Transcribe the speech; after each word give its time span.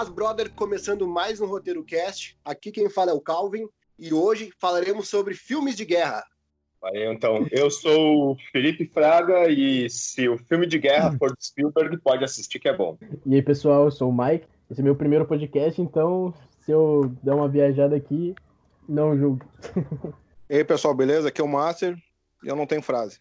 Paz 0.00 0.08
Brother, 0.08 0.50
começando 0.54 1.06
mais 1.06 1.42
um 1.42 1.46
Roteiro 1.46 1.84
Cast. 1.84 2.34
Aqui 2.42 2.72
quem 2.72 2.88
fala 2.88 3.10
é 3.10 3.14
o 3.14 3.20
Calvin 3.20 3.68
e 3.98 4.14
hoje 4.14 4.50
falaremos 4.58 5.08
sobre 5.08 5.34
filmes 5.34 5.76
de 5.76 5.84
guerra. 5.84 6.24
Aí, 6.82 7.04
então, 7.04 7.46
eu 7.50 7.70
sou 7.70 8.30
o 8.30 8.36
Felipe 8.50 8.86
Fraga 8.86 9.50
e 9.50 9.90
se 9.90 10.26
o 10.26 10.38
filme 10.38 10.66
de 10.66 10.78
guerra 10.78 11.14
for 11.18 11.36
de 11.36 11.44
Spielberg, 11.44 11.98
pode 11.98 12.24
assistir 12.24 12.58
que 12.58 12.70
é 12.70 12.74
bom. 12.74 12.96
E 13.26 13.34
aí, 13.34 13.42
pessoal, 13.42 13.84
eu 13.84 13.90
sou 13.90 14.08
o 14.08 14.16
Mike. 14.16 14.48
Esse 14.70 14.80
é 14.80 14.82
meu 14.82 14.96
primeiro 14.96 15.26
podcast, 15.26 15.82
então 15.82 16.32
se 16.64 16.72
eu 16.72 17.14
der 17.22 17.34
uma 17.34 17.46
viajada 17.46 17.94
aqui, 17.94 18.34
não 18.88 19.14
julgo. 19.18 19.44
E 20.48 20.56
aí, 20.56 20.64
pessoal, 20.64 20.94
beleza? 20.94 21.28
Aqui 21.28 21.42
é 21.42 21.44
o 21.44 21.48
Master 21.48 21.94
e 22.42 22.48
eu 22.48 22.56
não 22.56 22.66
tenho 22.66 22.80
frase. 22.80 23.20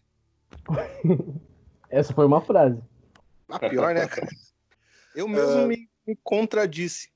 Essa 1.91 2.13
foi 2.13 2.25
uma 2.25 2.39
frase. 2.39 2.81
Ah, 3.49 3.59
pior, 3.59 3.93
né, 3.93 4.07
cara? 4.07 4.29
Eu 5.15 5.27
mesmo 5.27 5.63
Uh, 5.63 5.67
me, 5.67 5.88
me 6.09 6.19
contradisse. 6.23 7.09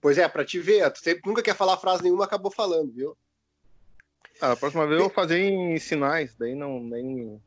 Pois 0.00 0.16
é, 0.16 0.28
pra 0.28 0.44
te 0.44 0.60
ver, 0.60 0.90
tu 0.92 1.00
sempre, 1.00 1.22
nunca 1.26 1.42
quer 1.42 1.56
falar 1.56 1.76
frase 1.76 2.02
nenhuma, 2.04 2.24
acabou 2.24 2.52
falando, 2.52 2.92
viu? 2.92 3.16
Ah, 4.40 4.52
a 4.52 4.56
próxima 4.56 4.86
vez 4.86 4.98
eu 4.98 5.06
vou 5.06 5.14
fazer 5.14 5.40
em 5.40 5.76
sinais, 5.78 6.36
daí 6.38 6.54
não 6.54 6.80
nem. 6.80 7.42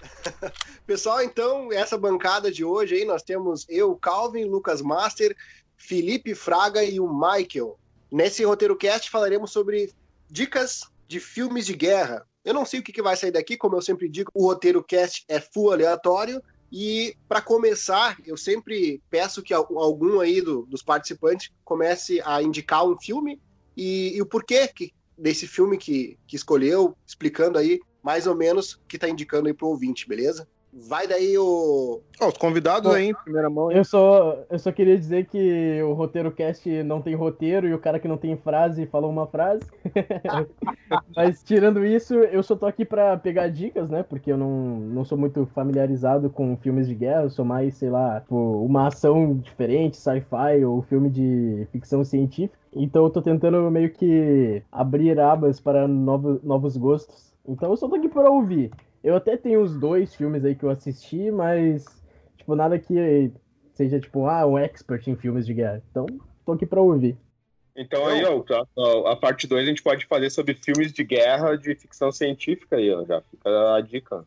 Pessoal, 0.86 1.22
então, 1.22 1.70
essa 1.70 1.98
bancada 1.98 2.50
de 2.50 2.64
hoje 2.64 2.94
aí, 2.94 3.04
nós 3.04 3.22
temos 3.22 3.66
eu, 3.68 3.94
Calvin, 3.96 4.44
Lucas 4.44 4.80
Master, 4.80 5.36
Felipe 5.76 6.34
Fraga 6.34 6.82
e 6.82 6.98
o 6.98 7.12
Michael. 7.12 7.78
Nesse 8.10 8.42
roteiro 8.44 8.76
cast 8.76 9.10
falaremos 9.10 9.52
sobre 9.52 9.92
dicas 10.30 10.80
de 11.06 11.20
filmes 11.20 11.66
de 11.66 11.74
guerra. 11.74 12.26
Eu 12.42 12.54
não 12.54 12.64
sei 12.64 12.80
o 12.80 12.82
que, 12.82 12.92
que 12.92 13.02
vai 13.02 13.16
sair 13.16 13.30
daqui, 13.30 13.56
como 13.56 13.76
eu 13.76 13.82
sempre 13.82 14.08
digo, 14.08 14.30
o 14.32 14.46
roteiro 14.46 14.82
cast 14.82 15.24
é 15.28 15.38
full 15.40 15.72
aleatório. 15.72 16.42
E 16.76 17.16
para 17.28 17.40
começar, 17.40 18.18
eu 18.26 18.36
sempre 18.36 19.00
peço 19.08 19.44
que 19.44 19.54
al- 19.54 19.78
algum 19.78 20.18
aí 20.18 20.40
do- 20.40 20.66
dos 20.66 20.82
participantes 20.82 21.52
comece 21.64 22.20
a 22.24 22.42
indicar 22.42 22.84
um 22.84 22.98
filme 23.00 23.40
e, 23.76 24.16
e 24.16 24.20
o 24.20 24.26
porquê 24.26 24.66
que, 24.66 24.92
desse 25.16 25.46
filme 25.46 25.78
que, 25.78 26.18
que 26.26 26.34
escolheu, 26.34 26.96
explicando 27.06 27.58
aí 27.58 27.78
mais 28.02 28.26
ou 28.26 28.34
menos 28.34 28.72
o 28.72 28.80
que 28.88 28.98
tá 28.98 29.08
indicando 29.08 29.46
aí 29.46 29.54
pro 29.54 29.68
ouvinte, 29.68 30.08
beleza? 30.08 30.48
Vai 30.76 31.06
daí 31.06 31.38
o. 31.38 32.00
Ó, 32.20 32.28
os 32.28 32.36
convidados 32.36 32.90
Bom, 32.90 32.96
aí, 32.96 33.10
em 33.10 33.14
primeira 33.14 33.48
mão. 33.48 33.70
hein? 33.70 33.78
Eu 33.78 33.84
só, 33.84 34.44
eu 34.50 34.58
só 34.58 34.72
queria 34.72 34.98
dizer 34.98 35.26
que 35.26 35.80
o 35.82 35.92
roteiro 35.92 36.32
cast 36.32 36.68
não 36.82 37.00
tem 37.00 37.14
roteiro 37.14 37.68
e 37.68 37.74
o 37.74 37.78
cara 37.78 38.00
que 38.00 38.08
não 38.08 38.16
tem 38.16 38.36
frase 38.36 38.86
falou 38.86 39.08
uma 39.08 39.26
frase. 39.26 39.62
Mas 41.14 41.44
tirando 41.44 41.84
isso, 41.84 42.14
eu 42.14 42.42
só 42.42 42.56
tô 42.56 42.66
aqui 42.66 42.84
pra 42.84 43.16
pegar 43.16 43.48
dicas, 43.48 43.88
né? 43.88 44.02
Porque 44.02 44.32
eu 44.32 44.36
não, 44.36 44.80
não 44.80 45.04
sou 45.04 45.16
muito 45.16 45.46
familiarizado 45.54 46.28
com 46.28 46.56
filmes 46.56 46.88
de 46.88 46.94
guerra, 46.94 47.22
eu 47.22 47.30
sou 47.30 47.44
mais, 47.44 47.76
sei 47.76 47.90
lá, 47.90 48.20
tipo, 48.20 48.36
uma 48.64 48.88
ação 48.88 49.36
diferente, 49.36 49.96
sci-fi 49.96 50.64
ou 50.64 50.82
filme 50.82 51.08
de 51.08 51.68
ficção 51.70 52.04
científica. 52.04 52.58
Então 52.74 53.04
eu 53.04 53.10
tô 53.10 53.22
tentando 53.22 53.70
meio 53.70 53.92
que 53.92 54.60
abrir 54.72 55.20
abas 55.20 55.60
para 55.60 55.86
novos, 55.86 56.42
novos 56.42 56.76
gostos. 56.76 57.32
Então 57.46 57.70
eu 57.70 57.76
só 57.76 57.88
tô 57.88 57.94
aqui 57.94 58.08
pra 58.08 58.28
ouvir. 58.28 58.72
Eu 59.04 59.14
até 59.14 59.36
tenho 59.36 59.60
os 59.60 59.78
dois 59.78 60.14
filmes 60.14 60.42
aí 60.46 60.54
que 60.54 60.64
eu 60.64 60.70
assisti, 60.70 61.30
mas, 61.30 61.84
tipo, 62.38 62.56
nada 62.56 62.78
que 62.78 63.30
seja, 63.74 64.00
tipo, 64.00 64.26
ah, 64.26 64.46
um 64.46 64.56
expert 64.56 65.06
em 65.06 65.14
filmes 65.14 65.44
de 65.44 65.52
guerra. 65.52 65.82
Então, 65.90 66.06
tô 66.46 66.52
aqui 66.52 66.64
pra 66.64 66.80
ouvir. 66.80 67.14
Então 67.76 68.06
aí, 68.06 68.24
ó, 68.24 68.40
tá, 68.40 68.64
ó, 68.74 69.08
a 69.08 69.16
parte 69.16 69.46
2 69.46 69.62
a 69.62 69.68
gente 69.68 69.82
pode 69.82 70.06
fazer 70.06 70.30
sobre 70.30 70.54
filmes 70.54 70.90
de 70.92 71.04
guerra 71.04 71.54
de 71.56 71.74
ficção 71.74 72.10
científica 72.10 72.76
aí, 72.76 72.90
ó, 72.90 73.04
já 73.04 73.20
fica 73.20 73.74
a 73.74 73.80
dica. 73.82 74.24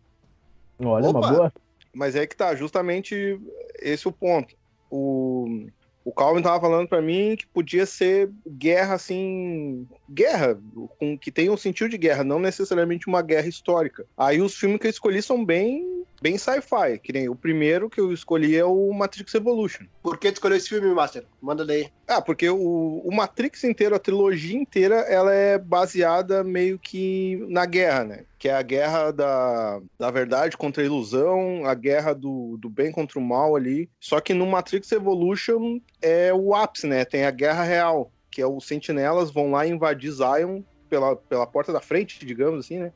Olha, 0.79 1.09
Opa! 1.09 1.19
uma 1.19 1.29
boa. 1.31 1.53
Mas 1.91 2.15
é 2.15 2.27
que 2.27 2.35
tá, 2.35 2.53
justamente 2.53 3.41
esse 3.79 4.07
o 4.07 4.11
ponto. 4.11 4.53
O, 4.91 5.65
o 6.07 6.13
Calvin 6.13 6.41
tava 6.41 6.61
falando 6.61 6.87
pra 6.87 7.01
mim 7.01 7.35
que 7.37 7.45
podia 7.45 7.85
ser 7.85 8.31
guerra, 8.47 8.93
assim. 8.93 9.85
Guerra, 10.09 10.57
com, 10.97 11.17
que 11.17 11.29
tenha 11.29 11.51
um 11.51 11.57
sentido 11.57 11.89
de 11.89 11.97
guerra, 11.97 12.23
não 12.23 12.39
necessariamente 12.39 13.07
uma 13.07 13.21
guerra 13.21 13.49
histórica. 13.49 14.05
Aí 14.17 14.39
os 14.39 14.55
filmes 14.55 14.79
que 14.79 14.87
eu 14.87 14.91
escolhi 14.91 15.21
são 15.21 15.43
bem, 15.43 16.05
bem 16.21 16.37
sci-fi. 16.37 16.99
Que 17.01 17.13
nem 17.13 17.29
o 17.29 17.35
primeiro 17.35 17.89
que 17.89 17.99
eu 17.99 18.11
escolhi 18.11 18.55
é 18.55 18.65
o 18.65 18.91
Matrix 18.93 19.33
Evolution. 19.33 19.85
Por 20.01 20.17
que 20.17 20.31
tu 20.31 20.35
escolheu 20.35 20.57
esse 20.57 20.69
filme, 20.69 20.93
Master? 20.93 21.25
Manda 21.41 21.65
daí. 21.65 21.89
Ah, 22.07 22.21
porque 22.21 22.49
o, 22.49 23.01
o 23.03 23.15
Matrix 23.15 23.63
inteiro, 23.63 23.95
a 23.95 23.99
trilogia 23.99 24.57
inteira, 24.57 24.95
ela 25.01 25.33
é 25.33 25.57
baseada 25.57 26.43
meio 26.43 26.79
que 26.79 27.45
na 27.49 27.65
guerra, 27.65 28.03
né? 28.03 28.25
Que 28.37 28.49
é 28.49 28.53
a 28.53 28.61
guerra 28.61 29.11
da, 29.11 29.81
da 29.97 30.11
verdade 30.11 30.57
contra 30.57 30.83
a 30.83 30.85
ilusão, 30.85 31.65
a 31.65 31.73
guerra 31.73 32.13
do, 32.13 32.57
do 32.57 32.69
bem 32.69 32.91
contra 32.91 33.19
o 33.19 33.21
mal 33.21 33.55
ali. 33.55 33.89
Só 33.99 34.19
que 34.19 34.33
no 34.33 34.45
Matrix 34.45 34.91
Evolution 34.91 35.79
é 36.01 36.33
o 36.33 36.53
ápice, 36.53 36.87
né? 36.87 37.03
Tem 37.05 37.25
a 37.25 37.31
guerra 37.31 37.63
real, 37.63 38.11
que 38.31 38.41
é 38.41 38.47
os 38.47 38.65
sentinelas 38.65 39.31
vão 39.31 39.51
lá 39.51 39.65
invadir 39.65 40.11
Zion 40.11 40.61
pela, 40.87 41.15
pela 41.15 41.45
porta 41.45 41.73
da 41.73 41.81
frente, 41.81 42.25
digamos 42.25 42.65
assim, 42.65 42.79
né? 42.79 42.91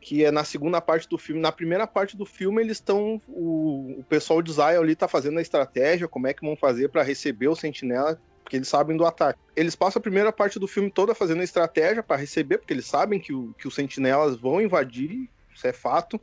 Que 0.00 0.24
é 0.24 0.30
na 0.30 0.44
segunda 0.44 0.80
parte 0.80 1.08
do 1.08 1.18
filme. 1.18 1.40
Na 1.40 1.52
primeira 1.52 1.86
parte 1.86 2.16
do 2.16 2.24
filme, 2.24 2.62
eles 2.62 2.76
estão. 2.76 3.20
O, 3.26 3.96
o 3.98 4.04
pessoal 4.08 4.40
de 4.40 4.52
Zion 4.52 4.80
ali 4.80 4.94
tá 4.94 5.08
fazendo 5.08 5.38
a 5.38 5.42
estratégia, 5.42 6.08
como 6.08 6.26
é 6.26 6.34
que 6.34 6.44
vão 6.44 6.56
fazer 6.56 6.88
para 6.88 7.02
receber 7.02 7.48
o 7.48 7.56
sentinela 7.56 8.18
porque 8.48 8.56
eles 8.56 8.68
sabem 8.68 8.96
do 8.96 9.04
ataque. 9.04 9.38
Eles 9.54 9.76
passam 9.76 10.00
a 10.00 10.02
primeira 10.02 10.32
parte 10.32 10.58
do 10.58 10.66
filme 10.66 10.90
toda 10.90 11.14
fazendo 11.14 11.42
a 11.42 11.44
estratégia 11.44 12.02
para 12.02 12.16
receber, 12.16 12.56
porque 12.56 12.72
eles 12.72 12.86
sabem 12.86 13.20
que, 13.20 13.30
o, 13.30 13.52
que 13.58 13.68
os 13.68 13.74
sentinelas 13.74 14.36
vão 14.36 14.58
invadir, 14.58 15.28
isso 15.54 15.66
é 15.66 15.72
fato. 15.72 16.18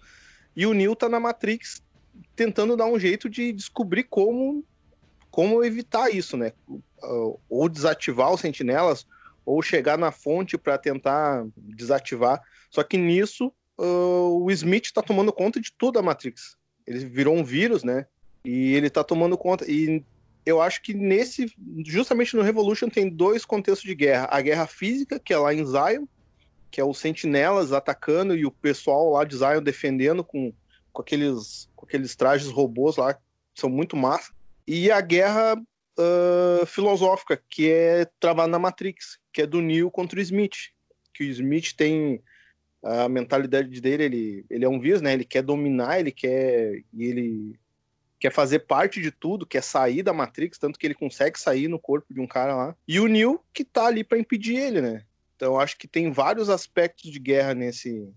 E 0.55 0.65
o 0.65 0.73
Neo 0.73 0.95
tá 0.95 1.07
na 1.07 1.19
Matrix 1.19 1.83
tentando 2.35 2.75
dar 2.75 2.87
um 2.87 2.97
jeito 2.97 3.29
de 3.29 3.51
descobrir 3.51 4.05
como, 4.05 4.65
como 5.29 5.63
evitar 5.63 6.09
isso, 6.09 6.35
né? 6.35 6.53
Ou 7.47 7.69
desativar 7.69 8.33
os 8.33 8.41
sentinelas, 8.41 9.05
ou 9.45 9.61
chegar 9.61 9.95
na 9.95 10.11
fonte 10.11 10.57
para 10.57 10.79
tentar 10.79 11.45
desativar. 11.55 12.41
Só 12.71 12.81
que 12.81 12.97
nisso, 12.97 13.53
uh, 13.77 14.43
o 14.43 14.51
Smith 14.51 14.91
tá 14.91 15.01
tomando 15.01 15.31
conta 15.31 15.59
de 15.59 15.71
tudo 15.71 15.99
a 15.99 16.01
Matrix. 16.01 16.57
Ele 16.85 17.05
virou 17.05 17.35
um 17.35 17.43
vírus, 17.43 17.83
né? 17.83 18.05
E 18.43 18.73
ele 18.73 18.89
tá 18.89 19.03
tomando 19.03 19.37
conta. 19.37 19.69
E 19.69 20.03
eu 20.45 20.61
acho 20.61 20.81
que 20.81 20.93
nesse, 20.93 21.51
justamente 21.85 22.35
no 22.35 22.43
Revolution, 22.43 22.89
tem 22.89 23.09
dois 23.09 23.43
contextos 23.43 23.87
de 23.87 23.95
guerra: 23.95 24.27
a 24.29 24.41
guerra 24.41 24.67
física, 24.67 25.19
que 25.19 25.33
é 25.33 25.37
lá 25.37 25.53
em 25.53 25.65
Zion, 25.65 26.05
que 26.69 26.79
é 26.79 26.83
os 26.83 26.99
sentinelas 26.99 27.71
atacando 27.71 28.35
e 28.35 28.45
o 28.45 28.51
pessoal 28.51 29.11
lá 29.11 29.23
de 29.23 29.37
Zion 29.37 29.61
defendendo 29.61 30.23
com, 30.23 30.53
com, 30.93 31.01
aqueles, 31.01 31.69
com 31.75 31.85
aqueles 31.85 32.15
trajes 32.15 32.51
robôs 32.51 32.97
lá, 32.97 33.13
que 33.13 33.21
são 33.55 33.69
muito 33.69 33.95
massa, 33.95 34.31
e 34.67 34.91
a 34.91 35.01
guerra 35.01 35.55
uh, 35.55 36.65
filosófica, 36.65 37.41
que 37.49 37.71
é 37.71 38.05
travada 38.19 38.49
na 38.49 38.59
Matrix, 38.59 39.17
que 39.33 39.41
é 39.41 39.47
do 39.47 39.61
Neo 39.61 39.89
contra 39.89 40.19
o 40.19 40.21
Smith. 40.21 40.55
Que 41.13 41.23
o 41.23 41.27
Smith 41.27 41.73
tem 41.75 42.21
a 42.85 43.09
mentalidade 43.09 43.81
dele, 43.81 44.03
ele, 44.03 44.45
ele 44.47 44.63
é 44.63 44.69
um 44.69 44.79
vírus, 44.79 45.01
né? 45.01 45.11
Ele 45.11 45.25
quer 45.25 45.41
dominar, 45.41 45.99
ele 45.99 46.11
quer. 46.11 46.83
Ele 46.95 47.59
quer 48.19 48.31
fazer 48.31 48.59
parte 48.59 49.01
de 49.01 49.11
tudo, 49.11 49.45
quer 49.45 49.61
sair 49.61 50.01
da 50.01 50.13
Matrix, 50.13 50.57
tanto 50.57 50.79
que 50.79 50.87
ele 50.87 50.93
consegue 50.93 51.39
sair 51.39 51.67
no 51.67 51.79
corpo 51.79 52.13
de 52.13 52.21
um 52.21 52.27
cara 52.27 52.55
lá. 52.55 52.75
E 52.87 52.99
o 52.99 53.07
Neo 53.07 53.41
que 53.51 53.63
tá 53.63 53.87
ali 53.87 54.03
para 54.03 54.19
impedir 54.19 54.55
ele, 54.55 54.81
né? 54.81 55.03
Então 55.35 55.59
acho 55.59 55.77
que 55.77 55.87
tem 55.87 56.11
vários 56.11 56.49
aspectos 56.49 57.11
de 57.11 57.19
guerra 57.19 57.53
nesse. 57.53 58.07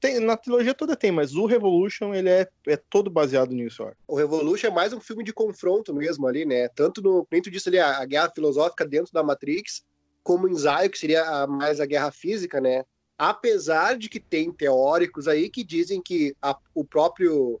Tem, 0.00 0.20
na 0.20 0.36
trilogia 0.36 0.74
toda 0.74 0.96
tem, 0.96 1.12
mas 1.12 1.34
o 1.34 1.46
Revolution 1.46 2.12
ele 2.12 2.28
é, 2.28 2.48
é 2.66 2.76
todo 2.76 3.10
baseado 3.10 3.52
nisso. 3.52 3.82
Ó. 3.82 3.92
O 4.08 4.16
Revolution 4.16 4.66
é 4.66 4.70
mais 4.70 4.92
um 4.92 5.00
filme 5.00 5.22
de 5.22 5.32
confronto 5.32 5.94
mesmo 5.94 6.26
ali, 6.26 6.44
né? 6.44 6.68
Tanto 6.68 7.00
no. 7.00 7.26
Dentro 7.30 7.50
disso 7.50 7.68
ali, 7.68 7.78
a, 7.78 7.98
a 7.98 8.04
guerra 8.04 8.30
filosófica 8.34 8.84
dentro 8.84 9.12
da 9.12 9.22
Matrix, 9.22 9.84
como 10.22 10.48
em 10.48 10.54
Zion, 10.54 10.88
que 10.90 10.98
seria 10.98 11.22
a, 11.24 11.46
mais 11.46 11.80
a 11.80 11.86
guerra 11.86 12.10
física, 12.10 12.60
né? 12.60 12.84
Apesar 13.22 13.98
de 13.98 14.08
que 14.08 14.18
tem 14.18 14.50
teóricos 14.50 15.28
aí 15.28 15.50
que 15.50 15.62
dizem 15.62 16.00
que 16.00 16.34
a, 16.40 16.56
o 16.74 16.82
próprio. 16.82 17.60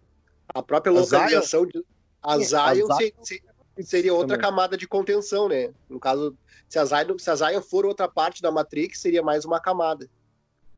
A 0.54 0.62
própria 0.62 0.90
localização 0.90 1.66
de. 1.66 1.84
A 2.22 2.36
É, 2.36 2.40
Zion, 2.40 2.86
se- 2.96 3.14
se- 3.22 3.42
seria 3.82 4.14
outra 4.14 4.36
também. 4.38 4.50
camada 4.50 4.74
de 4.74 4.88
contenção, 4.88 5.48
né? 5.50 5.70
No 5.88 6.00
caso, 6.00 6.34
se 6.66 6.78
a, 6.78 6.84
Zion, 6.86 7.18
se 7.18 7.30
a 7.30 7.34
Zion 7.36 7.60
for 7.60 7.84
outra 7.84 8.08
parte 8.08 8.40
da 8.40 8.50
Matrix, 8.50 9.00
seria 9.00 9.22
mais 9.22 9.44
uma 9.44 9.60
camada. 9.60 10.08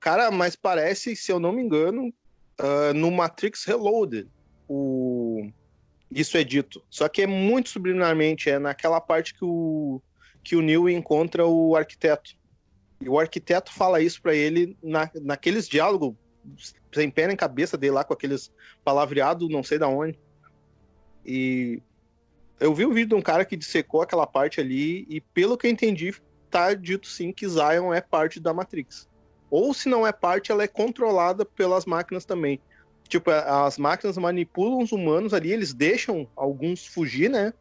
Cara, 0.00 0.32
mas 0.32 0.56
parece, 0.56 1.14
se 1.14 1.31
eu 1.31 1.38
não 1.38 1.52
me 1.52 1.62
engano, 1.62 2.12
ah, 2.58 2.93
no 2.93 3.08
Matrix 3.12 3.64
Reloaded, 3.64 4.29
o... 4.69 5.49
isso 6.11 6.37
é 6.37 6.43
dito. 6.43 6.82
Só 6.90 7.08
que 7.08 7.23
é 7.23 7.26
muito 7.26 7.69
subliminarmente, 7.69 8.50
é 8.50 8.58
naquela 8.58 9.00
parte 9.00 9.32
que 9.32 9.44
o, 9.44 10.02
que 10.43 10.56
o 10.56 10.61
Neo 10.61 10.88
encontra 10.88 11.46
o 11.46 11.76
arquiteto. 11.76 12.32
E 13.03 13.09
o 13.09 13.19
arquiteto 13.19 13.73
fala 13.73 14.01
isso 14.01 14.23
pra 14.23 14.35
ele 14.35 14.77
na, 14.83 15.11
naqueles 15.21 15.69
diálogos 15.69 16.15
sem 16.93 17.11
pé 17.11 17.27
nem 17.27 17.37
cabeça 17.37 17.77
dele 17.77 17.93
lá, 17.93 18.05
com 18.05 18.13
aqueles 18.13 18.53
palavreados, 18.85 19.49
não 19.49 19.63
sei 19.63 19.79
da 19.79 19.89
onde. 19.89 20.19
E 21.25 21.81
eu 22.61 22.75
vi 22.75 22.85
o 22.85 22.93
vídeo 22.93 23.11
de 23.11 23.15
um 23.15 23.23
cara 23.23 23.45
que 23.45 23.57
dissecou 23.57 24.03
aquela 24.03 24.27
parte 24.27 24.61
ali, 24.61 25.07
e 25.09 25.21
pelo 25.21 25.57
que 25.57 25.67
eu 25.67 25.71
entendi, 25.71 26.15
tá 26.51 26.75
dito 26.75 27.07
sim 27.07 27.33
que 27.33 27.49
Zion 27.49 27.93
é 27.93 28.01
parte 28.01 28.39
da 28.39 28.53
Matrix. 28.53 29.09
Ou 29.51 29.73
se 29.73 29.89
não 29.89 30.07
é 30.07 30.13
parte, 30.13 30.51
ela 30.51 30.63
é 30.63 30.69
controlada 30.69 31.45
pelas 31.45 31.85
máquinas 31.85 32.25
também. 32.25 32.61
Tipo, 33.09 33.31
as 33.31 33.79
máquinas 33.79 34.17
manipulam 34.17 34.83
os 34.83 34.93
humanos 34.93 35.35
ali, 35.35 35.53
eles 35.53 35.75
deixam 35.75 36.29
alguns 36.37 36.87
fugir, 36.87 37.29
né? 37.29 37.53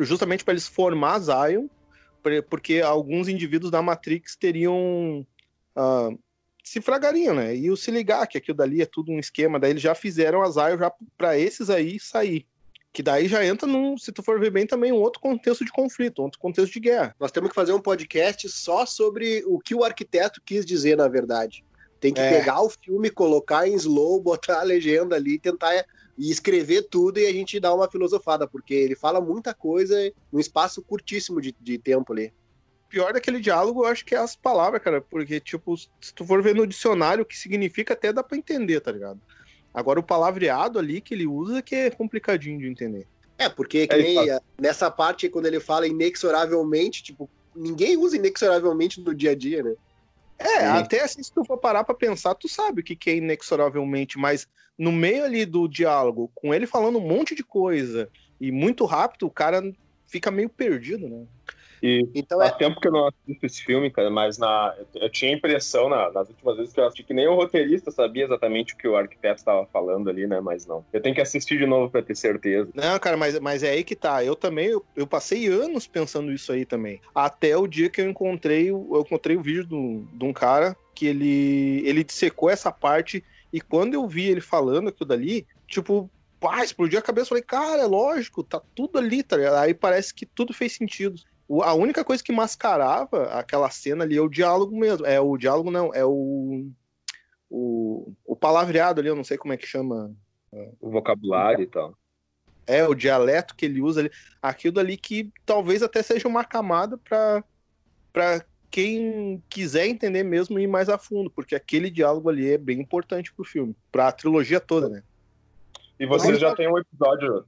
justamente 0.00 0.44
para 0.44 0.52
eles 0.54 0.68
formar 0.68 1.18
Zion, 1.18 1.66
porque 2.48 2.80
alguns 2.80 3.28
indivíduos 3.28 3.70
da 3.70 3.82
Matrix 3.82 4.36
teriam 4.36 5.26
uh, 5.76 6.18
se 6.62 6.80
fragariam, 6.80 7.34
né? 7.34 7.56
E 7.56 7.70
o 7.70 7.76
se 7.76 7.90
ligar 7.90 8.26
que 8.26 8.38
aquilo 8.38 8.56
dali 8.56 8.82
é 8.82 8.86
tudo 8.86 9.10
um 9.10 9.18
esquema, 9.18 9.58
daí 9.58 9.70
eles 9.70 9.82
já 9.82 9.94
fizeram 9.94 10.42
a 10.42 10.50
Zion 10.50 10.78
já 10.78 10.92
para 11.16 11.38
esses 11.38 11.70
aí 11.70 11.98
sair. 11.98 12.46
Que 12.92 13.02
daí 13.02 13.28
já 13.28 13.44
entra 13.44 13.66
num, 13.66 13.96
se 13.96 14.10
tu 14.12 14.22
for 14.22 14.40
ver 14.40 14.50
bem, 14.50 14.66
também 14.66 14.92
um 14.92 14.96
outro 14.96 15.20
contexto 15.20 15.64
de 15.64 15.70
conflito, 15.70 16.20
um 16.20 16.24
outro 16.24 16.38
contexto 16.38 16.72
de 16.72 16.80
guerra. 16.80 17.14
Nós 17.20 17.30
temos 17.30 17.50
que 17.50 17.54
fazer 17.54 17.72
um 17.72 17.80
podcast 17.80 18.48
só 18.48 18.84
sobre 18.84 19.44
o 19.46 19.58
que 19.58 19.74
o 19.74 19.84
arquiteto 19.84 20.42
quis 20.44 20.64
dizer, 20.64 20.96
na 20.96 21.08
verdade. 21.08 21.64
Tem 22.00 22.12
que 22.12 22.20
é. 22.20 22.38
pegar 22.38 22.62
o 22.62 22.70
filme, 22.70 23.10
colocar 23.10 23.68
em 23.68 23.74
slow, 23.74 24.20
botar 24.20 24.60
a 24.60 24.64
legenda 24.64 25.16
ali, 25.16 25.38
tentar 25.38 25.84
e 26.18 26.30
escrever 26.30 26.82
tudo 26.82 27.20
e 27.20 27.26
a 27.26 27.32
gente 27.32 27.60
dá 27.60 27.72
uma 27.72 27.88
filosofada, 27.88 28.46
porque 28.46 28.74
ele 28.74 28.96
fala 28.96 29.20
muita 29.20 29.54
coisa 29.54 29.96
num 30.32 30.40
espaço 30.40 30.82
curtíssimo 30.82 31.40
de, 31.40 31.54
de 31.60 31.78
tempo 31.78 32.12
ali. 32.12 32.32
Pior 32.88 33.12
daquele 33.12 33.38
diálogo, 33.38 33.84
eu 33.84 33.88
acho 33.88 34.04
que 34.04 34.14
é 34.14 34.18
as 34.18 34.34
palavras, 34.34 34.82
cara, 34.82 35.00
porque, 35.00 35.38
tipo, 35.38 35.76
se 35.76 36.12
tu 36.14 36.24
for 36.24 36.42
ver 36.42 36.54
no 36.54 36.66
dicionário 36.66 37.22
o 37.22 37.26
que 37.26 37.38
significa, 37.38 37.94
até 37.94 38.12
dá 38.12 38.22
pra 38.22 38.36
entender, 38.36 38.80
tá 38.80 38.90
ligado? 38.90 39.20
Agora 39.72 40.00
o 40.00 40.02
palavreado 40.02 40.78
ali 40.78 41.00
que 41.00 41.14
ele 41.14 41.26
usa 41.26 41.62
que 41.62 41.74
é 41.74 41.90
complicadinho 41.90 42.58
de 42.58 42.66
entender. 42.66 43.06
É, 43.36 43.48
porque 43.48 43.86
que 43.86 43.94
é, 43.94 43.98
nem 43.98 44.16
nessa 44.58 44.90
parte, 44.90 45.28
quando 45.28 45.46
ele 45.46 45.60
fala 45.60 45.86
inexoravelmente, 45.86 47.02
tipo, 47.02 47.30
ninguém 47.54 47.96
usa 47.96 48.16
inexoravelmente 48.16 49.00
no 49.00 49.14
dia 49.14 49.30
a 49.30 49.34
dia, 49.34 49.62
né? 49.62 49.74
É, 50.38 50.66
até 50.66 51.02
assim, 51.02 51.22
se 51.22 51.32
tu 51.32 51.44
for 51.44 51.58
parar 51.58 51.82
pra 51.82 51.94
pensar, 51.94 52.34
tu 52.34 52.48
sabe 52.48 52.80
o 52.80 52.84
que, 52.84 52.94
que 52.94 53.10
é 53.10 53.16
inexoravelmente, 53.16 54.18
mas 54.18 54.46
no 54.78 54.92
meio 54.92 55.24
ali 55.24 55.44
do 55.44 55.66
diálogo, 55.66 56.30
com 56.34 56.54
ele 56.54 56.66
falando 56.66 56.98
um 56.98 57.06
monte 57.06 57.34
de 57.34 57.42
coisa 57.42 58.08
e 58.40 58.52
muito 58.52 58.84
rápido, 58.84 59.26
o 59.26 59.30
cara 59.30 59.60
fica 60.06 60.30
meio 60.30 60.48
perdido, 60.48 61.08
né? 61.08 61.26
E 61.82 62.08
então, 62.14 62.38
faz 62.38 62.52
é... 62.52 62.56
tempo 62.56 62.80
que 62.80 62.88
eu 62.88 62.92
não 62.92 63.06
assisto 63.06 63.46
esse 63.46 63.64
filme, 63.64 63.90
cara, 63.90 64.10
mas 64.10 64.38
na, 64.38 64.74
eu 64.94 65.10
tinha 65.10 65.30
a 65.30 65.34
impressão 65.34 65.88
na, 65.88 66.10
nas 66.10 66.28
últimas 66.28 66.56
vezes 66.56 66.72
que 66.72 66.80
eu 66.80 66.84
assisti 66.84 67.04
que 67.04 67.14
nem 67.14 67.26
o 67.28 67.34
roteirista 67.34 67.90
sabia 67.90 68.24
exatamente 68.24 68.74
o 68.74 68.76
que 68.76 68.88
o 68.88 68.96
arquiteto 68.96 69.38
estava 69.38 69.66
falando 69.66 70.10
ali, 70.10 70.26
né? 70.26 70.40
Mas 70.40 70.66
não. 70.66 70.84
Eu 70.92 71.00
tenho 71.00 71.14
que 71.14 71.20
assistir 71.20 71.58
de 71.58 71.66
novo 71.66 71.90
para 71.90 72.02
ter 72.02 72.16
certeza. 72.16 72.70
Não, 72.74 72.98
cara, 72.98 73.16
mas, 73.16 73.38
mas 73.38 73.62
é 73.62 73.70
aí 73.70 73.84
que 73.84 73.96
tá. 73.96 74.24
Eu 74.24 74.34
também, 74.34 74.66
eu, 74.66 74.84
eu, 74.96 75.06
passei 75.06 75.46
anos 75.46 75.86
pensando 75.86 76.32
isso 76.32 76.52
aí 76.52 76.64
também. 76.64 77.00
Até 77.14 77.56
o 77.56 77.66
dia 77.66 77.88
que 77.88 78.00
eu 78.00 78.08
encontrei, 78.08 78.70
eu 78.70 79.04
encontrei 79.06 79.36
o 79.36 79.42
vídeo 79.42 79.66
do, 79.66 80.04
de 80.12 80.24
um 80.24 80.32
cara 80.32 80.76
que 80.94 81.06
ele, 81.06 81.82
ele 81.86 82.02
dissecou 82.02 82.50
essa 82.50 82.72
parte 82.72 83.24
e 83.52 83.60
quando 83.60 83.94
eu 83.94 84.06
vi 84.06 84.28
ele 84.28 84.40
falando 84.40 84.88
aquilo 84.88 85.08
dali, 85.08 85.46
tipo, 85.66 86.10
pá, 86.40 86.62
explodiu 86.64 86.98
a 86.98 87.02
cabeça. 87.02 87.28
Falei, 87.28 87.42
cara, 87.42 87.82
é 87.82 87.86
lógico, 87.86 88.42
tá 88.42 88.60
tudo 88.74 88.98
ali, 88.98 89.22
tá 89.22 89.36
ligado? 89.36 89.56
Aí 89.56 89.74
parece 89.74 90.12
que 90.12 90.26
tudo 90.26 90.52
fez 90.52 90.72
sentido 90.72 91.20
a 91.62 91.72
única 91.72 92.04
coisa 92.04 92.22
que 92.22 92.32
mascarava 92.32 93.24
aquela 93.32 93.70
cena 93.70 94.04
ali 94.04 94.16
é 94.16 94.20
o 94.20 94.28
diálogo 94.28 94.78
mesmo. 94.78 95.06
É 95.06 95.20
o 95.20 95.36
diálogo, 95.36 95.70
não, 95.70 95.92
é 95.94 96.04
o. 96.04 96.68
O, 97.50 98.12
o 98.26 98.36
palavreado 98.36 99.00
ali, 99.00 99.08
eu 99.08 99.16
não 99.16 99.24
sei 99.24 99.38
como 99.38 99.54
é 99.54 99.56
que 99.56 99.66
chama. 99.66 100.14
O 100.80 100.90
vocabulário 100.90 101.62
e 101.62 101.66
tal. 101.66 101.94
É, 102.66 102.86
o 102.86 102.94
dialeto 102.94 103.56
que 103.56 103.64
ele 103.64 103.80
usa 103.80 104.00
ali. 104.00 104.10
Aquilo 104.42 104.78
ali 104.78 104.98
que 104.98 105.32
talvez 105.46 105.82
até 105.82 106.02
seja 106.02 106.28
uma 106.28 106.44
camada 106.44 106.98
para 106.98 108.44
quem 108.70 109.42
quiser 109.48 109.86
entender 109.86 110.22
mesmo 110.22 110.58
e 110.58 110.64
ir 110.64 110.66
mais 110.66 110.90
a 110.90 110.98
fundo, 110.98 111.30
porque 111.30 111.54
aquele 111.54 111.90
diálogo 111.90 112.28
ali 112.28 112.52
é 112.52 112.58
bem 112.58 112.78
importante 112.78 113.32
pro 113.32 113.44
filme, 113.44 113.74
pra 113.90 114.12
trilogia 114.12 114.60
toda, 114.60 114.90
né? 114.90 115.02
E 115.98 116.06
vocês 116.06 116.38
já 116.38 116.54
têm 116.54 116.70
um 116.70 116.78
episódio 116.78 117.46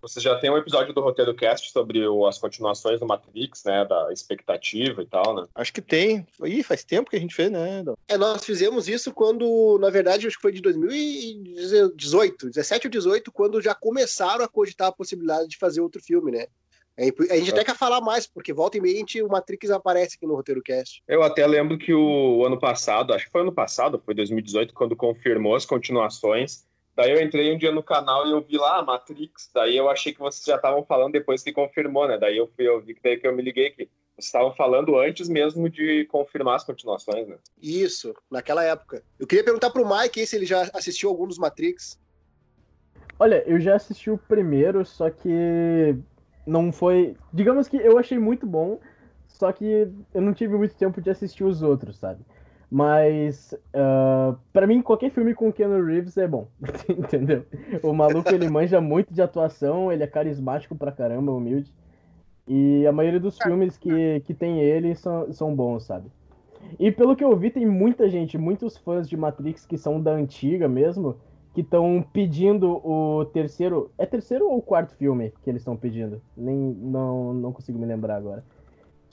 você 0.00 0.20
já 0.20 0.38
tem 0.38 0.50
um 0.50 0.56
episódio 0.56 0.92
do 0.92 1.00
Roteiro 1.00 1.34
Cast 1.34 1.70
sobre 1.70 2.06
o, 2.06 2.26
as 2.26 2.38
continuações 2.38 3.00
do 3.00 3.06
Matrix, 3.06 3.64
né? 3.64 3.84
Da 3.84 4.12
expectativa 4.12 5.02
e 5.02 5.06
tal, 5.06 5.34
né? 5.34 5.46
Acho 5.54 5.72
que 5.72 5.82
tem. 5.82 6.26
Ih, 6.44 6.62
faz 6.62 6.84
tempo 6.84 7.10
que 7.10 7.16
a 7.16 7.20
gente 7.20 7.34
fez, 7.34 7.50
né? 7.50 7.84
É, 8.08 8.16
nós 8.16 8.44
fizemos 8.44 8.88
isso 8.88 9.12
quando, 9.12 9.78
na 9.80 9.90
verdade, 9.90 10.26
acho 10.26 10.36
que 10.36 10.42
foi 10.42 10.52
de 10.52 10.60
2018, 10.60 12.50
17 12.50 12.86
ou 12.86 12.90
18, 12.90 13.32
quando 13.32 13.60
já 13.60 13.74
começaram 13.74 14.44
a 14.44 14.48
cogitar 14.48 14.88
a 14.88 14.92
possibilidade 14.92 15.48
de 15.48 15.58
fazer 15.58 15.80
outro 15.80 16.02
filme, 16.02 16.30
né? 16.30 16.46
A 16.98 17.36
gente 17.36 17.50
até 17.50 17.62
quer 17.62 17.76
falar 17.76 18.00
mais, 18.00 18.26
porque 18.26 18.54
volta 18.54 18.78
e 18.78 18.80
meia 18.80 19.04
o 19.22 19.28
Matrix 19.28 19.70
aparece 19.70 20.16
aqui 20.16 20.26
no 20.26 20.34
Roteiro 20.34 20.62
Cast. 20.62 21.02
Eu 21.06 21.22
até 21.22 21.46
lembro 21.46 21.76
que 21.76 21.92
o 21.92 22.44
ano 22.46 22.58
passado, 22.58 23.12
acho 23.12 23.26
que 23.26 23.30
foi 23.30 23.42
ano 23.42 23.52
passado, 23.52 24.00
foi 24.02 24.14
2018, 24.14 24.72
quando 24.72 24.96
confirmou 24.96 25.54
as 25.54 25.66
continuações, 25.66 26.64
Daí 26.96 27.12
eu 27.12 27.20
entrei 27.20 27.54
um 27.54 27.58
dia 27.58 27.70
no 27.70 27.82
canal 27.82 28.26
e 28.26 28.30
eu 28.30 28.40
vi 28.40 28.56
lá 28.56 28.78
a 28.78 28.82
Matrix. 28.82 29.50
Daí 29.52 29.76
eu 29.76 29.90
achei 29.90 30.14
que 30.14 30.18
vocês 30.18 30.42
já 30.44 30.56
estavam 30.56 30.82
falando 30.82 31.12
depois 31.12 31.42
que 31.42 31.52
confirmou, 31.52 32.08
né? 32.08 32.16
Daí 32.16 32.38
eu 32.38 32.50
fui, 32.56 32.66
eu 32.66 32.80
vi 32.80 32.94
que 32.94 33.02
daí 33.02 33.18
que 33.18 33.26
eu 33.26 33.36
me 33.36 33.42
liguei 33.42 33.70
que 33.70 33.84
vocês 34.16 34.26
estavam 34.26 34.54
falando 34.54 34.98
antes 34.98 35.28
mesmo 35.28 35.68
de 35.68 36.06
confirmar 36.06 36.56
as 36.56 36.64
continuações, 36.64 37.28
né? 37.28 37.36
Isso, 37.60 38.14
naquela 38.30 38.64
época. 38.64 39.02
Eu 39.20 39.26
queria 39.26 39.44
perguntar 39.44 39.68
pro 39.68 39.86
Mike 39.86 40.26
se 40.26 40.36
ele 40.36 40.46
já 40.46 40.70
assistiu 40.72 41.10
algum 41.10 41.26
dos 41.26 41.38
Matrix. 41.38 42.00
Olha, 43.18 43.44
eu 43.46 43.60
já 43.60 43.76
assisti 43.76 44.10
o 44.10 44.16
primeiro, 44.16 44.84
só 44.86 45.10
que 45.10 45.94
não 46.46 46.72
foi. 46.72 47.14
Digamos 47.30 47.68
que 47.68 47.76
eu 47.76 47.98
achei 47.98 48.18
muito 48.18 48.46
bom, 48.46 48.80
só 49.28 49.52
que 49.52 49.86
eu 50.14 50.22
não 50.22 50.32
tive 50.32 50.56
muito 50.56 50.74
tempo 50.74 51.02
de 51.02 51.10
assistir 51.10 51.44
os 51.44 51.60
outros, 51.60 51.98
sabe? 51.98 52.24
Mas, 52.76 53.54
uh, 53.54 53.56
ah, 53.74 54.36
para 54.52 54.66
mim, 54.66 54.82
qualquer 54.82 55.10
filme 55.10 55.34
com 55.34 55.50
Keanu 55.50 55.82
Reeves 55.82 56.18
é 56.18 56.28
bom, 56.28 56.46
entendeu? 56.90 57.46
O 57.82 57.94
maluco, 57.94 58.28
ele 58.28 58.50
manja 58.50 58.82
muito 58.82 59.14
de 59.14 59.22
atuação, 59.22 59.90
ele 59.90 60.02
é 60.02 60.06
carismático 60.06 60.76
pra 60.76 60.92
caramba, 60.92 61.32
humilde. 61.32 61.72
E 62.46 62.86
a 62.86 62.92
maioria 62.92 63.18
dos 63.18 63.38
filmes 63.38 63.78
que, 63.78 64.20
que 64.26 64.34
tem 64.34 64.60
ele 64.60 64.94
são, 64.94 65.32
são 65.32 65.56
bons, 65.56 65.84
sabe? 65.84 66.10
E 66.78 66.92
pelo 66.92 67.16
que 67.16 67.24
eu 67.24 67.34
vi, 67.34 67.48
tem 67.50 67.64
muita 67.64 68.10
gente, 68.10 68.36
muitos 68.36 68.76
fãs 68.76 69.08
de 69.08 69.16
Matrix 69.16 69.64
que 69.64 69.78
são 69.78 69.98
da 69.98 70.12
antiga 70.12 70.68
mesmo, 70.68 71.16
que 71.54 71.62
estão 71.62 72.04
pedindo 72.12 72.86
o 72.86 73.24
terceiro. 73.32 73.90
É 73.96 74.04
terceiro 74.04 74.50
ou 74.50 74.60
quarto 74.60 74.94
filme 74.96 75.32
que 75.42 75.48
eles 75.48 75.62
estão 75.62 75.78
pedindo? 75.78 76.20
Nem 76.36 76.54
não, 76.54 77.32
não 77.32 77.52
consigo 77.54 77.78
me 77.78 77.86
lembrar 77.86 78.16
agora. 78.16 78.44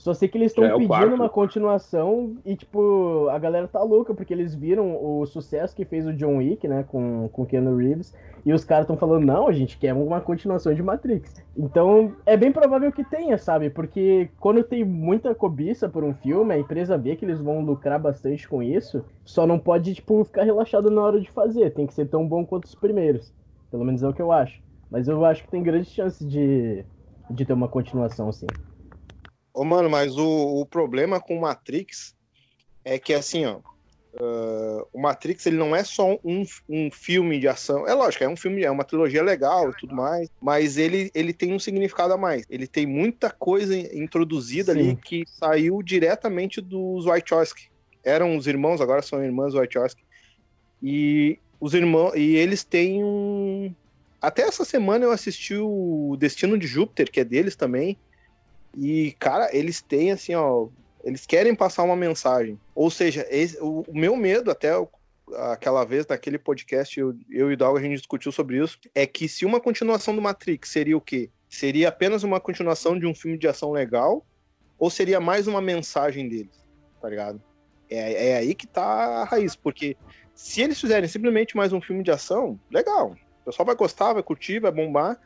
Só 0.04 0.12
sei 0.12 0.28
que 0.28 0.36
eles 0.36 0.50
estão 0.50 0.64
é 0.64 0.68
pedindo 0.68 0.86
quarto. 0.86 1.14
uma 1.14 1.30
continuação 1.30 2.36
e, 2.44 2.54
tipo, 2.54 3.26
a 3.30 3.38
galera 3.38 3.66
tá 3.66 3.82
louca, 3.82 4.12
porque 4.12 4.34
eles 4.34 4.54
viram 4.54 5.02
o 5.02 5.24
sucesso 5.24 5.74
que 5.74 5.82
fez 5.86 6.06
o 6.06 6.12
John 6.12 6.36
Wick, 6.36 6.68
né, 6.68 6.84
com, 6.86 7.26
com 7.32 7.46
Keanu 7.46 7.74
Reeves, 7.74 8.14
e 8.44 8.52
os 8.52 8.66
caras 8.66 8.84
estão 8.84 8.98
falando, 8.98 9.24
não, 9.24 9.48
a 9.48 9.52
gente 9.54 9.78
quer 9.78 9.94
uma 9.94 10.20
continuação 10.20 10.74
de 10.74 10.82
Matrix. 10.82 11.42
Então, 11.56 12.12
é 12.26 12.36
bem 12.36 12.52
provável 12.52 12.92
que 12.92 13.02
tenha, 13.02 13.38
sabe? 13.38 13.70
Porque 13.70 14.28
quando 14.38 14.62
tem 14.62 14.84
muita 14.84 15.34
cobiça 15.34 15.88
por 15.88 16.04
um 16.04 16.12
filme, 16.12 16.52
a 16.52 16.58
empresa 16.58 16.98
vê 16.98 17.16
que 17.16 17.24
eles 17.24 17.40
vão 17.40 17.62
lucrar 17.62 17.98
bastante 17.98 18.46
com 18.46 18.62
isso, 18.62 19.02
só 19.24 19.46
não 19.46 19.58
pode, 19.58 19.94
tipo, 19.94 20.22
ficar 20.22 20.42
relaxado 20.42 20.90
na 20.90 21.00
hora 21.00 21.18
de 21.18 21.30
fazer, 21.30 21.72
tem 21.72 21.86
que 21.86 21.94
ser 21.94 22.08
tão 22.08 22.28
bom 22.28 22.44
quanto 22.44 22.66
os 22.66 22.74
primeiros. 22.74 23.32
Pelo 23.70 23.86
menos 23.86 24.02
é 24.02 24.08
o 24.08 24.12
que 24.12 24.20
eu 24.20 24.30
acho. 24.30 24.60
Mas 24.90 25.08
eu 25.08 25.24
acho 25.24 25.44
que 25.44 25.50
tem 25.50 25.62
grande 25.62 25.88
chance 25.88 26.22
de, 26.22 26.84
de 27.30 27.46
ter 27.46 27.54
uma 27.54 27.68
continuação, 27.68 28.28
assim. 28.28 28.46
Ô, 29.54 29.64
mano, 29.64 29.88
mas 29.88 30.16
o, 30.16 30.60
o 30.60 30.66
problema 30.66 31.20
com 31.20 31.38
o 31.38 31.40
Matrix 31.40 32.14
é 32.84 32.98
que, 32.98 33.14
assim, 33.14 33.46
ó, 33.46 33.60
uh, 34.14 34.86
o 34.92 35.00
Matrix 35.00 35.46
ele 35.46 35.56
não 35.56 35.74
é 35.74 35.84
só 35.84 36.18
um, 36.24 36.44
um 36.68 36.90
filme 36.90 37.38
de 37.38 37.46
ação. 37.46 37.86
É 37.86 37.94
lógico, 37.94 38.24
é 38.24 38.28
um 38.28 38.36
filme, 38.36 38.64
é 38.64 38.70
uma 38.70 38.84
trilogia 38.84 39.22
legal 39.22 39.70
e 39.70 39.76
tudo 39.76 39.94
mais, 39.94 40.28
mas 40.40 40.76
ele, 40.76 41.10
ele 41.14 41.32
tem 41.32 41.52
um 41.52 41.58
significado 41.58 42.12
a 42.12 42.18
mais. 42.18 42.44
Ele 42.50 42.66
tem 42.66 42.84
muita 42.84 43.30
coisa 43.30 43.76
introduzida 43.96 44.72
Sim. 44.72 44.80
ali 44.80 44.96
que 44.96 45.24
saiu 45.26 45.82
diretamente 45.82 46.60
dos 46.60 47.04
Wachowski. 47.04 47.70
Eram 48.02 48.36
os 48.36 48.46
irmãos, 48.46 48.80
agora 48.80 49.02
são 49.02 49.24
irmãs 49.24 49.54
Wachowski. 49.54 50.02
E 50.82 51.38
os 51.60 51.74
irmãos, 51.74 52.12
e 52.14 52.36
eles 52.36 52.64
têm 52.64 53.02
um. 53.02 53.72
Até 54.20 54.42
essa 54.42 54.64
semana 54.64 55.04
eu 55.04 55.10
assisti 55.10 55.54
o 55.54 56.16
Destino 56.18 56.58
de 56.58 56.66
Júpiter, 56.66 57.10
que 57.10 57.20
é 57.20 57.24
deles 57.24 57.56
também. 57.56 57.96
E, 58.76 59.12
cara, 59.18 59.48
eles 59.56 59.80
têm 59.80 60.10
assim, 60.10 60.34
ó. 60.34 60.68
Eles 61.02 61.26
querem 61.26 61.54
passar 61.54 61.82
uma 61.82 61.96
mensagem. 61.96 62.58
Ou 62.74 62.90
seja, 62.90 63.26
esse, 63.30 63.58
o, 63.60 63.84
o, 63.86 63.96
meu 63.96 64.16
medo, 64.16 64.50
até 64.50 64.70
aquela 65.50 65.84
vez 65.84 66.06
naquele 66.06 66.38
podcast, 66.38 66.98
eu, 66.98 67.14
eu 67.30 67.50
e 67.50 67.54
o 67.54 67.56
Dalga, 67.56 67.78
a 67.78 67.82
gente 67.82 67.98
discutiu 67.98 68.32
sobre 68.32 68.62
isso, 68.62 68.78
é 68.94 69.06
que 69.06 69.28
se 69.28 69.44
uma 69.44 69.60
continuação 69.60 70.14
do 70.14 70.22
Matrix 70.22 70.70
seria 70.70 70.96
o 70.96 71.00
quê? 71.00 71.30
Seria 71.48 71.88
apenas 71.88 72.22
uma 72.22 72.40
continuação 72.40 72.98
de 72.98 73.06
um 73.06 73.14
filme 73.14 73.36
de 73.36 73.46
ação 73.46 73.70
legal? 73.70 74.26
Ou 74.78 74.90
seria 74.90 75.20
mais 75.20 75.46
uma 75.46 75.60
mensagem 75.60 76.28
deles? 76.28 76.64
Tá 77.00 77.08
ligado? 77.08 77.40
É, 77.88 78.30
é 78.30 78.36
aí 78.36 78.54
que 78.54 78.66
tá 78.66 78.82
a 78.82 79.24
raiz, 79.24 79.54
porque 79.54 79.96
se 80.34 80.62
eles 80.62 80.80
fizerem 80.80 81.08
simplesmente 81.08 81.56
mais 81.56 81.72
um 81.72 81.80
filme 81.80 82.02
de 82.02 82.10
ação, 82.10 82.58
legal. 82.70 83.14
O 83.42 83.44
pessoal 83.44 83.66
vai 83.66 83.76
gostar, 83.76 84.14
vai 84.14 84.22
curtir, 84.22 84.58
vai 84.58 84.72
bombar, 84.72 85.20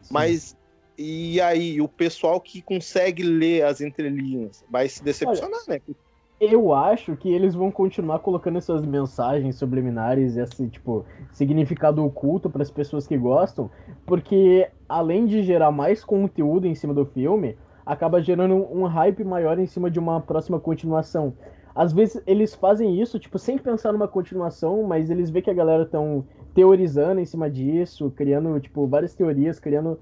Sim. 0.00 0.14
mas 0.14 0.56
e 0.98 1.40
aí, 1.40 1.80
o 1.80 1.88
pessoal 1.88 2.40
que 2.40 2.62
consegue 2.62 3.22
ler 3.22 3.64
as 3.64 3.80
entrelinhas 3.80 4.64
vai 4.70 4.88
se 4.88 5.02
decepcionar, 5.02 5.60
Olha, 5.68 5.82
né? 5.86 5.94
eu 6.40 6.74
acho 6.74 7.16
que 7.16 7.32
eles 7.32 7.54
vão 7.54 7.70
continuar 7.70 8.18
colocando 8.18 8.58
essas 8.58 8.84
mensagens 8.84 9.56
subliminares, 9.56 10.36
esse 10.36 10.68
tipo 10.68 11.04
significado 11.32 12.04
oculto 12.04 12.50
para 12.50 12.62
as 12.62 12.70
pessoas 12.70 13.06
que 13.06 13.16
gostam, 13.16 13.70
porque 14.04 14.68
além 14.88 15.24
de 15.24 15.42
gerar 15.42 15.70
mais 15.70 16.04
conteúdo 16.04 16.66
em 16.66 16.74
cima 16.74 16.92
do 16.92 17.06
filme, 17.06 17.56
acaba 17.86 18.20
gerando 18.20 18.54
um 18.54 18.84
hype 18.84 19.24
maior 19.24 19.58
em 19.58 19.66
cima 19.66 19.90
de 19.90 19.98
uma 19.98 20.20
próxima 20.20 20.60
continuação. 20.60 21.32
Às 21.74 21.92
vezes 21.92 22.22
eles 22.26 22.54
fazem 22.54 23.00
isso, 23.00 23.18
tipo, 23.18 23.38
sem 23.38 23.58
pensar 23.58 23.92
numa 23.92 24.08
continuação, 24.08 24.82
mas 24.82 25.10
eles 25.10 25.30
veem 25.30 25.44
que 25.44 25.50
a 25.50 25.54
galera 25.54 25.84
estão 25.84 26.24
teorizando 26.54 27.20
em 27.20 27.24
cima 27.24 27.50
disso, 27.50 28.10
criando, 28.10 28.58
tipo, 28.60 28.86
várias 28.86 29.14
teorias, 29.14 29.60
criando 29.60 29.98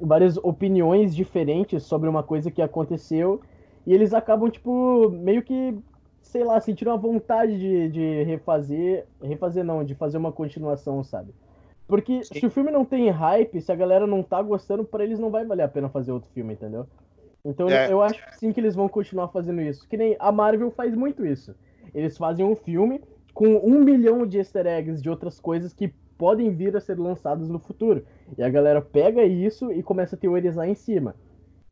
várias 0.00 0.36
opiniões 0.38 1.14
diferentes 1.14 1.82
sobre 1.82 2.08
uma 2.08 2.22
coisa 2.22 2.50
que 2.50 2.62
aconteceu 2.62 3.40
e 3.86 3.94
eles 3.94 4.12
acabam, 4.12 4.50
tipo, 4.50 5.10
meio 5.10 5.42
que, 5.42 5.76
sei 6.20 6.44
lá, 6.44 6.60
sentindo 6.60 6.90
a 6.90 6.96
vontade 6.96 7.58
de, 7.58 7.88
de 7.88 8.22
refazer. 8.24 9.06
Refazer 9.22 9.64
não, 9.64 9.84
de 9.84 9.94
fazer 9.94 10.18
uma 10.18 10.32
continuação, 10.32 11.02
sabe? 11.02 11.32
Porque 11.86 12.22
Sim. 12.22 12.38
se 12.38 12.46
o 12.46 12.50
filme 12.50 12.70
não 12.70 12.84
tem 12.84 13.08
hype, 13.10 13.60
se 13.60 13.72
a 13.72 13.74
galera 13.74 14.06
não 14.06 14.22
tá 14.22 14.40
gostando, 14.40 14.84
para 14.84 15.02
eles 15.02 15.18
não 15.18 15.30
vai 15.30 15.44
valer 15.44 15.64
a 15.64 15.68
pena 15.68 15.88
fazer 15.88 16.12
outro 16.12 16.30
filme, 16.30 16.52
entendeu? 16.52 16.86
Então 17.44 17.68
é. 17.68 17.90
eu 17.90 18.02
acho 18.02 18.22
sim 18.38 18.52
que 18.52 18.60
eles 18.60 18.74
vão 18.74 18.88
continuar 18.88 19.28
fazendo 19.28 19.60
isso. 19.60 19.88
Que 19.88 19.96
nem 19.96 20.14
a 20.18 20.30
Marvel 20.30 20.70
faz 20.70 20.94
muito 20.94 21.24
isso. 21.26 21.54
Eles 21.94 22.16
fazem 22.16 22.44
um 22.44 22.54
filme 22.54 23.00
com 23.34 23.56
um 23.56 23.82
milhão 23.82 24.26
de 24.26 24.38
easter 24.38 24.66
eggs 24.66 25.02
de 25.02 25.08
outras 25.08 25.40
coisas 25.40 25.72
que 25.72 25.92
podem 26.20 26.54
vir 26.54 26.76
a 26.76 26.80
ser 26.80 26.98
lançadas 26.98 27.48
no 27.48 27.58
futuro. 27.58 28.04
E 28.36 28.42
a 28.42 28.50
galera 28.50 28.82
pega 28.82 29.24
isso 29.24 29.72
e 29.72 29.82
começa 29.82 30.16
a 30.16 30.18
teorizar 30.18 30.68
em 30.68 30.74
cima. 30.74 31.14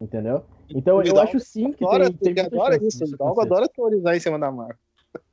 Entendeu? 0.01 0.43
Então 0.71 1.03
eu 1.03 1.21
acho 1.21 1.39
sim 1.39 1.71
que 1.71 1.85
adora, 1.85 2.11
tem, 2.11 2.35
tem 2.35 2.47
adora 2.47 2.79
isso. 2.83 3.05
O 3.21 3.41
adora 3.43 3.69
teorizar 3.69 4.17
em 4.17 4.21
cima 4.21 4.39
da 4.39 4.51
marca. 4.51 4.79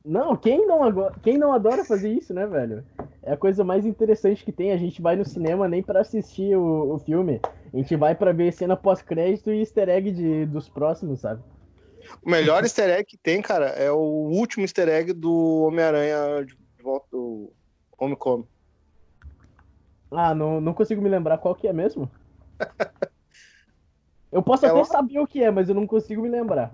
Não, 0.04 0.36
quem 0.36 0.68
não, 0.68 1.12
quem 1.24 1.38
não 1.38 1.54
adora 1.54 1.86
fazer 1.86 2.12
isso, 2.12 2.34
né, 2.34 2.46
velho? 2.46 2.84
É 3.24 3.32
a 3.32 3.38
coisa 3.38 3.64
mais 3.64 3.86
interessante 3.86 4.44
que 4.44 4.52
tem. 4.52 4.74
A 4.74 4.78
gente 4.78 5.02
vai 5.02 5.16
no 5.16 5.24
cinema 5.24 5.68
nem 5.68 5.82
para 5.82 6.02
assistir 6.02 6.58
o, 6.58 6.94
o 6.94 7.00
filme. 7.00 7.40
A 7.74 7.78
gente 7.78 7.96
vai 7.96 8.16
para 8.16 8.34
ver 8.34 8.52
cena 8.52 8.76
pós-crédito 8.76 9.50
e 9.50 9.60
easter 9.60 9.88
egg 9.88 10.12
de, 10.12 10.46
dos 10.46 10.68
próximos, 10.68 11.22
sabe? 11.22 11.42
O 12.22 12.30
melhor 12.30 12.64
easter 12.64 12.90
egg 12.90 13.06
que 13.06 13.18
tem, 13.18 13.42
cara, 13.42 13.68
é 13.68 13.90
o 13.92 13.98
último 13.98 14.66
easter 14.66 14.90
egg 14.90 15.14
do 15.14 15.64
Homem-Aranha 15.68 16.46
de 16.46 16.84
volta 16.84 17.08
do 17.12 17.52
Homecoming. 17.98 18.48
Ah, 20.16 20.34
não, 20.34 20.62
não 20.62 20.74
consigo 20.74 21.02
me 21.02 21.10
lembrar 21.10 21.38
qual 21.38 21.56
que 21.56 21.68
é 21.68 21.74
mesmo. 21.74 22.10
Eu 24.32 24.44
posso 24.44 24.66
é 24.66 24.70
até 24.70 24.84
saber 24.84 25.20
o 25.20 25.28
que 25.28 25.44
é, 25.44 25.50
mas 25.50 25.70
eu 25.70 25.76
não 25.76 25.88
consigo 25.88 26.22
me 26.22 26.30
lembrar. 26.30 26.74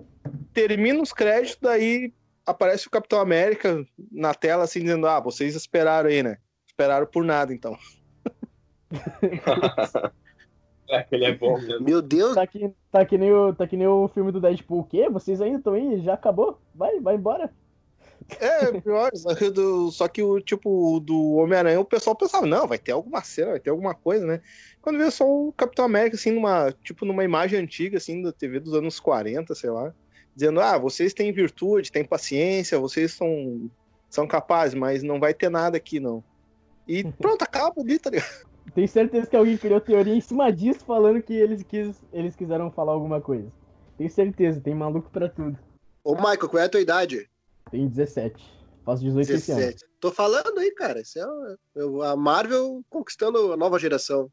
Termina 0.52 1.00
os 1.00 1.12
créditos, 1.12 1.58
daí 1.60 2.12
aparece 2.44 2.88
o 2.88 2.90
Capitão 2.90 3.20
América 3.20 3.84
na 4.10 4.34
tela, 4.34 4.64
assim, 4.64 4.80
dizendo: 4.80 5.06
Ah, 5.06 5.20
vocês 5.20 5.54
esperaram 5.54 6.10
aí, 6.10 6.22
né? 6.22 6.38
Esperaram 6.66 7.06
por 7.06 7.24
nada, 7.24 7.52
então. 7.54 7.76
é, 10.90 11.06
ele 11.12 11.24
é 11.24 11.36
bom 11.36 11.56
mesmo. 11.58 11.84
Meu 11.84 12.02
Deus! 12.02 12.34
Tá 12.34 12.46
que, 12.46 12.72
tá, 12.90 13.04
que 13.04 13.16
nem 13.16 13.32
o, 13.32 13.54
tá 13.54 13.66
que 13.66 13.76
nem 13.76 13.86
o 13.86 14.08
filme 14.08 14.32
do 14.32 14.40
Deadpool. 14.40 14.80
O 14.80 14.84
quê? 14.84 15.08
Vocês 15.08 15.40
ainda 15.40 15.58
estão 15.58 15.74
aí? 15.74 16.00
Já 16.00 16.14
acabou? 16.14 16.60
Vai, 16.74 16.98
vai 17.00 17.14
embora. 17.14 17.52
É, 18.40 18.80
pior, 18.80 19.10
só 19.14 19.34
que, 19.34 19.50
do, 19.50 19.90
só 19.90 20.08
que 20.08 20.22
o 20.22 20.40
tipo 20.40 21.00
do 21.00 21.34
Homem-Aranha, 21.34 21.80
o 21.80 21.84
pessoal 21.84 22.16
pensava, 22.16 22.46
não, 22.46 22.66
vai 22.66 22.78
ter 22.78 22.92
alguma 22.92 23.22
cena, 23.22 23.52
vai 23.52 23.60
ter 23.60 23.70
alguma 23.70 23.94
coisa, 23.94 24.26
né? 24.26 24.40
Quando 24.80 24.98
vê 24.98 25.10
só 25.10 25.24
o 25.24 25.52
Capitão 25.52 25.84
América, 25.84 26.16
assim, 26.16 26.30
numa, 26.30 26.72
tipo, 26.82 27.04
numa 27.04 27.24
imagem 27.24 27.58
antiga, 27.58 27.98
assim, 27.98 28.22
da 28.22 28.32
TV 28.32 28.60
dos 28.60 28.74
anos 28.74 28.98
40, 28.98 29.54
sei 29.54 29.70
lá, 29.70 29.92
dizendo, 30.34 30.60
ah, 30.60 30.78
vocês 30.78 31.12
têm 31.14 31.32
virtude, 31.32 31.92
têm 31.92 32.04
paciência, 32.04 32.78
vocês 32.78 33.12
são, 33.12 33.70
são 34.08 34.26
capazes, 34.26 34.74
mas 34.74 35.02
não 35.02 35.20
vai 35.20 35.34
ter 35.34 35.48
nada 35.48 35.76
aqui, 35.76 36.00
não. 36.00 36.22
E 36.86 37.04
pronto, 37.18 37.42
acaba 37.42 37.80
ali, 37.80 37.98
tá 37.98 38.10
ligado? 38.10 38.46
Tenho 38.74 38.88
certeza 38.88 39.26
que 39.26 39.36
alguém 39.36 39.58
criou 39.58 39.80
teoria 39.80 40.14
em 40.14 40.20
cima 40.20 40.50
disso, 40.52 40.84
falando 40.84 41.22
que 41.22 41.34
eles, 41.34 41.62
quis, 41.62 41.96
eles 42.12 42.34
quiseram 42.34 42.70
falar 42.70 42.92
alguma 42.92 43.20
coisa. 43.20 43.50
Tenho 43.98 44.10
certeza, 44.10 44.60
tem 44.60 44.74
maluco 44.74 45.10
pra 45.10 45.28
tudo. 45.28 45.58
Ô, 46.02 46.14
Michael, 46.14 46.48
qual 46.48 46.62
é 46.62 46.66
a 46.66 46.68
tua 46.68 46.80
idade? 46.80 47.28
Tenho 47.70 47.88
17. 47.88 48.62
Faço 48.84 49.02
18 49.02 49.26
17. 49.26 49.52
esse 49.52 49.52
ano. 49.52 49.92
Tô 50.00 50.10
falando 50.10 50.58
aí, 50.58 50.70
cara. 50.72 51.00
Isso 51.00 51.18
é 51.18 52.06
a 52.06 52.16
Marvel 52.16 52.82
conquistando 52.88 53.52
a 53.52 53.56
nova 53.56 53.78
geração. 53.78 54.28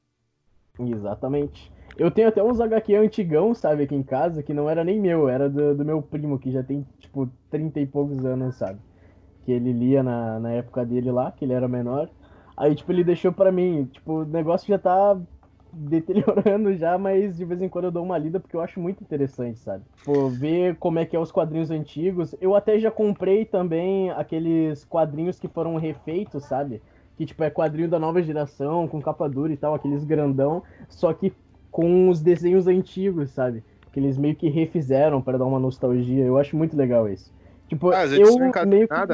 Exatamente. 0.80 1.72
Eu 1.98 2.10
tenho 2.10 2.30
até 2.30 2.42
uns 2.42 2.62
HQ 2.62 2.96
antigão, 2.96 3.54
sabe, 3.54 3.84
aqui 3.84 3.94
em 3.94 4.04
casa, 4.04 4.42
que 4.42 4.54
não 4.54 4.70
era 4.70 4.84
nem 4.84 5.00
meu, 5.00 5.28
era 5.28 5.50
do, 5.50 5.76
do 5.76 5.84
meu 5.84 6.02
primo, 6.02 6.40
que 6.40 6.50
já 6.50 6.64
tem, 6.64 6.88
tipo, 7.00 7.30
30 7.52 7.80
e 7.82 7.86
poucos 7.86 8.24
anos, 8.24 8.56
sabe? 8.56 8.80
Que 9.44 9.52
ele 9.52 9.74
lia 9.74 10.02
na, 10.02 10.40
na 10.40 10.52
época 10.54 10.86
dele 10.86 11.12
lá, 11.12 11.32
que 11.32 11.44
ele 11.44 11.54
era 11.54 11.68
menor. 11.68 12.10
Aí, 12.56 12.74
tipo, 12.74 12.92
ele 12.92 13.04
deixou 13.04 13.34
para 13.34 13.52
mim. 13.52 13.86
Tipo, 13.92 14.22
o 14.22 14.26
negócio 14.26 14.68
já 14.68 14.80
tá 14.80 15.20
deteriorando 15.72 16.74
já, 16.78 16.98
mas 16.98 17.38
de 17.38 17.46
vez 17.46 17.62
em 17.62 17.70
quando 17.70 17.86
eu 17.86 17.92
dou 17.92 18.04
uma 18.04 18.18
lida 18.18 18.40
porque 18.40 18.56
eu 18.56 18.62
acho 18.62 18.80
muito 18.80 19.04
interessante, 19.04 19.60
sabe? 19.60 19.84
Pô, 20.04 20.30
ver 20.30 20.76
como 20.78 21.00
é 21.00 21.06
que 21.06 21.16
é 21.16 21.20
os 21.20 21.32
quadrinhos 21.32 21.72
antigos. 21.72 22.36
Eu 22.42 22.56
até 22.56 22.80
já 22.80 22.92
comprei 22.92 23.46
também 23.46 24.10
aqueles 24.12 24.84
quadrinhos 24.86 25.40
que 25.40 25.48
foram 25.48 25.76
refeitos, 25.78 26.46
sabe? 26.46 26.82
Que 27.16 27.26
tipo 27.26 27.44
é 27.44 27.50
quadrinho 27.50 27.90
da 27.90 28.00
nova 28.00 28.22
geração, 28.22 28.88
com 28.88 29.02
capa 29.02 29.28
dura 29.28 29.52
e 29.54 29.58
tal, 29.58 29.74
aqueles 29.74 30.04
grandão, 30.04 30.64
só 30.88 31.14
que 31.14 31.34
com 31.72 32.10
os 32.10 32.22
desenhos 32.22 32.68
antigos, 32.68 33.32
sabe? 33.32 33.64
Que 33.92 34.00
eles 34.00 34.18
meio 34.18 34.36
que 34.36 34.50
refizeram 34.50 35.22
para 35.22 35.38
dar 35.38 35.46
uma 35.46 35.60
nostalgia. 35.60 36.24
Eu 36.24 36.38
acho 36.38 36.56
muito 36.56 36.76
legal 36.76 37.08
isso. 37.10 37.32
Tipo, 37.68 37.92
ah, 37.92 38.06
eu 38.06 38.38
meio 38.66 38.88
que 38.88 39.06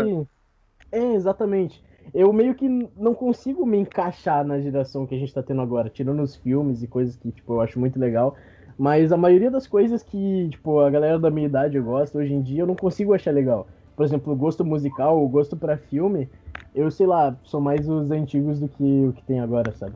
É, 0.92 1.14
exatamente 1.14 1.84
eu 2.14 2.32
meio 2.32 2.56
que 2.56 2.68
não 2.96 3.14
consigo 3.14 3.66
me 3.66 3.78
encaixar 3.78 4.46
na 4.46 4.60
geração 4.60 5.06
que 5.06 5.16
a 5.16 5.18
gente 5.18 5.34
tá 5.34 5.44
tendo 5.44 5.62
agora, 5.62 5.90
tirando 5.90 6.22
os 6.22 6.36
filmes 6.36 6.82
e 6.84 6.88
coisas 6.88 7.16
que, 7.16 7.32
tipo, 7.32 7.54
eu 7.54 7.62
acho 7.62 7.80
muito 7.80 8.00
legal. 8.00 8.36
Mas 8.78 9.12
a 9.12 9.18
maioria 9.18 9.50
das 9.50 9.68
coisas 9.68 10.04
que, 10.04 10.50
tipo, 10.50 10.80
a 10.80 10.90
galera 10.90 11.18
da 11.18 11.32
minha 11.32 11.48
idade 11.48 11.80
gosta 11.80 12.18
hoje 12.18 12.34
em 12.34 12.42
dia, 12.42 12.62
eu 12.62 12.68
não 12.68 12.76
consigo 12.76 13.14
achar 13.14 13.32
legal. 13.34 13.68
Por 13.96 14.06
exemplo, 14.06 14.34
o 14.34 14.36
gosto 14.36 14.66
musical, 14.66 15.24
o 15.24 15.30
gosto 15.30 15.56
para 15.56 15.78
filme, 15.78 16.30
eu 16.74 16.92
sei 16.92 17.08
lá, 17.08 17.38
sou 17.44 17.62
mais 17.62 17.88
os 17.88 18.12
antigos 18.12 18.60
do 18.60 18.68
que 18.68 18.84
o 18.84 19.14
que 19.14 19.24
tem 19.24 19.40
agora, 19.40 19.72
sabe? 19.72 19.96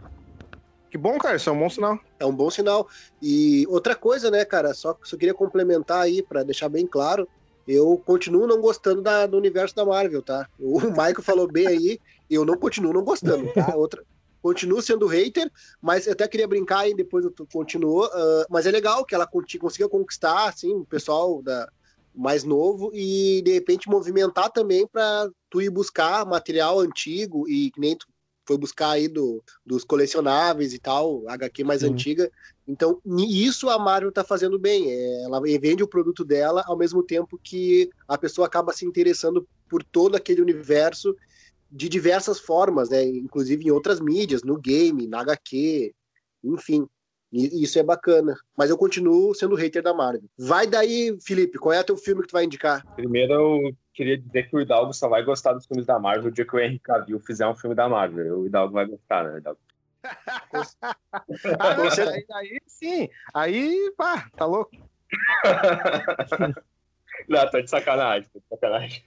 Que 0.89 0.98
bom, 0.98 1.18
cara, 1.20 1.36
isso 1.36 1.50
é 1.50 1.54
um 1.54 1.60
bom 1.60 1.70
sinal. 1.70 2.00
É 2.20 2.25
um 2.25 2.36
bom 2.36 2.50
sinal. 2.50 2.88
E 3.22 3.66
outra 3.68 3.96
coisa, 3.96 4.32
né, 4.32 4.44
cara, 4.46 4.74
só, 4.74 4.96
só 5.04 5.18
queria 5.18 5.34
complementar 5.34 6.01
aí, 6.01 6.24
para 6.24 6.44
deixar 6.44 6.70
bem 6.70 6.88
claro, 6.88 7.30
eu 7.70 8.02
continuo 8.04 8.48
não 8.48 8.60
gostando 8.60 9.02
da, 9.02 9.28
do 9.28 9.38
universo 9.38 9.76
da 9.76 9.86
Marvel, 9.86 10.22
tá? 10.22 10.50
O 10.60 10.80
Michael 10.90 11.22
falou 11.22 11.48
bem 11.48 11.68
aí, 11.68 12.00
eu 12.30 12.44
não 12.44 12.58
continuo 12.58 12.92
não 12.92 13.04
gostando, 13.04 13.52
tá? 13.54 13.76
Outra, 13.76 14.04
continuo 14.42 14.82
sendo 14.82 15.06
hater, 15.06 15.52
mas 15.82 16.08
eu 16.08 16.14
até 16.14 16.28
queria 16.28 16.48
brincar 16.48 16.90
e 16.90 16.96
depois 16.96 17.24
eu 17.24 17.34
continuo. 17.52 18.06
Uh, 18.06 18.46
mas 18.50 18.66
é 18.66 18.72
legal 18.72 19.06
que 19.06 19.14
ela 19.14 19.28
consiga 19.28 19.88
conquistar, 19.88 20.48
assim, 20.48 20.74
o 20.74 20.86
pessoal 20.86 21.42
da, 21.44 21.70
mais 22.16 22.44
novo 22.44 22.92
e 22.94 23.42
de 23.44 23.54
repente 23.54 23.90
movimentar 23.90 24.52
também 24.52 24.88
para 24.88 25.30
tu 25.50 25.62
ir 25.62 25.70
buscar 25.70 26.26
material 26.26 26.80
antigo 26.80 27.48
e 27.48 27.72
que 27.72 27.80
nem 27.80 27.96
tu 27.96 28.08
foi 28.50 28.58
buscar 28.58 28.89
aí 28.89 29.08
do, 29.08 29.44
dos 29.63 29.84
colecionáveis 29.84 30.74
e 30.74 30.79
tal, 30.79 31.24
HQ 31.29 31.63
mais 31.63 31.84
uhum. 31.84 31.91
antiga. 31.91 32.32
Então, 32.68 33.00
isso 33.06 33.70
a 33.70 33.77
Marvel 33.77 34.12
tá 34.12 34.24
fazendo 34.24 34.58
bem. 34.58 34.91
É, 34.91 35.24
ela 35.25 35.39
vende 35.39 35.84
o 35.84 35.88
produto 35.88 36.25
dela 36.25 36.63
ao 36.65 36.75
mesmo 36.75 37.03
tempo 37.03 37.39
que 37.44 37.91
a 38.08 38.18
pessoa 38.18 38.48
acaba 38.48 38.74
se 38.74 38.88
interessando 38.88 39.48
por 39.70 39.84
todo 39.84 40.15
aquele 40.15 40.41
universo 40.41 41.15
de 41.72 41.88
diversas 41.88 42.39
formas, 42.39 42.89
né? 42.89 43.03
Inclusive 43.03 43.65
em 43.65 43.70
outras 43.70 44.00
mídias, 44.00 44.41
no 44.41 44.58
game, 44.58 45.06
na 45.06 45.22
HQ, 45.22 45.94
enfim. 46.44 46.88
E 47.31 47.63
isso 47.63 47.77
é 47.77 47.83
bacana. 47.83 48.36
Mas 48.57 48.69
eu 48.69 48.77
continuo 48.77 49.36
sendo 49.36 49.55
hater 49.55 49.83
da 49.83 49.93
Marvel. 49.93 50.24
Vai 50.38 50.65
daí, 50.65 51.15
Felipe, 51.21 51.59
qual 51.59 51.74
é 51.74 51.79
o 51.79 51.83
teu 51.83 51.98
filme 51.98 52.21
que 52.21 52.27
tu 52.29 52.33
vai 52.33 52.45
indicar? 52.45 52.83
Primeiro, 52.95 53.33
eu 53.33 53.75
queria 53.93 54.17
dizer 54.17 54.50
que 54.50 54.55
o 54.55 54.62
Hidalgo 54.62 54.93
só 54.93 55.07
vai 55.07 55.24
gostar 55.24 55.53
dos 55.53 55.65
filmes 55.65 55.86
da 55.86 56.00
Marvel 56.00 56.27
o 56.27 56.31
dia 56.31 56.45
que 56.45 56.55
o 56.55 56.59
Henry 56.59 56.79
Cavill 56.79 57.19
fizer 57.19 57.48
um 57.48 57.55
filme 57.55 57.75
da 57.75 57.88
Marvel. 57.88 58.39
O 58.39 58.45
Hidalgo 58.48 58.74
vai 58.74 58.86
gostar, 58.86 59.25
né, 59.25 59.38
Hidalgo? 59.38 59.59
ah, 61.59 61.75
aí, 62.12 62.25
aí, 62.31 62.59
sim, 62.65 63.09
aí, 63.33 63.93
pá, 63.98 64.29
tá 64.36 64.45
louco. 64.45 64.71
não, 67.27 67.50
tô 67.51 67.62
de 67.62 67.69
sacanagem, 67.69 68.29
tô 68.31 68.39
de 68.39 68.45
sacanagem. 68.48 69.03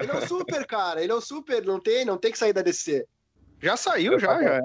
Ele 0.00 0.10
é 0.10 0.14
o 0.14 0.26
super, 0.26 0.66
cara, 0.66 1.02
ele 1.02 1.12
é 1.12 1.14
o 1.14 1.20
super, 1.20 1.64
não 1.64 1.78
tem, 1.78 2.04
não 2.04 2.16
tem 2.16 2.32
que 2.32 2.38
sair 2.38 2.54
da 2.54 2.62
DC. 2.62 3.06
Já 3.60 3.76
saiu, 3.76 4.18
já, 4.18 4.42
já 4.42 4.54
é. 4.56 4.60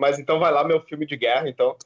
Mas 0.00 0.18
então 0.18 0.40
vai 0.40 0.50
lá 0.50 0.64
meu 0.64 0.80
filme 0.80 1.06
de 1.06 1.16
guerra, 1.16 1.48
então. 1.48 1.76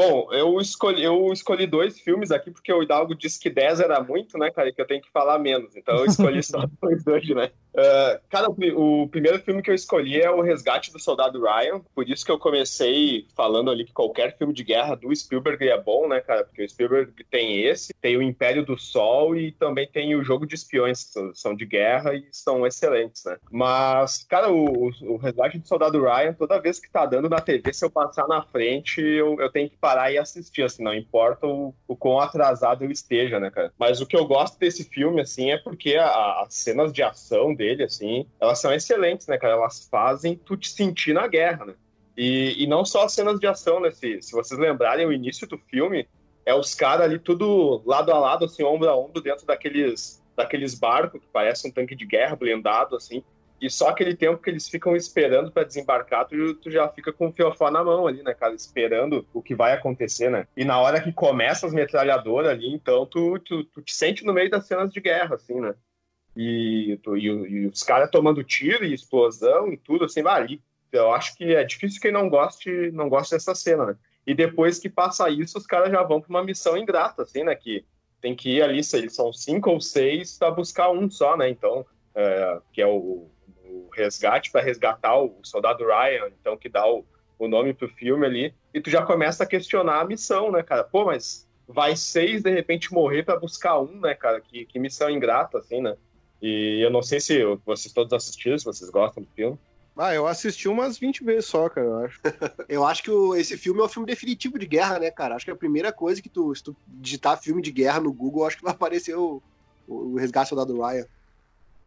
Bom, 0.00 0.32
eu 0.32 0.58
escolhi, 0.58 1.04
eu 1.04 1.30
escolhi 1.30 1.66
dois 1.66 2.00
filmes 2.00 2.30
aqui, 2.30 2.50
porque 2.50 2.72
o 2.72 2.82
Hidalgo 2.82 3.14
disse 3.14 3.38
que 3.38 3.50
10 3.50 3.80
era 3.80 4.02
muito, 4.02 4.38
né, 4.38 4.50
cara, 4.50 4.72
que 4.72 4.80
eu 4.80 4.86
tenho 4.86 5.02
que 5.02 5.10
falar 5.10 5.38
menos. 5.38 5.76
Então 5.76 5.94
eu 5.94 6.06
escolhi 6.06 6.42
só 6.42 6.64
dois 6.80 7.06
hoje, 7.06 7.34
né? 7.34 7.50
Uh, 7.72 8.18
cara, 8.28 8.48
o, 8.50 9.02
o, 9.02 9.08
primeiro 9.08 9.38
filme 9.40 9.62
que 9.62 9.70
eu 9.70 9.74
escolhi 9.74 10.20
é 10.20 10.28
O 10.28 10.40
Resgate 10.40 10.90
do 10.90 10.98
Soldado 10.98 11.40
Ryan. 11.40 11.80
Por 11.94 12.08
isso 12.08 12.24
que 12.24 12.32
eu 12.32 12.38
comecei 12.38 13.26
falando 13.36 13.70
ali 13.70 13.84
que 13.84 13.92
qualquer 13.92 14.36
filme 14.36 14.52
de 14.52 14.64
guerra 14.64 14.96
do 14.96 15.14
Spielberg 15.14 15.68
é 15.68 15.80
bom, 15.80 16.08
né, 16.08 16.20
cara? 16.20 16.44
Porque 16.44 16.64
o 16.64 16.68
Spielberg 16.68 17.12
tem 17.30 17.62
esse, 17.62 17.92
tem 18.00 18.16
o 18.16 18.22
Império 18.22 18.64
do 18.64 18.78
Sol 18.78 19.36
e 19.36 19.52
também 19.52 19.86
tem 19.86 20.16
o 20.16 20.24
Jogo 20.24 20.46
de 20.46 20.54
Espiões, 20.54 21.04
que 21.04 21.32
são 21.34 21.54
de 21.54 21.66
guerra 21.66 22.14
e 22.14 22.26
são 22.32 22.66
excelentes, 22.66 23.24
né? 23.24 23.36
Mas, 23.50 24.24
cara, 24.24 24.50
o, 24.50 24.90
o 25.02 25.16
Resgate 25.18 25.58
do 25.58 25.68
Soldado 25.68 26.02
Ryan, 26.02 26.32
toda 26.32 26.58
vez 26.58 26.80
que 26.80 26.90
tá 26.90 27.06
dando 27.06 27.28
na 27.28 27.40
TV, 27.40 27.72
se 27.72 27.84
eu 27.84 27.90
passar 27.90 28.26
na 28.26 28.42
frente, 28.42 29.00
eu, 29.00 29.38
eu 29.38 29.50
tenho 29.50 29.68
que 29.70 29.76
parar 29.76 29.89
e 30.12 30.18
assistir, 30.18 30.62
assim, 30.62 30.82
não 30.82 30.94
importa 30.94 31.46
o, 31.46 31.74
o 31.86 31.96
quão 31.96 32.20
atrasado 32.20 32.84
eu 32.84 32.90
esteja, 32.90 33.40
né, 33.40 33.50
cara? 33.50 33.72
Mas 33.78 34.00
o 34.00 34.06
que 34.06 34.16
eu 34.16 34.26
gosto 34.26 34.58
desse 34.58 34.84
filme, 34.84 35.20
assim, 35.20 35.50
é 35.50 35.58
porque 35.58 35.96
a, 35.96 36.42
as 36.42 36.54
cenas 36.54 36.92
de 36.92 37.02
ação 37.02 37.54
dele, 37.54 37.84
assim, 37.84 38.26
elas 38.40 38.60
são 38.60 38.72
excelentes, 38.72 39.26
né, 39.26 39.38
cara? 39.38 39.54
Elas 39.54 39.88
fazem 39.90 40.36
tu 40.36 40.56
te 40.56 40.70
sentir 40.70 41.12
na 41.12 41.26
guerra, 41.26 41.66
né? 41.66 41.74
E, 42.16 42.62
e 42.62 42.66
não 42.66 42.84
só 42.84 43.04
as 43.04 43.12
cenas 43.12 43.40
de 43.40 43.46
ação, 43.46 43.80
né? 43.80 43.90
Se, 43.90 44.20
se 44.22 44.32
vocês 44.32 44.58
lembrarem, 44.58 45.06
o 45.06 45.12
início 45.12 45.46
do 45.46 45.58
filme 45.58 46.06
é 46.44 46.54
os 46.54 46.74
caras 46.74 47.06
ali 47.06 47.18
tudo 47.18 47.82
lado 47.86 48.12
a 48.12 48.18
lado, 48.18 48.44
assim, 48.44 48.62
ombro 48.62 48.88
a 48.88 48.96
ombro, 48.96 49.22
dentro 49.22 49.46
daqueles, 49.46 50.22
daqueles 50.36 50.74
barcos 50.74 51.20
que 51.20 51.26
parece 51.32 51.66
um 51.66 51.70
tanque 51.70 51.94
de 51.94 52.06
guerra 52.06 52.36
blindado, 52.36 52.96
assim. 52.96 53.22
E 53.60 53.68
só 53.68 53.88
aquele 53.88 54.16
tempo 54.16 54.42
que 54.42 54.48
eles 54.48 54.68
ficam 54.68 54.96
esperando 54.96 55.52
para 55.52 55.64
desembarcar, 55.64 56.26
tu, 56.26 56.54
tu, 56.54 56.70
já 56.70 56.88
fica 56.88 57.12
com 57.12 57.28
o 57.28 57.32
fiofó 57.32 57.70
na 57.70 57.84
mão 57.84 58.06
ali, 58.06 58.22
né, 58.22 58.32
cara? 58.32 58.54
Esperando 58.54 59.26
o 59.34 59.42
que 59.42 59.54
vai 59.54 59.72
acontecer, 59.72 60.30
né? 60.30 60.46
E 60.56 60.64
na 60.64 60.80
hora 60.80 61.00
que 61.00 61.12
começa 61.12 61.66
as 61.66 61.74
metralhadoras 61.74 62.50
ali, 62.50 62.72
então 62.72 63.04
tu, 63.04 63.38
tu, 63.40 63.64
tu 63.64 63.82
te 63.82 63.94
sente 63.94 64.24
no 64.24 64.32
meio 64.32 64.48
das 64.48 64.66
cenas 64.66 64.90
de 64.90 64.98
guerra, 64.98 65.34
assim, 65.34 65.60
né? 65.60 65.74
E, 66.34 66.98
tu, 67.02 67.16
e, 67.18 67.26
e 67.26 67.66
os 67.66 67.82
caras 67.82 68.10
tomando 68.10 68.42
tiro 68.42 68.84
e 68.84 68.94
explosão 68.94 69.70
e 69.70 69.76
tudo, 69.76 70.06
assim, 70.06 70.22
vai 70.22 70.40
ali. 70.40 70.62
Eu 70.90 71.12
acho 71.12 71.36
que 71.36 71.54
é 71.54 71.62
difícil 71.62 72.00
quem 72.00 72.12
não 72.12 72.30
goste, 72.30 72.90
não 72.92 73.08
goste 73.08 73.34
dessa 73.34 73.54
cena, 73.54 73.86
né? 73.86 73.96
E 74.26 74.34
depois 74.34 74.78
que 74.78 74.88
passa 74.88 75.28
isso, 75.28 75.58
os 75.58 75.66
caras 75.66 75.90
já 75.90 76.02
vão 76.02 76.20
para 76.20 76.30
uma 76.30 76.44
missão 76.44 76.76
ingrata, 76.76 77.22
assim, 77.22 77.44
né? 77.44 77.54
Que 77.54 77.84
tem 78.20 78.34
que 78.34 78.56
ir 78.56 78.62
ali, 78.62 78.82
se 78.82 78.96
eles 78.96 79.14
são 79.14 79.32
cinco 79.32 79.70
ou 79.70 79.80
seis, 79.80 80.38
para 80.38 80.50
buscar 80.50 80.90
um 80.90 81.10
só, 81.10 81.36
né? 81.36 81.48
Então, 81.48 81.84
é, 82.14 82.58
que 82.72 82.82
é 82.82 82.86
o, 82.86 83.30
resgate 83.90 84.50
para 84.50 84.62
resgatar 84.62 85.18
o 85.18 85.38
soldado 85.42 85.84
Ryan, 85.84 86.30
então 86.40 86.56
que 86.56 86.68
dá 86.68 86.86
o, 86.88 87.04
o 87.38 87.48
nome 87.48 87.74
pro 87.74 87.88
filme 87.88 88.26
ali, 88.26 88.54
e 88.72 88.80
tu 88.80 88.90
já 88.90 89.02
começa 89.02 89.44
a 89.44 89.46
questionar 89.46 90.00
a 90.00 90.04
missão, 90.04 90.50
né, 90.52 90.62
cara? 90.62 90.84
Pô, 90.84 91.04
mas 91.04 91.48
vai 91.66 91.96
seis 91.96 92.42
de 92.42 92.50
repente 92.50 92.92
morrer 92.92 93.22
para 93.22 93.38
buscar 93.38 93.78
um, 93.78 94.00
né, 94.00 94.14
cara? 94.14 94.40
Que, 94.40 94.64
que 94.64 94.78
missão 94.78 95.08
ingrata, 95.10 95.58
assim, 95.58 95.80
né? 95.80 95.96
E 96.42 96.80
eu 96.82 96.90
não 96.90 97.02
sei 97.02 97.20
se 97.20 97.42
vocês 97.66 97.92
todos 97.92 98.12
assistiram, 98.12 98.58
se 98.58 98.64
vocês 98.64 98.90
gostam 98.90 99.22
do 99.22 99.28
filme. 99.30 99.58
Ah, 99.96 100.14
eu 100.14 100.26
assisti 100.26 100.66
umas 100.66 100.98
20 100.98 101.22
vezes 101.24 101.46
só, 101.46 101.68
cara, 101.68 101.86
eu 101.86 101.96
acho. 101.98 102.20
eu 102.68 102.86
acho 102.86 103.02
que 103.02 103.10
o, 103.10 103.34
esse 103.34 103.56
filme 103.58 103.80
é 103.80 103.84
o 103.84 103.88
filme 103.88 104.06
definitivo 104.06 104.58
de 104.58 104.66
guerra, 104.66 104.98
né, 104.98 105.10
cara? 105.10 105.34
Acho 105.34 105.44
que 105.44 105.50
é 105.50 105.54
a 105.54 105.58
primeira 105.58 105.92
coisa 105.92 106.22
que 106.22 106.28
tu, 106.28 106.54
se 106.54 106.62
tu 106.62 106.74
digitar 106.86 107.40
filme 107.40 107.60
de 107.60 107.70
guerra 107.70 108.00
no 108.00 108.12
Google, 108.12 108.46
acho 108.46 108.56
que 108.56 108.62
vai 108.62 108.72
aparecer 108.72 109.14
o, 109.14 109.42
o, 109.86 110.12
o 110.12 110.16
Resgate 110.16 110.48
Soldado 110.48 110.80
Ryan. 110.80 111.04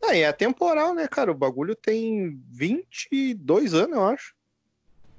Ah, 0.06 0.16
é 0.16 0.32
temporal, 0.34 0.94
né, 0.94 1.08
cara? 1.08 1.32
O 1.32 1.36
bagulho 1.36 1.76
tem 1.76 2.38
22 2.52 3.74
anos, 3.74 3.96
eu 3.96 4.04
acho. 4.04 4.36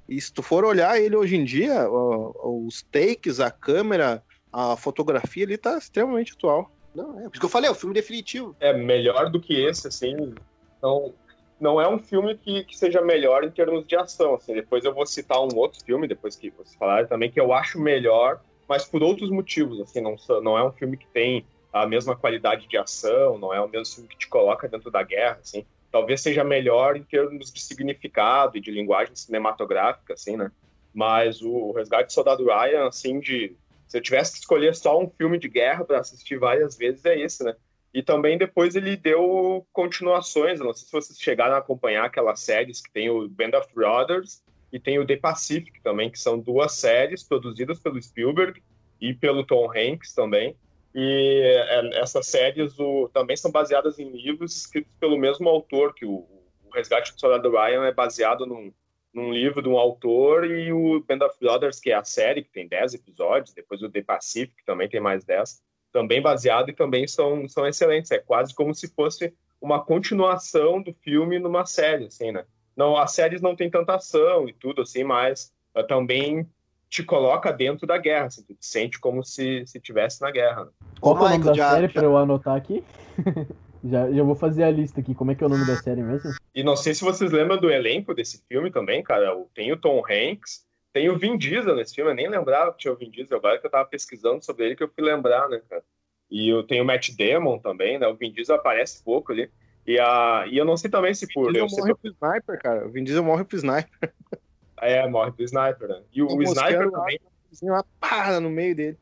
E 0.07 0.21
se 0.21 0.31
tu 0.31 0.43
for 0.43 0.63
olhar 0.63 1.01
ele 1.01 1.15
hoje 1.15 1.35
em 1.35 1.43
dia, 1.43 1.89
os 1.89 2.83
takes, 2.83 3.39
a 3.39 3.49
câmera, 3.49 4.23
a 4.53 4.77
fotografia, 4.77 5.43
ele 5.43 5.57
tá 5.57 5.77
extremamente 5.77 6.33
atual. 6.33 6.71
Não, 6.93 7.19
é 7.19 7.23
por 7.23 7.31
isso 7.31 7.39
que 7.39 7.45
eu 7.45 7.49
falei, 7.49 7.67
é 7.67 7.71
o 7.71 7.75
filme 7.75 7.95
definitivo. 7.95 8.55
É 8.59 8.71
melhor 8.71 9.29
do 9.31 9.41
que 9.41 9.59
esse, 9.65 9.87
assim. 9.87 10.35
Então, 10.77 11.13
não 11.59 11.81
é 11.81 11.87
um 11.87 11.97
filme 11.97 12.37
que, 12.37 12.63
que 12.65 12.77
seja 12.77 13.01
melhor 13.01 13.43
em 13.43 13.49
termos 13.49 13.85
de 13.87 13.95
ação. 13.95 14.35
Assim. 14.35 14.53
Depois 14.53 14.85
eu 14.85 14.93
vou 14.93 15.05
citar 15.05 15.39
um 15.39 15.55
outro 15.55 15.83
filme, 15.83 16.07
depois 16.07 16.35
que 16.35 16.51
vocês 16.51 16.75
falarem 16.75 17.07
também, 17.07 17.31
que 17.31 17.39
eu 17.39 17.51
acho 17.51 17.79
melhor, 17.79 18.39
mas 18.69 18.85
por 18.85 19.01
outros 19.01 19.31
motivos. 19.31 19.81
Assim, 19.81 19.99
não, 19.99 20.15
não 20.41 20.57
é 20.57 20.63
um 20.63 20.71
filme 20.71 20.95
que 20.95 21.07
tem 21.07 21.45
a 21.75 21.85
mesma 21.85 22.15
qualidade 22.15 22.67
de 22.69 22.77
ação, 22.77 23.37
não 23.37 23.53
é 23.53 23.59
o 23.59 23.67
mesmo 23.67 23.95
filme 23.95 24.09
que 24.09 24.17
te 24.17 24.29
coloca 24.29 24.65
dentro 24.65 24.89
da 24.89 25.03
guerra, 25.03 25.39
assim. 25.41 25.65
Talvez 25.91 26.21
seja 26.21 26.41
melhor 26.41 26.95
em 26.95 27.03
termos 27.03 27.51
de 27.51 27.61
significado 27.61 28.57
e 28.57 28.61
de 28.61 28.71
linguagem 28.71 29.13
cinematográfica, 29.13 30.13
assim, 30.13 30.37
né? 30.37 30.49
Mas 30.93 31.41
o 31.41 31.73
Resgate 31.73 32.07
do 32.07 32.13
Soldado 32.13 32.45
Ryan, 32.45 32.87
assim, 32.87 33.19
de 33.19 33.57
se 33.89 33.97
eu 33.97 34.01
tivesse 34.01 34.31
que 34.31 34.39
escolher 34.39 34.73
só 34.73 34.97
um 34.97 35.09
filme 35.09 35.37
de 35.37 35.49
guerra 35.49 35.83
para 35.83 35.99
assistir 35.99 36.39
várias 36.39 36.77
vezes, 36.77 37.03
é 37.03 37.19
esse, 37.19 37.43
né? 37.43 37.53
E 37.93 38.01
também 38.01 38.37
depois 38.37 38.73
ele 38.77 38.95
deu 38.95 39.67
continuações. 39.73 40.61
não 40.61 40.73
sei 40.73 40.85
se 40.85 40.91
vocês 40.93 41.19
chegaram 41.19 41.55
a 41.55 41.57
acompanhar 41.57 42.05
aquelas 42.05 42.39
séries 42.39 42.81
que 42.81 42.91
tem 42.91 43.09
o 43.09 43.27
Band 43.27 43.57
of 43.59 43.67
Brothers 43.75 44.41
e 44.71 44.79
tem 44.79 44.97
o 44.97 45.05
The 45.05 45.17
Pacific 45.17 45.81
também, 45.81 46.09
que 46.09 46.19
são 46.19 46.39
duas 46.39 46.71
séries 46.71 47.21
produzidas 47.21 47.79
pelo 47.79 48.01
Spielberg 48.01 48.63
e 49.01 49.13
pelo 49.13 49.45
Tom 49.45 49.69
Hanks 49.69 50.13
também. 50.13 50.55
E 50.97 51.41
é, 51.43 51.99
essas 51.99 52.25
séries 52.25 52.79
o, 52.79 53.09
também 53.09 53.35
são 53.35 53.51
baseadas 53.51 53.99
em 53.99 54.09
livros 54.09 54.55
escritos 54.55 54.95
pelo 54.95 55.17
mesmo 55.17 55.49
autor, 55.49 55.93
que 55.93 56.05
o, 56.05 56.25
o 56.63 56.69
Resgate 56.73 57.13
do 57.13 57.19
Soldado 57.19 57.51
Ryan 57.51 57.85
é 57.85 57.93
baseado 57.93 58.45
num, 58.45 58.71
num 59.13 59.33
livro 59.33 59.61
de 59.61 59.67
um 59.67 59.77
autor, 59.77 60.49
e 60.49 60.71
o 60.71 61.01
Band 61.01 61.25
of 61.25 61.37
Brothers, 61.37 61.81
que 61.81 61.91
é 61.91 61.95
a 61.95 62.03
série, 62.05 62.43
que 62.43 62.51
tem 62.51 62.65
10 62.65 62.93
episódios, 62.93 63.53
depois 63.53 63.81
o 63.81 63.89
The 63.89 64.03
Pacific, 64.03 64.55
que 64.55 64.65
também 64.65 64.87
tem 64.87 65.01
mais 65.01 65.25
10, 65.25 65.61
também 65.91 66.21
baseado 66.21 66.69
e 66.69 66.73
também 66.73 67.05
são, 67.05 67.45
são 67.49 67.67
excelentes. 67.67 68.11
É 68.11 68.19
quase 68.19 68.55
como 68.55 68.73
se 68.73 68.87
fosse 68.87 69.33
uma 69.59 69.83
continuação 69.83 70.81
do 70.81 70.93
filme 70.93 71.39
numa 71.39 71.65
série, 71.65 72.05
assim, 72.05 72.31
né? 72.31 72.45
Não, 72.75 72.95
as 72.95 73.11
séries 73.11 73.41
não 73.41 73.55
tem 73.55 73.69
tanta 73.69 73.95
ação 73.95 74.47
e 74.47 74.53
tudo, 74.53 74.81
assim, 74.81 75.03
mas 75.03 75.53
uh, 75.75 75.85
também 75.85 76.49
te 76.89 77.03
coloca 77.03 77.51
dentro 77.51 77.85
da 77.85 77.97
guerra, 77.97 78.25
assim, 78.25 78.43
tu 78.43 78.53
te 78.53 78.65
sente 78.65 78.99
como 78.99 79.23
se 79.23 79.65
se 79.65 79.79
tivesse 79.79 80.21
na 80.21 80.31
guerra. 80.31 80.65
Né? 80.65 80.71
Qual 80.99 81.15
é 81.17 81.19
o 81.19 81.29
nome 81.29 81.43
da 81.43 81.53
já, 81.53 81.71
série 81.71 81.87
já... 81.87 81.93
para 81.93 82.03
eu 82.03 82.17
anotar 82.17 82.55
aqui? 82.55 82.83
já, 83.83 84.11
já 84.11 84.23
vou 84.23 84.35
fazer 84.35 84.63
a 84.63 84.71
lista 84.71 84.99
aqui. 84.99 85.13
Como 85.13 85.31
é 85.31 85.35
que 85.35 85.43
é 85.43 85.47
o 85.47 85.49
nome 85.49 85.65
da 85.65 85.75
série 85.75 86.01
mesmo? 86.01 86.31
E 86.53 86.63
não 86.63 86.75
sei 86.75 86.93
se 86.93 87.03
vocês 87.03 87.31
lembram 87.31 87.57
do 87.57 87.69
elenco 87.69 88.13
desse 88.13 88.43
filme 88.47 88.71
também, 88.71 89.03
cara. 89.03 89.35
Tem 89.53 89.71
o 89.71 89.77
Tom 89.77 89.99
Hanks, 89.99 90.65
tem 90.93 91.09
o 91.09 91.17
Vin 91.17 91.37
Diesel 91.37 91.75
nesse 91.75 91.95
filme. 91.95 92.11
Eu 92.11 92.15
nem 92.15 92.29
lembrava 92.29 92.71
que 92.71 92.79
tinha 92.79 92.93
o 92.93 92.97
Vin 92.97 93.09
Diesel. 93.09 93.37
Agora 93.37 93.59
que 93.59 93.65
eu 93.65 93.71
tava 93.71 93.85
pesquisando 93.89 94.43
sobre 94.43 94.65
ele 94.65 94.75
que 94.75 94.83
eu 94.83 94.89
fui 94.89 95.03
lembrar, 95.03 95.49
né, 95.49 95.61
cara. 95.69 95.83
E 96.29 96.49
eu 96.49 96.63
tenho 96.63 96.83
o 96.83 96.87
Matt 96.87 97.09
Damon 97.11 97.59
também, 97.59 97.99
né? 97.99 98.07
O 98.07 98.15
Vin 98.15 98.31
Diesel 98.31 98.55
aparece 98.55 99.03
pouco 99.03 99.31
ali. 99.31 99.49
E, 99.85 99.99
a... 99.99 100.45
e 100.49 100.57
eu 100.57 100.65
não 100.65 100.77
sei 100.77 100.89
também 100.89 101.13
se 101.13 101.27
por. 101.33 101.49
O 101.49 101.53
Vin 101.53 101.65
Diesel 101.65 101.83
morre 101.83 101.95
pro 101.95 102.11
Sniper, 102.11 102.61
cara. 102.61 102.87
O 102.87 102.89
Vin 102.89 103.03
Diesel 103.03 103.23
morre 103.23 103.43
pro 103.43 103.57
Sniper. 103.57 104.13
É, 104.81 105.07
morre 105.07 105.31
do 105.31 105.43
Sniper, 105.43 105.87
né? 105.87 106.01
E 106.13 106.21
o, 106.21 106.27
o 106.27 106.43
Sniper 106.43 106.91
também. 106.91 107.19
Uma 107.61 107.85
parada 107.99 108.39
no 108.39 108.49
meio 108.49 108.75
dele. 108.75 108.97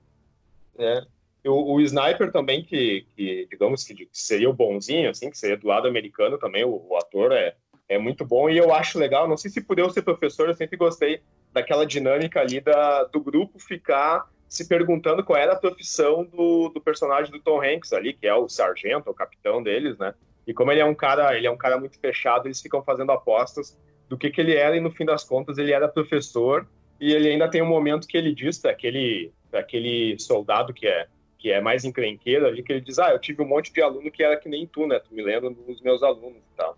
É. 0.78 1.04
O, 1.46 1.76
o 1.76 1.82
Sniper 1.82 2.32
também, 2.32 2.64
que, 2.64 3.06
que 3.16 3.48
digamos 3.50 3.84
que 3.84 4.08
seria 4.12 4.50
o 4.50 4.54
bonzinho, 4.54 5.10
assim, 5.10 5.30
que 5.30 5.38
seria 5.38 5.58
do 5.58 5.68
lado 5.68 5.88
americano 5.88 6.38
também, 6.38 6.64
o, 6.64 6.86
o, 6.88 6.98
ator 6.98 7.32
é, 7.32 7.56
é 7.90 7.98
muito 7.98 8.24
bom. 8.24 8.50
E 8.50 8.58
eu 8.58 8.74
acho 8.74 9.00
legal, 9.00 9.28
não 9.28 9.36
sei 9.36 9.52
se 9.52 9.62
por 9.62 9.78
eu 9.78 9.90
ser 9.90 10.04
professor, 10.04 10.48
eu 10.48 10.54
sempre 10.54 10.78
gostei 10.78 11.22
daquela 11.52 11.86
dinâmica 11.86 12.40
ali 12.40 12.62
da, 12.62 13.04
do 13.06 13.20
grupo 13.20 13.60
ficar 13.60 14.30
se 14.48 14.68
perguntando 14.68 15.24
qual 15.24 15.38
era 15.38 15.54
a 15.54 15.60
profissão 15.60 16.24
do, 16.24 16.70
do 16.70 16.80
personagem 16.80 17.32
do 17.32 17.40
Tom 17.40 17.62
Hanks 17.62 17.92
ali, 17.92 18.14
que 18.14 18.28
é 18.28 18.36
o 18.36 18.48
sargento, 18.48 19.10
o 19.10 19.14
capitão 19.14 19.64
deles, 19.64 19.98
né? 19.98 20.14
E 20.46 20.54
como 20.54 20.72
ele 20.72 20.82
é 20.82 20.86
um 20.86 20.94
cara, 20.94 21.36
ele 21.36 21.48
é 21.48 21.52
um 21.52 21.58
cara 21.58 21.80
muito 21.80 21.98
fechado, 22.00 22.48
eles 22.48 22.62
ficam 22.62 22.84
fazendo 22.84 23.12
apostas 23.12 23.78
do 24.14 24.18
que, 24.18 24.30
que 24.30 24.40
ele 24.40 24.54
era, 24.54 24.78
e 24.78 24.80
no 24.80 24.92
fim 24.92 25.06
das 25.06 25.24
contas 25.24 25.58
ele 25.58 25.74
era 25.74 25.88
professor, 25.88 26.68
e 27.02 27.12
ele 27.12 27.30
ainda 27.30 27.50
tem 27.50 27.64
um 27.64 27.68
momento 27.68 28.08
que 28.08 28.16
ele 28.16 28.32
diz 28.32 28.60
para 28.60 28.70
aquele, 28.70 29.34
aquele 29.52 30.20
soldado 30.20 30.72
que 30.72 30.86
é, 30.86 31.08
que 31.40 31.52
é 31.52 31.60
mais 31.60 31.84
encrenqueiro 31.84 32.46
ali, 32.46 32.62
que 32.62 32.72
ele 32.72 32.82
diz, 32.82 33.00
ah, 33.00 33.10
eu 33.10 33.18
tive 33.18 33.42
um 33.42 33.48
monte 33.48 33.74
de 33.74 33.82
aluno 33.82 34.12
que 34.12 34.22
era 34.22 34.38
que 34.38 34.48
nem 34.48 34.68
tu, 34.68 34.86
né, 34.86 35.00
tu 35.00 35.12
me 35.16 35.24
lembra 35.24 35.50
dos 35.50 35.82
meus 35.82 36.04
alunos 36.04 36.38
e 36.38 36.56
tal. 36.56 36.78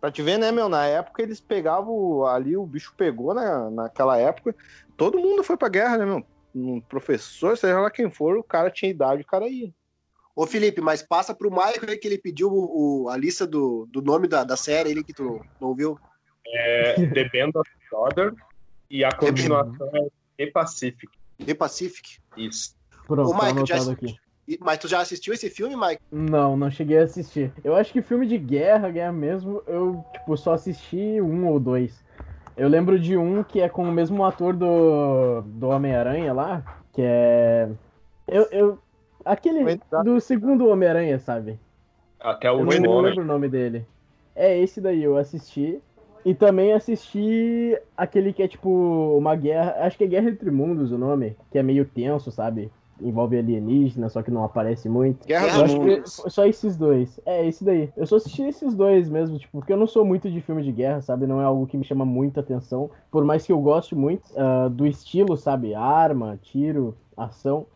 Pra 0.00 0.10
te 0.10 0.20
ver, 0.20 0.36
né, 0.36 0.50
meu, 0.50 0.68
na 0.68 0.84
época 0.84 1.22
eles 1.22 1.40
pegavam 1.40 2.26
ali, 2.26 2.56
o 2.56 2.66
bicho 2.66 2.92
pegou 2.96 3.32
na, 3.32 3.70
naquela 3.70 4.18
época, 4.18 4.52
todo 4.96 5.20
mundo 5.20 5.44
foi 5.44 5.56
pra 5.56 5.68
guerra, 5.68 5.98
né, 5.98 6.06
meu? 6.06 6.26
Um 6.52 6.80
professor, 6.80 7.56
seja 7.56 7.78
lá 7.78 7.88
quem 7.88 8.10
for, 8.10 8.36
o 8.36 8.42
cara 8.42 8.68
tinha 8.68 8.90
idade, 8.90 9.22
o 9.22 9.26
cara 9.26 9.46
ia. 9.46 9.72
Ô 10.34 10.44
Felipe, 10.44 10.80
mas 10.80 11.02
passa 11.02 11.34
pro 11.34 11.50
Michael 11.50 11.88
aí 11.88 11.96
que 11.96 12.08
ele 12.08 12.18
pediu 12.18 12.50
o, 12.52 13.08
a 13.08 13.16
lista 13.16 13.46
do, 13.46 13.88
do 13.92 14.02
nome 14.02 14.26
da, 14.26 14.42
da 14.42 14.56
série 14.56 14.90
ele 14.90 15.04
que 15.04 15.14
tu 15.14 15.40
não 15.60 15.72
viu. 15.72 15.98
É 16.54 16.94
The 16.94 17.28
Band 17.28 17.58
of 17.58 17.70
Brothers 17.90 18.34
e 18.90 19.04
a 19.04 19.10
continuação 19.12 19.90
é 19.94 20.44
The 20.44 20.50
Pacific. 20.52 21.08
The 21.44 21.54
Pacific? 21.54 22.18
Isso. 22.36 22.74
Pronto, 23.06 23.30
Ô, 23.30 23.34
Michael, 23.34 23.66
já, 23.66 23.92
aqui. 23.92 24.16
Mas 24.60 24.78
tu 24.78 24.86
já 24.86 25.00
assistiu 25.00 25.34
esse 25.34 25.50
filme, 25.50 25.76
Mike? 25.76 26.00
Não, 26.10 26.56
não 26.56 26.70
cheguei 26.70 26.98
a 26.98 27.02
assistir. 27.02 27.52
Eu 27.64 27.74
acho 27.74 27.92
que 27.92 28.00
filme 28.00 28.26
de 28.26 28.38
guerra, 28.38 28.90
guerra 28.90 29.12
mesmo, 29.12 29.62
eu 29.66 30.04
tipo, 30.12 30.36
só 30.36 30.54
assisti 30.54 31.20
um 31.20 31.48
ou 31.48 31.58
dois. 31.58 32.04
Eu 32.56 32.68
lembro 32.68 32.98
de 32.98 33.16
um 33.16 33.42
que 33.42 33.60
é 33.60 33.68
com 33.68 33.82
o 33.82 33.92
mesmo 33.92 34.24
ator 34.24 34.54
do, 34.54 35.42
do 35.42 35.68
Homem-Aranha 35.68 36.32
lá, 36.32 36.80
que 36.92 37.02
é. 37.02 37.68
Eu, 38.26 38.48
eu, 38.50 38.78
aquele 39.24 39.78
do 40.04 40.20
segundo 40.20 40.68
Homem-Aranha, 40.68 41.18
sabe? 41.18 41.58
Até 42.20 42.50
o 42.50 42.60
eu 42.60 42.80
não 42.80 43.00
lembro 43.00 43.22
o 43.22 43.26
nome 43.26 43.48
dele. 43.48 43.84
É 44.34 44.56
esse 44.58 44.80
daí, 44.80 45.02
eu 45.02 45.16
assisti. 45.16 45.80
E 46.26 46.34
também 46.34 46.72
assisti 46.72 47.78
aquele 47.96 48.32
que 48.32 48.42
é 48.42 48.48
tipo 48.48 48.68
uma 49.16 49.36
guerra. 49.36 49.76
Acho 49.78 49.96
que 49.96 50.02
é 50.02 50.08
Guerra 50.08 50.28
entre 50.28 50.50
Mundos 50.50 50.90
o 50.90 50.98
nome, 50.98 51.36
que 51.52 51.56
é 51.56 51.62
meio 51.62 51.84
tenso, 51.84 52.32
sabe? 52.32 52.68
Envolve 53.00 53.38
alienígena, 53.38 54.08
só 54.08 54.20
que 54.24 54.30
não 54.32 54.42
aparece 54.42 54.88
muito. 54.88 55.24
Guerra 55.24 55.46
Eu 55.46 55.52
dos 55.52 55.62
acho 55.62 55.76
Mundos. 55.76 56.20
que 56.20 56.30
só 56.30 56.44
esses 56.44 56.76
dois. 56.76 57.20
É, 57.24 57.46
esse 57.46 57.62
daí. 57.62 57.90
Eu 57.96 58.04
só 58.08 58.16
assisti 58.16 58.42
esses 58.42 58.74
dois 58.74 59.08
mesmo, 59.08 59.38
tipo, 59.38 59.58
porque 59.60 59.72
eu 59.72 59.76
não 59.76 59.86
sou 59.86 60.04
muito 60.04 60.28
de 60.28 60.40
filme 60.40 60.64
de 60.64 60.72
guerra, 60.72 61.00
sabe? 61.00 61.28
Não 61.28 61.40
é 61.40 61.44
algo 61.44 61.64
que 61.64 61.76
me 61.76 61.84
chama 61.84 62.04
muita 62.04 62.40
atenção. 62.40 62.90
Por 63.08 63.24
mais 63.24 63.46
que 63.46 63.52
eu 63.52 63.60
goste 63.60 63.94
muito 63.94 64.24
ah, 64.36 64.66
do 64.68 64.84
estilo, 64.84 65.36
sabe? 65.36 65.76
Arma, 65.76 66.40
tiro, 66.42 66.96
ação. 67.16 67.66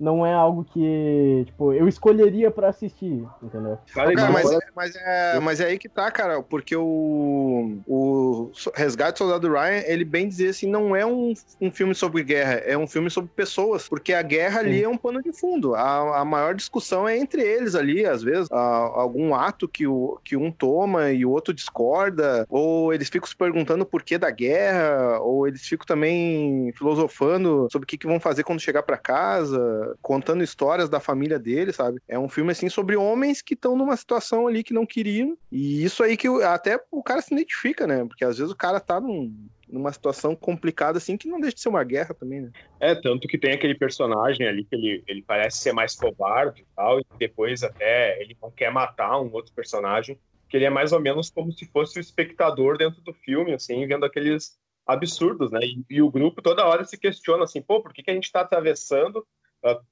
Não 0.00 0.24
é 0.24 0.32
algo 0.32 0.64
que, 0.64 1.42
tipo, 1.44 1.74
eu 1.74 1.86
escolheria 1.86 2.50
pra 2.50 2.70
assistir, 2.70 3.22
entendeu? 3.42 3.76
Cara, 3.92 4.10
mas, 4.32 4.50
é- 4.50 4.58
mas, 4.74 4.96
é, 4.96 5.40
mas 5.40 5.60
é 5.60 5.66
aí 5.66 5.78
que 5.78 5.90
tá, 5.90 6.10
cara, 6.10 6.42
porque 6.42 6.74
o, 6.74 7.80
o 7.86 8.50
Resgate 8.74 9.12
do 9.12 9.18
Soldado 9.18 9.52
Ryan, 9.52 9.82
ele 9.86 10.06
bem 10.06 10.26
dizer 10.26 10.48
assim, 10.48 10.66
não 10.70 10.96
é 10.96 11.04
um, 11.04 11.34
um 11.60 11.70
filme 11.70 11.94
sobre 11.94 12.22
guerra, 12.22 12.54
é 12.54 12.78
um 12.78 12.86
filme 12.86 13.10
sobre 13.10 13.30
pessoas, 13.36 13.88
porque 13.88 14.14
a 14.14 14.22
guerra 14.22 14.60
ali 14.60 14.78
Sim. 14.78 14.84
é 14.84 14.88
um 14.88 14.96
pano 14.96 15.22
de 15.22 15.38
fundo. 15.38 15.74
A, 15.74 16.20
a 16.20 16.24
maior 16.24 16.54
discussão 16.54 17.06
é 17.06 17.18
entre 17.18 17.42
eles 17.42 17.74
ali, 17.74 18.06
às 18.06 18.22
vezes, 18.22 18.48
a- 18.50 18.56
algum 18.56 19.34
ato 19.34 19.68
que, 19.68 19.86
o, 19.86 20.18
que 20.24 20.34
um 20.34 20.50
toma 20.50 21.10
e 21.10 21.26
o 21.26 21.30
outro 21.30 21.52
discorda, 21.52 22.46
ou 22.48 22.94
eles 22.94 23.10
ficam 23.10 23.28
se 23.28 23.36
perguntando 23.36 23.82
o 23.82 23.86
porquê 23.86 24.16
da 24.16 24.30
guerra, 24.30 25.20
ou 25.20 25.46
eles 25.46 25.60
ficam 25.60 25.84
também 25.86 26.72
filosofando 26.74 27.68
sobre 27.70 27.84
o 27.84 27.86
que, 27.86 27.98
que 27.98 28.06
vão 28.06 28.18
fazer 28.18 28.44
quando 28.44 28.60
chegar 28.60 28.82
pra 28.82 28.96
casa, 28.96 29.89
contando 30.00 30.42
histórias 30.42 30.88
da 30.88 31.00
família 31.00 31.38
dele, 31.38 31.72
sabe? 31.72 32.00
É 32.08 32.18
um 32.18 32.28
filme 32.28 32.52
assim 32.52 32.68
sobre 32.68 32.96
homens 32.96 33.42
que 33.42 33.54
estão 33.54 33.76
numa 33.76 33.96
situação 33.96 34.46
ali 34.46 34.62
que 34.62 34.74
não 34.74 34.86
queriam. 34.86 35.36
E 35.50 35.84
isso 35.84 36.02
aí 36.02 36.16
que 36.16 36.28
o- 36.28 36.42
até 36.44 36.78
o 36.90 37.02
cara 37.02 37.20
se 37.22 37.32
identifica, 37.34 37.86
né? 37.86 38.04
Porque 38.04 38.24
às 38.24 38.38
vezes 38.38 38.52
o 38.52 38.56
cara 38.56 38.80
tá 38.80 39.00
num- 39.00 39.48
numa 39.68 39.92
situação 39.92 40.34
complicada 40.34 40.98
assim 40.98 41.16
que 41.16 41.28
não 41.28 41.40
deixa 41.40 41.56
de 41.56 41.62
ser 41.62 41.68
uma 41.68 41.84
guerra 41.84 42.14
também, 42.14 42.40
né? 42.40 42.50
É, 42.80 42.94
tanto 42.94 43.28
que 43.28 43.38
tem 43.38 43.52
aquele 43.52 43.74
personagem 43.74 44.46
ali 44.46 44.64
que 44.64 44.74
ele, 44.74 45.04
ele 45.06 45.22
parece 45.22 45.58
ser 45.58 45.72
mais 45.72 45.94
covarde 45.94 46.62
e 46.62 46.66
tal, 46.74 46.98
e 46.98 47.04
depois 47.18 47.62
até 47.62 48.20
ele 48.20 48.36
não 48.42 48.50
quer 48.50 48.72
matar 48.72 49.20
um 49.20 49.32
outro 49.32 49.52
personagem, 49.54 50.18
que 50.48 50.56
ele 50.56 50.64
é 50.64 50.70
mais 50.70 50.92
ou 50.92 51.00
menos 51.00 51.30
como 51.30 51.52
se 51.52 51.64
fosse 51.70 51.98
o 51.98 52.00
espectador 52.00 52.76
dentro 52.76 53.00
do 53.02 53.12
filme, 53.14 53.52
assim, 53.52 53.86
vendo 53.86 54.04
aqueles 54.04 54.58
absurdos, 54.86 55.50
né? 55.52 55.60
E, 55.62 55.84
e 55.88 56.02
o 56.02 56.10
grupo 56.10 56.42
toda 56.42 56.66
hora 56.66 56.84
se 56.84 56.98
questiona 56.98 57.44
assim, 57.44 57.62
pô, 57.62 57.80
por 57.80 57.92
que, 57.92 58.02
que 58.02 58.10
a 58.10 58.14
gente 58.14 58.24
está 58.24 58.40
atravessando 58.40 59.24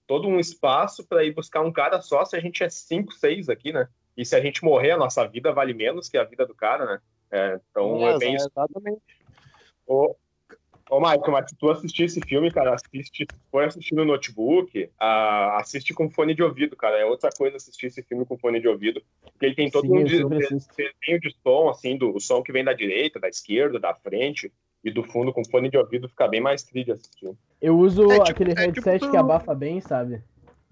todo 0.07 0.29
um 0.29 0.41
espaço 0.41 1.07
para 1.07 1.25
ir 1.25 1.35
buscar 1.35 1.61
um 1.61 1.73
cara 1.73 2.01
só 2.01 2.25
se 2.25 2.37
a 2.37 2.41
gente 2.41 2.63
é 2.63 2.69
cinco, 2.69 3.13
seis 3.13 3.49
aqui, 3.49 3.73
né? 3.73 3.89
E 4.17 4.25
se 4.25 4.35
a 4.35 4.41
gente 4.41 4.65
morrer, 4.65 4.93
a 4.93 4.97
nossa 4.97 5.27
vida 5.27 5.53
vale 5.53 5.75
menos 5.75 6.09
que 6.09 6.19
a 6.19 6.25
vida 6.25 6.47
do 6.47 6.55
cara, 6.55 6.85
né? 6.87 7.01
É, 7.31 7.61
então 7.71 8.09
é, 8.09 8.19
bem 8.19 8.35
isso. 8.35 8.49
exatamente. 8.49 9.03
Ô, 9.87 10.17
ô 10.91 10.99
Michael, 10.99 11.31
mas 11.31 11.51
se 11.51 11.57
tu 11.57 11.71
assistir 11.71 12.05
esse 12.05 12.21
filme, 12.21 12.51
cara, 12.51 12.75
assiste, 12.75 13.27
for 13.51 13.65
assistir 13.65 13.95
no 13.95 14.05
notebook, 14.05 14.91
ah, 14.99 15.59
assiste 15.59 15.93
com 15.93 16.11
fone 16.11 16.35
de 16.35 16.43
ouvido, 16.43 16.75
cara. 16.75 16.99
É 16.99 17.05
outra 17.05 17.31
coisa 17.37 17.57
assistir 17.57 17.87
esse 17.87 18.03
filme 18.03 18.25
com 18.25 18.39
fone 18.39 18.61
de 18.61 18.69
ouvido, 18.69 19.03
porque 19.23 19.47
ele 19.47 19.55
tem 19.55 19.71
todo 19.71 19.87
Sim, 19.87 19.99
um 19.99 20.05
desenho 20.05 21.21
de 21.21 21.37
som, 21.43 21.69
assim, 21.69 21.97
do 21.97 22.17
o 22.17 22.21
som 22.21 22.43
que 22.43 22.53
vem 22.53 22.65
da 22.65 22.73
direita, 22.73 23.21
da 23.21 23.29
esquerda, 23.29 23.79
da 23.79 23.95
frente 23.95 24.53
e 24.89 24.93
do 24.93 25.03
fundo 25.05 25.33
com 25.33 25.45
fone 25.45 25.71
de 25.71 25.77
ouvido 25.79 26.09
fica 26.09 26.27
bem 26.29 26.41
mais 26.41 26.63
trilha 26.63 26.95
assistir. 26.95 27.37
Eu 27.61 27.79
uso 27.79 28.05
É 28.11 28.15
tipo- 28.21 28.31
aquele 28.31 28.53
é 28.53 28.55
tipo 28.73 28.81
headset 28.89 29.01
tu- 29.01 29.11
que 29.11 29.17
abafa 29.17 29.55
bem, 29.55 29.81
sabe? 29.81 30.23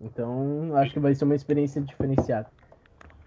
Então, 0.00 0.76
acho 0.76 0.92
que 0.92 0.98
vai 1.00 1.14
ser 1.14 1.24
uma 1.24 1.34
experiência 1.34 1.80
diferenciada. 1.80 2.50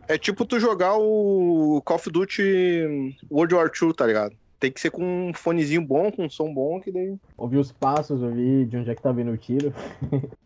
É 0.08 0.17
tipo 0.17 0.45
tu 0.45 0.60
jogar 0.60 0.97
o 0.97 1.82
Call 1.86 1.95
of 1.97 2.10
Duty 2.12 3.15
World 3.32 3.56
War 3.56 3.71
II, 3.82 3.93
tá 3.93 4.06
ligado? 4.08 4.36
Tem 4.60 4.71
que 4.71 4.82
ser 4.82 4.91
com 4.91 5.30
um 5.30 5.34
fonezinho 5.34 5.82
bom, 5.86 6.12
com 6.12 6.25
um 6.25 6.30
som 6.30 6.54
bom, 6.54 6.80
que 6.82 6.91
daí. 6.91 7.15
Ouvir 7.38 7.58
os 7.58 7.71
passos, 7.71 8.21
ouvir 8.21 8.65
de 8.65 8.75
onde 8.78 8.89
é 8.91 8.95
que 8.95 9.02
tá 9.02 9.12
vindo 9.12 9.32
o 9.32 9.38
tiro. 9.38 9.73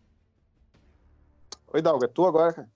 Oi, 1.72 1.82
Dalga, 1.82 2.06
é 2.06 2.08
tu 2.08 2.24
agora, 2.24 2.52
cara. 2.52 2.68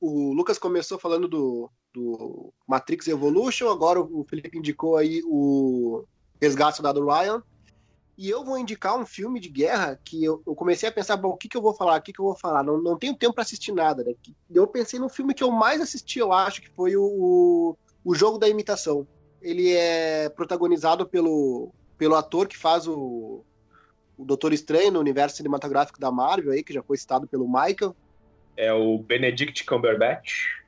O 0.00 0.32
Lucas 0.32 0.58
começou 0.58 0.98
falando 0.98 1.26
do, 1.26 1.70
do 1.92 2.52
Matrix 2.68 3.08
Evolution, 3.08 3.68
agora 3.70 4.00
o 4.00 4.24
Felipe 4.24 4.58
indicou 4.58 4.96
aí 4.96 5.22
o 5.24 6.04
Resgate 6.42 6.72
do 6.72 6.76
Soldado 6.76 7.06
Ryan. 7.06 7.40
E 8.18 8.28
eu 8.28 8.44
vou 8.44 8.58
indicar 8.58 8.98
um 8.98 9.06
filme 9.06 9.38
de 9.38 9.48
guerra 9.48 9.98
que 10.04 10.22
eu, 10.22 10.42
eu 10.44 10.54
comecei 10.54 10.88
a 10.88 10.92
pensar, 10.92 11.16
bom, 11.16 11.30
o 11.30 11.36
que, 11.36 11.48
que 11.48 11.56
eu 11.56 11.62
vou 11.62 11.72
falar, 11.72 11.98
o 11.98 12.02
que, 12.02 12.12
que 12.12 12.20
eu 12.20 12.26
vou 12.26 12.36
falar? 12.36 12.62
Não, 12.62 12.80
não 12.82 12.98
tenho 12.98 13.16
tempo 13.16 13.32
para 13.32 13.42
assistir 13.42 13.72
nada, 13.72 14.02
né? 14.02 14.12
Eu 14.52 14.66
pensei 14.66 14.98
no 14.98 15.08
filme 15.08 15.34
que 15.34 15.42
eu 15.42 15.50
mais 15.50 15.80
assisti, 15.80 16.18
eu 16.18 16.32
acho, 16.32 16.60
que 16.60 16.68
foi 16.70 16.96
o, 16.96 17.02
o, 17.02 17.78
o 18.04 18.14
Jogo 18.14 18.38
da 18.38 18.48
Imitação. 18.48 19.06
Ele 19.40 19.72
é 19.72 20.28
protagonizado 20.28 21.06
pelo, 21.06 21.72
pelo 21.96 22.16
ator 22.16 22.46
que 22.46 22.56
faz 22.56 22.86
o, 22.86 23.44
o 24.18 24.24
Doutor 24.24 24.52
Estranho 24.52 24.92
no 24.92 25.00
universo 25.00 25.36
cinematográfico 25.36 25.98
da 25.98 26.10
Marvel, 26.10 26.52
aí, 26.52 26.62
que 26.62 26.74
já 26.74 26.82
foi 26.82 26.96
citado 26.98 27.26
pelo 27.26 27.46
Michael. 27.46 27.96
É 28.56 28.72
o 28.72 28.98
Benedict 28.98 29.64
Cumberbatch. 29.64 30.61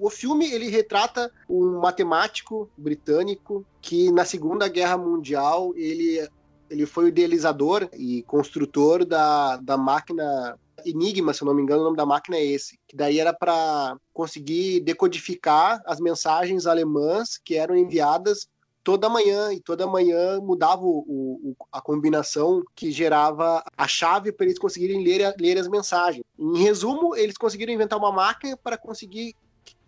O 0.00 0.10
filme 0.10 0.50
ele 0.50 0.68
retrata 0.68 1.30
um 1.48 1.80
matemático 1.80 2.68
britânico 2.76 3.64
que 3.80 4.10
na 4.12 4.24
Segunda 4.24 4.68
Guerra 4.68 4.96
Mundial 4.98 5.72
ele, 5.76 6.26
ele 6.70 6.86
foi 6.86 7.04
o 7.04 7.08
idealizador 7.08 7.88
e 7.92 8.22
construtor 8.24 9.04
da, 9.04 9.56
da 9.56 9.76
máquina 9.76 10.58
Enigma, 10.84 11.32
se 11.32 11.42
eu 11.42 11.46
não 11.46 11.54
me 11.54 11.62
engano, 11.62 11.80
o 11.80 11.84
nome 11.84 11.96
da 11.96 12.04
máquina 12.06 12.36
é 12.36 12.44
esse, 12.44 12.78
que 12.86 12.94
daí 12.94 13.18
era 13.18 13.32
para 13.32 13.96
conseguir 14.12 14.80
decodificar 14.80 15.82
as 15.86 15.98
mensagens 15.98 16.66
alemãs 16.66 17.38
que 17.42 17.56
eram 17.56 17.74
enviadas 17.74 18.46
toda 18.84 19.08
manhã 19.08 19.52
e 19.52 19.58
toda 19.60 19.84
manhã 19.86 20.38
mudava 20.40 20.82
o, 20.84 21.00
o- 21.08 21.56
a 21.72 21.80
combinação 21.80 22.62
que 22.72 22.92
gerava 22.92 23.64
a 23.76 23.88
chave 23.88 24.30
para 24.30 24.46
eles 24.46 24.60
conseguirem 24.60 25.02
ler, 25.02 25.34
ler 25.40 25.58
as 25.58 25.66
mensagens. 25.66 26.22
Em 26.38 26.58
resumo, 26.58 27.16
eles 27.16 27.36
conseguiram 27.36 27.72
inventar 27.72 27.98
uma 27.98 28.12
máquina 28.12 28.56
para 28.56 28.78
conseguir 28.78 29.34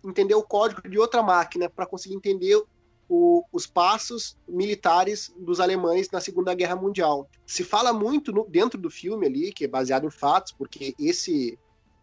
entender 0.03 0.35
o 0.35 0.43
código 0.43 0.87
de 0.87 0.97
outra 0.97 1.21
máquina, 1.21 1.69
para 1.69 1.85
conseguir 1.85 2.15
entender 2.15 2.61
o- 3.07 3.43
os 3.51 3.65
passos 3.65 4.37
militares 4.47 5.33
dos 5.37 5.59
alemães 5.59 6.09
na 6.11 6.21
Segunda 6.21 6.53
Guerra 6.53 6.75
Mundial. 6.75 7.27
Se 7.45 7.63
fala 7.63 7.91
muito 7.91 8.31
no- 8.31 8.45
dentro 8.47 8.79
do 8.79 8.89
filme 8.89 9.25
ali, 9.25 9.51
que 9.51 9.65
é 9.65 9.67
baseado 9.67 10.05
em 10.05 10.11
fatos, 10.11 10.51
porque 10.51 10.93
esse 10.99 11.57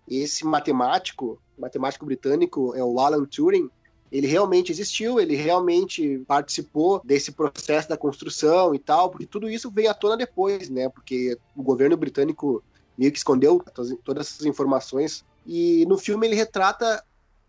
esse 0.09 0.47
matemático, 0.47 1.37
matemático 1.59 2.07
britânico, 2.07 2.73
é 2.77 2.85
o 2.85 3.01
Alan 3.01 3.25
Turing, 3.25 3.69
ele 4.13 4.29
realmente 4.29 4.71
existiu, 4.71 5.19
ele 5.19 5.35
realmente 5.35 6.23
participou 6.29 7.01
desse 7.05 7.33
processo 7.33 7.89
da 7.89 7.97
construção 7.97 8.73
e 8.73 8.79
tal, 8.79 9.11
porque 9.11 9.27
tudo 9.27 9.51
isso 9.51 9.69
veio 9.69 9.91
à 9.91 9.95
tona 9.95 10.17
depois, 10.17 10.69
né? 10.71 10.89
Porque 10.89 11.37
o 11.57 11.63
governo 11.63 11.97
britânico 11.97 12.63
meio 12.97 13.11
que 13.11 13.19
escondeu 13.19 13.61
todas- 14.05 14.29
essas 14.29 14.47
informações. 14.47 15.25
E 15.45 15.85
no 15.87 15.99
filme 15.99 16.25
ele 16.25 16.37
retrata 16.37 17.05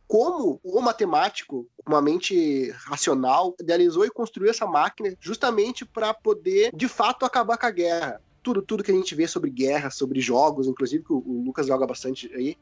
como 0.07 0.59
o 0.63 0.79
matemático, 0.79 1.67
uma 1.85 2.01
mente 2.01 2.71
racional, 2.85 3.53
idealizou 3.59 4.05
e 4.05 4.09
construiu 4.09 4.49
essa 4.49 4.65
máquina 4.65 5.13
justamente 5.19 5.85
para 5.85 6.13
poder, 6.13 6.71
de 6.73 6.87
fato, 6.87 7.25
acabar 7.25 7.57
com 7.57 7.65
a 7.65 7.71
guerra. 7.71 8.21
Tudo, 8.41 8.61
tudo 8.61 8.83
que 8.83 8.91
a 8.91 8.93
gente 8.93 9.13
vê 9.13 9.27
sobre 9.27 9.49
guerra, 9.49 9.89
sobre 9.89 10.21
jogos, 10.21 10.67
inclusive 10.67 11.03
que 11.03 11.11
o, 11.11 11.43
Lucas 11.45 11.67
joga 11.67 11.85
bastante 11.85 12.31
aí, 12.33 12.55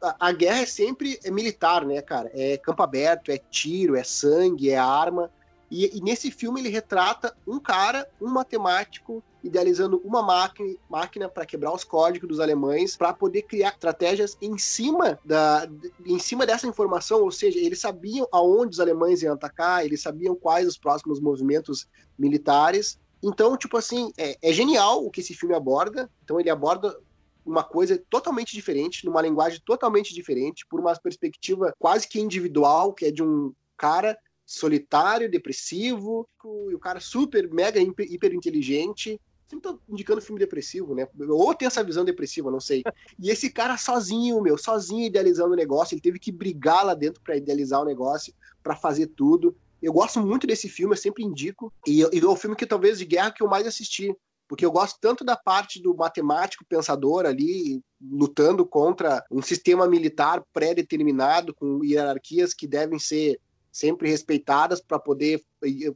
a, 0.00 0.28
a 0.28 0.32
guerra 0.32 0.60
é 0.60 0.66
sempre 0.66 1.18
é 1.24 1.30
militar, 1.30 1.84
né, 1.84 2.00
cara? 2.00 2.30
É 2.32 2.56
campo 2.56 2.82
aberto, 2.82 3.30
é 3.30 3.38
tiro, 3.38 3.96
é 3.96 4.04
sangue, 4.04 4.70
é 4.70 4.78
arma. 4.78 5.28
E, 5.68 5.98
e 5.98 6.00
nesse 6.00 6.30
filme 6.30 6.60
ele 6.60 6.68
retrata 6.68 7.36
um 7.46 7.58
cara, 7.58 8.08
um 8.20 8.28
matemático, 8.28 9.22
idealizando 9.42 10.00
uma 10.04 10.22
máquina, 10.22 10.76
máquina 10.88 11.28
para 11.28 11.46
quebrar 11.46 11.72
os 11.72 11.84
códigos 11.84 12.28
dos 12.28 12.40
alemães, 12.40 12.96
para 12.96 13.12
poder 13.12 13.42
criar 13.42 13.70
estratégias 13.70 14.36
em 14.40 14.56
cima 14.56 15.18
da, 15.24 15.68
em 16.06 16.18
cima 16.18 16.46
dessa 16.46 16.66
informação, 16.66 17.22
ou 17.22 17.30
seja, 17.30 17.58
eles 17.58 17.80
sabiam 17.80 18.26
aonde 18.30 18.74
os 18.74 18.80
alemães 18.80 19.22
iam 19.22 19.34
atacar, 19.34 19.84
eles 19.84 20.00
sabiam 20.00 20.34
quais 20.34 20.66
os 20.66 20.78
próximos 20.78 21.20
movimentos 21.20 21.88
militares. 22.18 22.98
Então, 23.22 23.56
tipo 23.56 23.76
assim, 23.76 24.12
é, 24.16 24.36
é 24.42 24.52
genial 24.52 25.04
o 25.04 25.10
que 25.10 25.20
esse 25.20 25.34
filme 25.34 25.54
aborda. 25.54 26.10
Então 26.24 26.40
ele 26.40 26.50
aborda 26.50 26.96
uma 27.44 27.62
coisa 27.62 28.00
totalmente 28.08 28.52
diferente, 28.52 29.04
numa 29.04 29.20
linguagem 29.20 29.60
totalmente 29.64 30.14
diferente, 30.14 30.64
por 30.66 30.80
uma 30.80 30.94
perspectiva 30.96 31.74
quase 31.78 32.06
que 32.06 32.20
individual, 32.20 32.92
que 32.92 33.06
é 33.06 33.10
de 33.10 33.22
um 33.22 33.52
cara 33.76 34.16
solitário, 34.46 35.30
depressivo, 35.30 36.28
e 36.70 36.74
o 36.74 36.78
cara 36.78 37.00
super, 37.00 37.50
mega, 37.50 37.80
hiper, 37.80 38.06
hiper 38.10 38.34
inteligente. 38.34 39.20
Sempre 39.52 39.70
tô 39.70 39.78
indicando 39.86 40.22
filme 40.22 40.38
depressivo, 40.38 40.94
né? 40.94 41.06
Ou 41.28 41.54
tem 41.54 41.66
essa 41.66 41.84
visão 41.84 42.06
depressiva, 42.06 42.50
não 42.50 42.58
sei. 42.58 42.82
E 43.20 43.28
esse 43.28 43.50
cara 43.50 43.76
sozinho, 43.76 44.40
meu, 44.40 44.56
sozinho 44.56 45.06
idealizando 45.06 45.52
o 45.52 45.56
negócio, 45.56 45.92
ele 45.94 46.00
teve 46.00 46.18
que 46.18 46.32
brigar 46.32 46.86
lá 46.86 46.94
dentro 46.94 47.20
para 47.20 47.36
idealizar 47.36 47.82
o 47.82 47.84
negócio, 47.84 48.32
para 48.62 48.74
fazer 48.74 49.08
tudo. 49.08 49.54
Eu 49.82 49.92
gosto 49.92 50.20
muito 50.20 50.46
desse 50.46 50.70
filme, 50.70 50.94
eu 50.94 50.98
sempre 50.98 51.22
indico. 51.22 51.70
E, 51.86 52.00
e 52.00 52.18
é 52.18 52.26
o 52.26 52.34
filme 52.34 52.56
que 52.56 52.64
talvez 52.64 52.98
de 52.98 53.04
guerra 53.04 53.30
que 53.30 53.42
eu 53.42 53.48
mais 53.48 53.66
assisti. 53.66 54.16
Porque 54.48 54.64
eu 54.64 54.72
gosto 54.72 54.98
tanto 54.98 55.22
da 55.22 55.36
parte 55.36 55.82
do 55.82 55.94
matemático 55.94 56.64
pensador 56.66 57.26
ali, 57.26 57.82
lutando 58.00 58.64
contra 58.64 59.22
um 59.30 59.42
sistema 59.42 59.86
militar 59.86 60.42
pré-determinado, 60.50 61.54
com 61.54 61.84
hierarquias 61.84 62.54
que 62.54 62.66
devem 62.66 62.98
ser 62.98 63.38
sempre 63.72 64.10
respeitadas 64.10 64.82
para 64.82 64.98
poder 64.98 65.42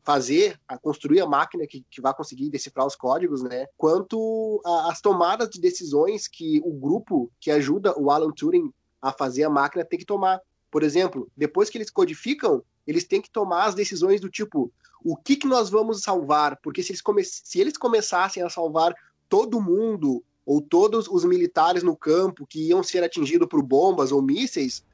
fazer, 0.02 0.58
a 0.66 0.78
construir 0.78 1.20
a 1.20 1.26
máquina 1.26 1.66
que, 1.66 1.84
que 1.90 2.00
vai 2.00 2.14
conseguir 2.14 2.48
decifrar 2.48 2.86
os 2.86 2.96
códigos, 2.96 3.42
né? 3.42 3.66
Quanto 3.76 4.62
às 4.88 5.02
tomadas 5.02 5.50
de 5.50 5.60
decisões 5.60 6.26
que 6.26 6.60
o 6.64 6.72
grupo 6.72 7.30
que 7.38 7.50
ajuda 7.50 7.94
o 7.98 8.10
Alan 8.10 8.32
Turing 8.32 8.72
a 9.02 9.12
fazer 9.12 9.44
a 9.44 9.50
máquina 9.50 9.84
tem 9.84 9.98
que 9.98 10.06
tomar. 10.06 10.40
Por 10.70 10.82
exemplo, 10.82 11.30
depois 11.36 11.68
que 11.68 11.76
eles 11.76 11.90
codificam, 11.90 12.62
eles 12.86 13.04
têm 13.04 13.20
que 13.20 13.30
tomar 13.30 13.66
as 13.66 13.74
decisões 13.74 14.22
do 14.22 14.30
tipo: 14.30 14.72
o 15.04 15.14
que, 15.14 15.36
que 15.36 15.46
nós 15.46 15.68
vamos 15.68 16.00
salvar? 16.00 16.58
Porque 16.62 16.82
se 16.82 16.92
eles, 16.92 17.02
come 17.02 17.22
se 17.22 17.60
eles 17.60 17.76
começassem 17.76 18.42
a 18.42 18.48
salvar 18.48 18.94
todo 19.28 19.60
mundo 19.60 20.24
ou 20.46 20.62
todos 20.62 21.08
os 21.08 21.24
militares 21.24 21.82
no 21.82 21.96
campo 21.96 22.46
que 22.46 22.68
iam 22.68 22.82
ser 22.82 23.02
atingidos 23.02 23.48
por 23.48 23.62
bombas 23.62 24.12
ou 24.12 24.22
mísseis, 24.22 24.84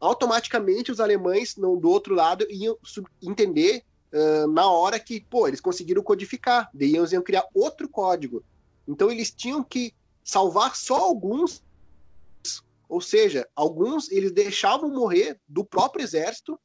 automaticamente 0.00 0.92
os 0.92 1.00
alemães 1.00 1.56
não, 1.56 1.76
do 1.76 1.88
outro 1.88 2.14
lado 2.14 2.46
iam 2.50 2.76
entender 3.22 3.82
uh, 4.12 4.46
na 4.48 4.70
hora 4.70 4.98
que, 4.98 5.20
pô, 5.20 5.48
eles 5.48 5.60
conseguiram 5.60 6.02
codificar, 6.02 6.70
daí 6.72 6.96
eles 6.96 7.12
iam 7.12 7.22
criar 7.22 7.46
outro 7.54 7.88
código. 7.88 8.44
Então 8.86 9.10
eles 9.10 9.30
tinham 9.30 9.62
que 9.62 9.92
salvar 10.24 10.76
só 10.76 10.96
alguns, 10.96 11.62
ou 12.88 13.00
seja, 13.00 13.48
alguns 13.54 14.10
eles 14.10 14.32
deixavam 14.32 14.90
morrer 14.90 15.38
do 15.48 15.64
próprio 15.64 16.02
exército 16.02 16.58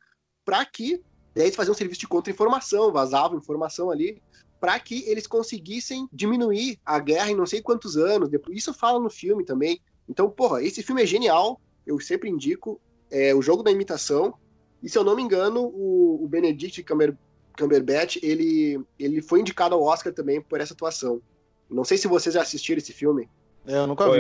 para 0.46 0.65
que 0.65 1.02
daí 1.34 1.46
eles 1.46 1.56
faziam 1.56 1.74
um 1.74 1.78
serviço 1.78 2.02
de 2.02 2.08
contra-informação, 2.08 2.91
vazavam 2.91 3.38
informação 3.38 3.89
ali, 3.89 4.22
para 4.60 4.80
que 4.80 5.04
eles 5.10 5.28
conseguissem 5.28 6.08
diminuir 6.13 6.80
a 6.86 6.98
guerra 7.00 7.32
em 7.32 7.36
não 7.36 7.46
sei 7.46 7.62
quantos 7.62 7.98
anos. 7.98 8.30
Isso 8.52 8.74
fala 8.74 9.00
no 9.00 9.10
filme 9.10 9.43
também. 9.43 9.82
Então, 10.08 10.30
porra, 10.30 10.63
esse 10.63 10.82
filme 10.82 11.04
é 11.04 11.06
genial, 11.06 11.60
eu 11.86 12.00
sempre 12.00 12.30
indico 12.30 12.80
é, 13.12 13.34
o 13.34 13.42
jogo 13.42 13.63
da 13.63 13.72
imitação. 13.72 14.34
E 14.82 14.89
se 14.89 14.98
eu 14.98 15.04
não 15.04 15.16
me 15.16 15.22
engano, 15.22 15.62
o, 15.63 16.24
o 16.24 16.28
Benedict 16.28 16.84
Cumber, 16.84 17.16
Cumberbatch 17.58 18.18
ele, 18.22 18.84
ele 19.00 19.22
foi 19.22 19.39
indicado 19.39 19.76
ao 19.76 19.84
Oscar 19.84 20.13
também 20.13 20.42
por 20.42 20.60
essa 20.60 20.74
atuação. 20.74 21.22
Não 21.70 21.84
sei 21.84 21.98
se 21.98 22.08
vocês 22.08 22.36
já 22.36 22.42
assistiram 22.42 22.80
esse 22.80 22.94
filme. 22.94 23.30
É, 23.66 23.76
eu 23.76 23.88
nunca 23.88 24.10
vi. 24.12 24.20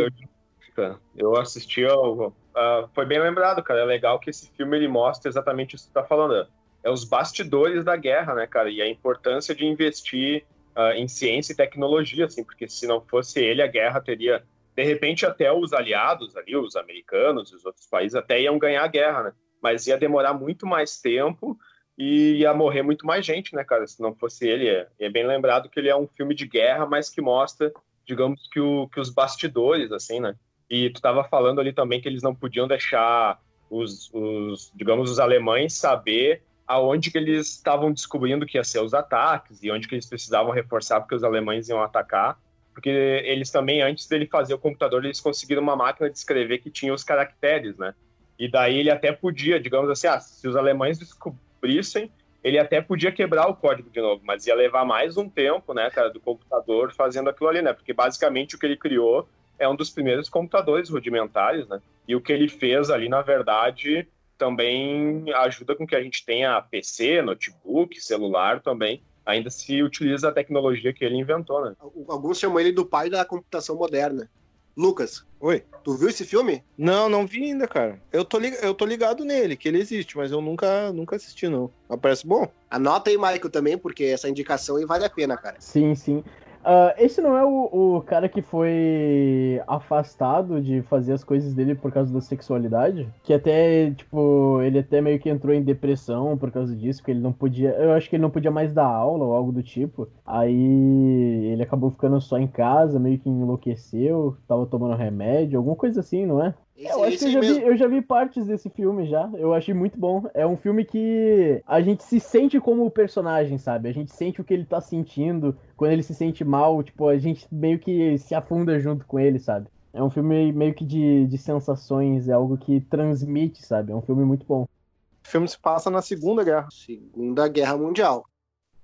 Eu, 0.77 0.99
eu 1.15 1.37
assisti 1.37 1.85
ao. 1.85 2.29
Uh, 2.29 2.87
foi 2.93 3.05
bem 3.05 3.19
lembrado, 3.19 3.61
cara. 3.61 3.81
É 3.81 3.85
legal 3.85 4.19
que 4.19 4.29
esse 4.29 4.49
filme 4.51 4.77
ele 4.77 4.87
mostra 4.87 5.29
exatamente 5.29 5.75
isso 5.75 5.85
que 5.85 5.93
você 5.93 5.99
tá 5.99 6.03
falando. 6.03 6.47
É 6.83 6.89
os 6.89 7.03
bastidores 7.03 7.83
da 7.83 7.95
guerra, 7.95 8.33
né, 8.33 8.47
cara? 8.47 8.69
E 8.69 8.81
a 8.81 8.89
importância 8.89 9.53
de 9.53 9.65
investir 9.65 10.45
uh, 10.75 10.93
em 10.95 11.07
ciência 11.07 11.53
e 11.53 11.55
tecnologia, 11.55 12.25
assim, 12.25 12.43
porque 12.43 12.67
se 12.67 12.87
não 12.87 13.01
fosse 13.01 13.39
ele, 13.39 13.61
a 13.61 13.67
guerra 13.67 14.01
teria 14.01 14.43
de 14.75 14.83
repente 14.83 15.25
até 15.25 15.51
os 15.51 15.73
aliados 15.73 16.35
ali, 16.35 16.55
os 16.55 16.75
americanos 16.75 17.51
e 17.51 17.55
os 17.55 17.65
outros 17.65 17.85
países 17.87 18.15
até 18.15 18.41
iam 18.41 18.57
ganhar 18.57 18.83
a 18.83 18.87
guerra, 18.87 19.23
né? 19.23 19.33
Mas 19.61 19.87
ia 19.87 19.97
demorar 19.97 20.33
muito 20.33 20.65
mais 20.65 20.99
tempo 20.99 21.57
e 21.97 22.37
ia 22.37 22.53
morrer 22.53 22.81
muito 22.81 23.05
mais 23.05 23.25
gente, 23.25 23.55
né, 23.55 23.63
cara? 23.63 23.85
Se 23.85 24.01
não 24.01 24.15
fosse 24.15 24.47
ele, 24.47 24.67
é, 24.67 24.87
é 24.99 25.09
bem 25.09 25.25
lembrado 25.25 25.69
que 25.69 25.79
ele 25.79 25.89
é 25.89 25.95
um 25.95 26.07
filme 26.07 26.33
de 26.33 26.47
guerra, 26.47 26.85
mas 26.85 27.09
que 27.09 27.21
mostra, 27.21 27.71
digamos 28.05 28.47
que, 28.51 28.59
o, 28.59 28.87
que 28.87 28.99
os 28.99 29.09
bastidores, 29.09 29.91
assim, 29.91 30.19
né? 30.19 30.35
E 30.69 30.89
tu 30.89 30.95
estava 30.95 31.23
falando 31.23 31.61
ali 31.61 31.71
também 31.71 32.01
que 32.01 32.07
eles 32.07 32.23
não 32.23 32.33
podiam 32.33 32.67
deixar 32.67 33.39
os, 33.69 34.11
os 34.13 34.71
digamos, 34.75 35.11
os 35.11 35.19
alemães 35.19 35.73
saber 35.75 36.43
aonde 36.65 37.11
que 37.11 37.17
eles 37.17 37.55
estavam 37.55 37.91
descobrindo 37.91 38.45
que 38.45 38.57
ia 38.57 38.63
ser 38.63 38.79
os 38.79 38.93
ataques 38.93 39.61
e 39.61 39.69
onde 39.69 39.87
que 39.87 39.95
eles 39.95 40.07
precisavam 40.07 40.51
reforçar 40.51 41.01
porque 41.01 41.15
os 41.15 41.23
alemães 41.23 41.69
iam 41.69 41.81
atacar 41.81 42.39
porque 42.73 42.89
eles 42.89 43.51
também, 43.51 43.81
antes 43.81 44.07
dele 44.07 44.25
fazer 44.25 44.53
o 44.53 44.57
computador, 44.57 45.05
eles 45.05 45.21
conseguiram 45.21 45.61
uma 45.61 45.75
máquina 45.75 46.09
de 46.09 46.17
escrever 46.17 46.57
que 46.57 46.69
tinha 46.69 46.93
os 46.93 47.03
caracteres, 47.03 47.77
né? 47.77 47.93
E 48.37 48.49
daí 48.49 48.79
ele 48.79 48.89
até 48.89 49.11
podia, 49.11 49.59
digamos 49.59 49.89
assim, 49.89 50.07
ah, 50.07 50.19
se 50.19 50.47
os 50.47 50.55
alemães 50.55 50.97
descobrissem, 50.97 52.11
ele 52.43 52.59
até 52.59 52.81
podia 52.81 53.11
quebrar 53.11 53.47
o 53.47 53.55
código 53.55 53.89
de 53.89 54.01
novo, 54.01 54.21
mas 54.25 54.45
ia 54.47 54.55
levar 54.55 54.83
mais 54.83 55.15
um 55.15 55.29
tempo, 55.29 55.73
né, 55.73 55.89
cara, 55.89 56.09
do 56.09 56.19
computador 56.19 56.91
fazendo 56.93 57.29
aquilo 57.29 57.49
ali, 57.49 57.61
né? 57.61 57.71
Porque 57.71 57.93
basicamente 57.93 58.55
o 58.55 58.59
que 58.59 58.65
ele 58.65 58.75
criou 58.75 59.27
é 59.57 59.69
um 59.69 59.75
dos 59.75 59.89
primeiros 59.89 60.27
computadores 60.27 60.89
rudimentares, 60.89 61.67
né? 61.67 61.79
E 62.07 62.15
o 62.15 62.21
que 62.21 62.33
ele 62.33 62.49
fez 62.49 62.89
ali, 62.89 63.07
na 63.07 63.21
verdade, 63.21 64.07
também 64.37 65.31
ajuda 65.35 65.75
com 65.75 65.87
que 65.87 65.95
a 65.95 66.03
gente 66.03 66.25
tenha 66.25 66.61
PC, 66.61 67.21
notebook, 67.21 68.01
celular 68.01 68.59
também, 68.59 69.01
ainda 69.25 69.49
se 69.49 69.81
utiliza 69.81 70.29
a 70.29 70.31
tecnologia 70.31 70.93
que 70.93 71.03
ele 71.03 71.15
inventou, 71.15 71.63
né? 71.63 71.75
Alguns 72.07 72.39
chamam 72.39 72.59
ele 72.59 72.71
do 72.71 72.85
pai 72.85 73.09
da 73.09 73.23
computação 73.25 73.75
moderna. 73.75 74.29
Lucas. 74.75 75.23
Oi. 75.39 75.63
Tu 75.83 75.95
viu 75.95 76.09
esse 76.09 76.25
filme? 76.25 76.63
Não, 76.77 77.07
não 77.07 77.27
vi 77.27 77.43
ainda, 77.43 77.67
cara. 77.67 78.01
Eu 78.11 78.25
tô, 78.25 78.39
lig... 78.39 78.55
eu 78.61 78.73
tô 78.73 78.85
ligado 78.85 79.23
nele, 79.23 79.55
que 79.55 79.67
ele 79.67 79.79
existe, 79.79 80.17
mas 80.17 80.31
eu 80.31 80.41
nunca, 80.41 80.91
nunca 80.91 81.15
assisti, 81.15 81.47
não. 81.47 81.69
Mas 81.87 81.99
parece 81.99 82.25
bom. 82.25 82.51
Anota 82.71 83.11
aí, 83.11 83.17
Michael, 83.17 83.49
também, 83.51 83.77
porque 83.77 84.05
essa 84.05 84.27
indicação 84.27 84.77
aí 84.77 84.85
vale 84.85 85.05
a 85.05 85.09
pena, 85.09 85.37
cara. 85.37 85.57
Sim, 85.59 85.93
sim. 85.93 86.23
Uh, 86.63 86.95
esse 86.97 87.19
não 87.19 87.37
é 87.37 87.43
o, 87.43 87.97
o, 87.97 88.01
cara 88.01 88.29
que 88.29 88.41
foi 88.41 89.61
afastado 89.67 90.61
de 90.61 90.81
fazer 90.83 91.11
as 91.11 91.23
coisas 91.23 91.53
dele 91.53 91.75
por 91.75 91.91
causa 91.91 92.13
da 92.13 92.21
sexualidade? 92.21 93.07
Que 93.21 93.33
até, 93.33 93.91
tipo, 93.91 94.61
ele 94.61 94.79
até 94.79 95.01
meio 95.01 95.19
que 95.19 95.29
entrou 95.29 95.53
em 95.53 95.61
depressão 95.61 96.37
por 96.37 96.51
causa 96.51 96.73
disso, 96.73 97.01
porque 97.01 97.11
ele 97.11 97.19
não 97.19 97.33
podia. 97.33 97.71
Eu 97.71 97.91
acho 97.91 98.09
que 98.09 98.15
ele 98.15 98.23
não 98.23 98.29
podia 98.29 98.51
mais 98.51 98.73
dar 98.73 98.87
aula 98.87 99.25
ou 99.25 99.33
algo 99.33 99.51
do 99.51 99.61
tipo. 99.61 100.07
Aí 100.25 101.51
ele 101.51 101.63
acabou 101.63 101.91
ficando 101.91 102.19
só 102.21 102.37
em 102.37 102.47
casa, 102.47 102.97
meio 102.99 103.19
que 103.19 103.29
enlouqueceu, 103.29 104.37
tava 104.47 104.65
tomando 104.65 104.95
remédio, 104.95 105.57
alguma 105.57 105.75
coisa 105.75 105.99
assim, 105.99 106.25
não 106.25 106.43
é? 106.43 106.53
Esse, 106.75 106.91
eu 106.91 107.03
acho 107.03 107.17
que 107.19 107.25
eu 107.25 107.31
já, 107.31 107.39
vi, 107.39 107.61
eu 107.61 107.77
já, 107.77 107.87
vi, 107.87 108.01
partes 108.01 108.47
desse 108.47 108.69
filme 108.69 109.05
já. 109.05 109.29
Eu 109.35 109.53
achei 109.53 109.73
muito 109.73 109.97
bom. 109.99 110.23
É 110.33 110.45
um 110.45 110.57
filme 110.57 110.83
que 110.83 111.61
a 111.67 111.81
gente 111.81 112.03
se 112.03 112.19
sente 112.19 112.59
como 112.59 112.85
o 112.85 112.91
personagem, 112.91 113.57
sabe? 113.59 113.89
A 113.89 113.93
gente 113.93 114.11
sente 114.11 114.41
o 114.41 114.43
que 114.43 114.53
ele 114.53 114.65
tá 114.65 114.81
sentindo. 114.81 115.55
Quando 115.77 115.91
ele 115.91 116.01
se 116.01 116.15
sente 116.15 116.43
mal, 116.43 116.81
tipo, 116.81 117.07
a 117.07 117.17
gente 117.17 117.47
meio 117.51 117.77
que 117.77 118.17
se 118.17 118.33
afunda 118.33 118.79
junto 118.79 119.05
com 119.05 119.19
ele, 119.19 119.37
sabe? 119.37 119.67
É 119.93 120.01
um 120.01 120.09
filme 120.09 120.51
meio 120.51 120.73
que 120.73 120.83
de, 120.83 121.27
de 121.27 121.37
sensações, 121.37 122.27
é 122.27 122.33
algo 122.33 122.57
que 122.57 122.81
transmite, 122.81 123.63
sabe? 123.63 123.91
É 123.91 123.95
um 123.95 124.01
filme 124.01 124.25
muito 124.25 124.43
bom. 124.43 124.63
O 124.63 125.27
filme 125.27 125.47
se 125.47 125.59
passa 125.59 125.91
na 125.91 126.01
Segunda 126.01 126.43
Guerra. 126.43 126.67
Segunda 126.71 127.47
Guerra 127.47 127.77
Mundial. 127.77 128.25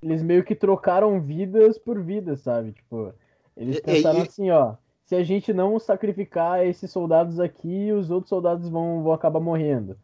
Eles 0.02 0.22
meio 0.22 0.44
que 0.44 0.54
trocaram 0.54 1.20
vidas 1.20 1.80
por 1.80 2.02
vidas, 2.02 2.42
sabe? 2.42 2.72
Tipo, 2.74 3.12
eles 3.58 3.80
pensaram 3.80 4.20
e, 4.20 4.22
e... 4.22 4.28
assim, 4.28 4.52
ó 4.52 4.76
se 5.10 5.16
a 5.16 5.24
gente 5.24 5.52
não 5.52 5.80
sacrificar 5.80 6.64
esses 6.64 6.92
soldados 6.92 7.40
aqui, 7.40 7.92
os 7.92 8.12
outros 8.12 8.30
soldados 8.30 8.70
vão, 8.70 9.02
vão 9.02 9.12
acabar 9.12 9.40
morrendo. 9.40 9.98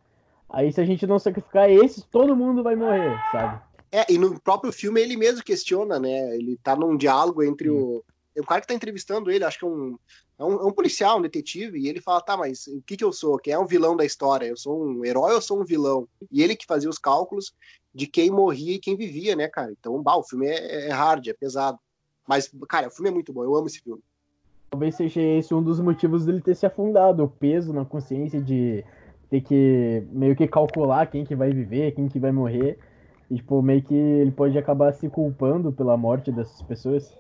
Aí 0.50 0.74
se 0.74 0.82
a 0.82 0.84
gente 0.84 1.06
não 1.06 1.20
sacrificar 1.20 1.70
esses, 1.70 2.04
todo 2.04 2.36
mundo 2.36 2.64
vai 2.64 2.76
morrer, 2.76 3.16
sabe? 3.32 3.62
É, 3.92 4.12
e 4.12 4.18
no 4.18 4.42
próprio 4.42 4.74
filme 4.74 5.00
ele 5.00 5.16
mesmo 5.16 5.44
questiona, 5.44 6.00
né? 6.00 6.36
Ele 6.36 6.58
tá 6.58 6.76
num 6.76 6.98
diálogo 6.98 7.44
entre 7.44 7.70
o. 7.70 8.04
O 8.36 8.44
cara 8.44 8.60
que 8.62 8.68
tá 8.68 8.74
entrevistando 8.74 9.30
ele, 9.30 9.46
acho 9.46 9.60
que 9.60 9.64
é 9.64 9.68
um, 9.68 9.96
é 10.40 10.44
um, 10.44 10.54
é 10.54 10.66
um, 10.66 10.72
policial, 10.72 11.20
um 11.20 11.22
detetive, 11.22 11.80
e 11.80 11.88
ele 11.88 12.02
fala, 12.02 12.20
tá, 12.20 12.36
mas 12.36 12.66
o 12.66 12.82
que 12.82 12.98
que 12.98 13.04
eu 13.04 13.14
sou? 13.14 13.38
Quem 13.38 13.54
é 13.54 13.60
o 13.60 13.68
vilão 13.68 13.96
da 13.96 14.04
história? 14.04 14.48
Eu 14.48 14.58
sou 14.58 14.84
um 14.86 15.06
herói 15.06 15.30
ou 15.30 15.38
eu 15.38 15.42
sou 15.42 15.62
um 15.62 15.64
vilão? 15.64 16.08
E 16.32 16.42
ele 16.42 16.56
que 16.56 16.66
fazia 16.66 16.90
os 16.90 16.98
cálculos 16.98 17.54
de 17.94 18.08
quem 18.08 18.32
morria 18.32 18.74
e 18.74 18.80
quem 18.80 18.98
vivia, 18.98 19.36
né, 19.36 19.48
cara? 19.48 19.72
Então, 19.72 20.02
bah, 20.02 20.18
o 20.18 20.24
filme 20.24 20.48
é, 20.48 20.88
é 20.88 20.92
hard, 20.92 21.28
é 21.28 21.34
pesado. 21.34 21.80
Mas, 22.28 22.52
cara, 22.68 22.88
o 22.88 22.92
filme 22.92 23.10
é 23.10 23.14
muito 23.14 23.32
bom, 23.32 23.44
eu 23.44 23.56
amo 23.56 23.68
esse 23.68 23.80
filme. 23.80 24.02
Talvez 24.72 24.96
seja 24.96 25.22
esse 25.22 25.54
um 25.54 25.64
dos 25.64 25.80
motivos 25.80 26.26
dele 26.26 26.42
ter 26.42 26.56
se 26.56 26.66
afundado, 26.66 27.24
o 27.24 27.30
peso 27.30 27.72
na 27.72 27.86
consciência 27.86 28.42
de 28.42 28.84
ter 29.30 29.42
que 29.42 30.04
meio 30.12 30.36
que 30.36 30.48
calcular 30.48 31.10
quem 31.10 31.26
que 31.26 31.36
vai 31.36 31.52
viver, 31.52 31.94
quem 31.94 32.08
que 32.08 32.20
vai 32.20 32.32
morrer. 32.32 32.78
E, 33.30 33.36
tipo, 33.36 33.62
meio 33.62 33.82
que 33.82 33.96
ele 33.96 34.32
pode 34.32 34.58
acabar 34.58 34.94
se 34.94 35.10
culpando 35.10 35.72
pela 35.72 35.98
morte 35.98 36.32
dessas 36.32 36.62
pessoas. 36.62 37.12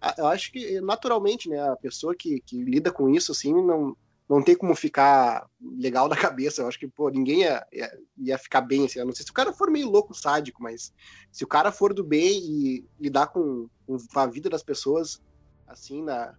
Ah, 0.00 0.14
eu 0.18 0.26
acho 0.26 0.50
que, 0.50 0.80
naturalmente, 0.80 1.48
né, 1.48 1.60
a 1.60 1.76
pessoa 1.76 2.14
que, 2.14 2.40
que 2.44 2.60
lida 2.64 2.90
com 2.90 3.08
isso, 3.08 3.30
assim, 3.30 3.54
não, 3.54 3.96
não 4.28 4.42
tem 4.42 4.56
como 4.56 4.74
ficar 4.74 5.46
legal 5.60 6.08
da 6.08 6.16
cabeça. 6.18 6.62
Eu 6.62 6.68
acho 6.68 6.78
que, 6.78 6.88
pô, 6.88 7.08
ninguém 7.10 7.42
ia, 7.42 7.64
ia, 7.72 7.98
ia, 8.18 8.38
ficar 8.38 8.62
bem, 8.62 8.84
assim. 8.84 8.98
Eu 8.98 9.06
não 9.06 9.14
sei 9.14 9.24
se 9.24 9.30
o 9.30 9.34
cara 9.34 9.52
for 9.52 9.70
meio 9.70 9.88
louco, 9.88 10.14
sádico, 10.14 10.60
mas 10.60 10.92
se 11.30 11.44
o 11.44 11.48
cara 11.48 11.70
for 11.70 11.94
do 11.94 12.02
bem 12.02 12.40
e 12.40 12.84
lidar 12.98 13.28
com, 13.28 13.68
com 13.86 13.98
a 14.18 14.26
vida 14.26 14.50
das 14.50 14.64
pessoas, 14.64 15.22
assim, 15.66 16.02
na, 16.02 16.34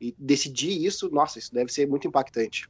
e 0.00 0.14
decidir 0.18 0.84
isso, 0.84 1.10
nossa, 1.10 1.38
isso 1.38 1.52
deve 1.52 1.72
ser 1.72 1.86
muito 1.88 2.06
impactante. 2.06 2.68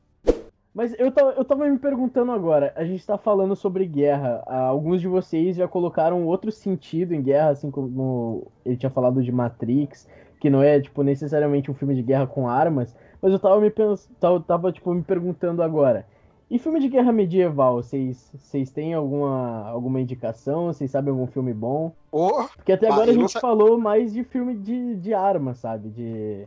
Mas 0.72 0.94
eu 0.98 1.10
tava, 1.10 1.30
eu 1.32 1.44
tava 1.44 1.66
me 1.66 1.78
perguntando 1.78 2.30
agora, 2.32 2.72
a 2.76 2.84
gente 2.84 3.04
tá 3.06 3.16
falando 3.16 3.56
sobre 3.56 3.86
guerra. 3.86 4.42
Alguns 4.46 5.00
de 5.00 5.08
vocês 5.08 5.56
já 5.56 5.66
colocaram 5.66 6.26
outro 6.26 6.52
sentido 6.52 7.14
em 7.14 7.22
guerra, 7.22 7.48
assim 7.50 7.70
como 7.70 8.52
ele 8.62 8.76
tinha 8.76 8.90
falado 8.90 9.22
de 9.22 9.32
Matrix, 9.32 10.06
que 10.38 10.50
não 10.50 10.62
é, 10.62 10.78
tipo, 10.78 11.02
necessariamente 11.02 11.70
um 11.70 11.74
filme 11.74 11.94
de 11.94 12.02
guerra 12.02 12.26
com 12.26 12.46
armas. 12.46 12.94
Mas 13.22 13.32
eu 13.32 13.38
tava 13.38 13.58
me, 13.58 13.70
pens... 13.70 14.06
tava, 14.20 14.40
tava, 14.42 14.70
tipo, 14.70 14.92
me 14.92 15.02
perguntando 15.02 15.62
agora. 15.62 16.06
E 16.48 16.58
filme 16.60 16.78
de 16.78 16.88
guerra 16.88 17.12
medieval, 17.12 17.82
vocês, 17.82 18.30
têm 18.72 18.94
alguma, 18.94 19.68
alguma 19.68 20.00
indicação? 20.00 20.66
Vocês 20.66 20.90
sabem 20.90 21.10
algum 21.10 21.26
filme 21.26 21.52
bom? 21.52 21.92
Oh, 22.12 22.44
Porque 22.56 22.72
até 22.72 22.86
agora 22.88 23.10
a 23.10 23.14
gente 23.14 23.32
sa- 23.32 23.40
falou 23.40 23.78
mais 23.78 24.12
de 24.12 24.22
filme 24.22 24.54
de, 24.54 24.94
de 24.96 25.12
arma, 25.12 25.54
sabe? 25.54 25.88
De. 25.90 26.46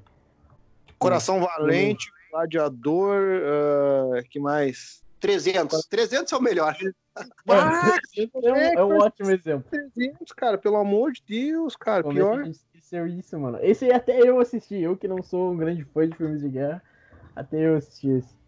Coração 0.98 1.42
Valente, 1.42 2.10
Gladiador, 2.32 3.20
ah, 4.16 4.24
que 4.30 4.40
mais? 4.40 5.04
300. 5.20 5.86
300 5.86 6.32
é 6.32 6.36
o 6.38 6.42
melhor. 6.42 6.76
Ah, 7.50 7.96
É 8.44 8.54
um, 8.54 8.58
é 8.80 8.84
um 8.86 8.98
ótimo 9.00 9.32
exemplo. 9.32 9.66
300, 9.70 10.32
cara, 10.32 10.58
pelo 10.58 10.78
amor 10.78 11.12
de 11.12 11.22
Deus, 11.28 11.76
cara, 11.76 12.02
Como 12.04 12.18
é 12.18 12.22
pior. 12.22 12.46
gente 12.46 12.56
esqueceu 12.56 13.08
isso, 13.08 13.38
mano? 13.38 13.60
Esse 13.62 13.92
até 13.92 14.22
eu 14.22 14.40
assisti, 14.40 14.76
eu 14.76 14.96
que 14.96 15.08
não 15.08 15.22
sou 15.22 15.52
um 15.52 15.58
grande 15.58 15.84
fã 15.84 16.08
de 16.08 16.16
filmes 16.16 16.40
de 16.42 16.48
guerra, 16.48 16.82
até 17.36 17.68
eu 17.68 17.76
assisti 17.76 18.08
esse. 18.10 18.39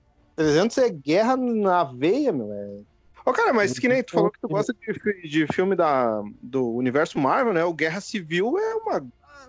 300 0.43 0.77
é 0.80 0.89
guerra 0.89 1.38
na 1.38 1.84
veia, 1.84 2.32
meu. 2.32 2.51
É... 2.51 2.77
Ô, 3.25 3.32
cara, 3.34 3.54
mas 3.54 3.77
que 3.77 3.88
nem 3.88 4.04
tu 4.04 4.13
falou 4.13 4.32
que 4.32 4.39
tu 4.41 4.47
gosta 4.47 4.73
de, 4.73 5.30
de 5.30 5.47
filme 5.54 5.75
da, 5.75 6.21
do 6.41 6.67
universo 6.73 7.19
Marvel, 7.19 7.54
né? 7.54 7.63
O 7.63 7.73
Guerra 7.73 8.01
Civil 8.01 8.58
é 8.58 8.75
uma. 8.75 9.06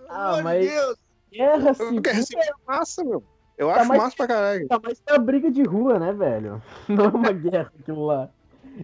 Ah, 0.09 0.29
amor 0.33 0.43
mas- 0.43 0.63
de 0.65 0.69
Deus. 0.71 0.97
Guerra 1.31 1.73
civil 1.73 2.01
Guerra 2.01 2.21
Civil 2.21 2.43
é 2.43 2.51
massa, 2.71 3.03
meu. 3.03 3.23
Eu 3.57 3.67
Tá 3.69 3.75
acho 3.77 3.87
mais- 3.89 4.01
massa 4.03 4.15
pra 4.15 4.27
caralho. 4.27 4.67
tá 4.67 4.79
mais 4.83 4.99
pra 4.99 5.17
briga 5.17 5.49
de 5.49 5.63
rua, 5.63 5.97
né, 5.97 6.13
velho? 6.13 6.61
Não 6.87 7.05
é 7.05 7.07
uma 7.07 7.31
guerra 7.31 7.71
aquilo 7.79 8.05
lá. 8.05 8.29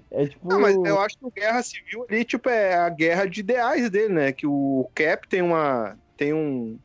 É 0.09 0.25
tipo. 0.27 0.47
Não, 0.47 0.59
mas 0.59 0.75
eu 0.75 0.99
acho 0.99 1.17
que 1.17 1.25
o 1.25 1.31
Guerra 1.31 1.61
Civil 1.63 2.05
ali, 2.09 2.25
tipo, 2.25 2.49
é 2.49 2.75
a 2.75 2.89
guerra 2.89 3.25
de 3.27 3.39
ideais 3.41 3.89
dele, 3.89 4.13
né? 4.13 4.31
Que 4.31 4.47
o 4.47 4.89
Cap 4.95 5.27
tem 5.27 5.41
uma. 5.43 5.95
tem 6.17 6.33
um. 6.33 6.79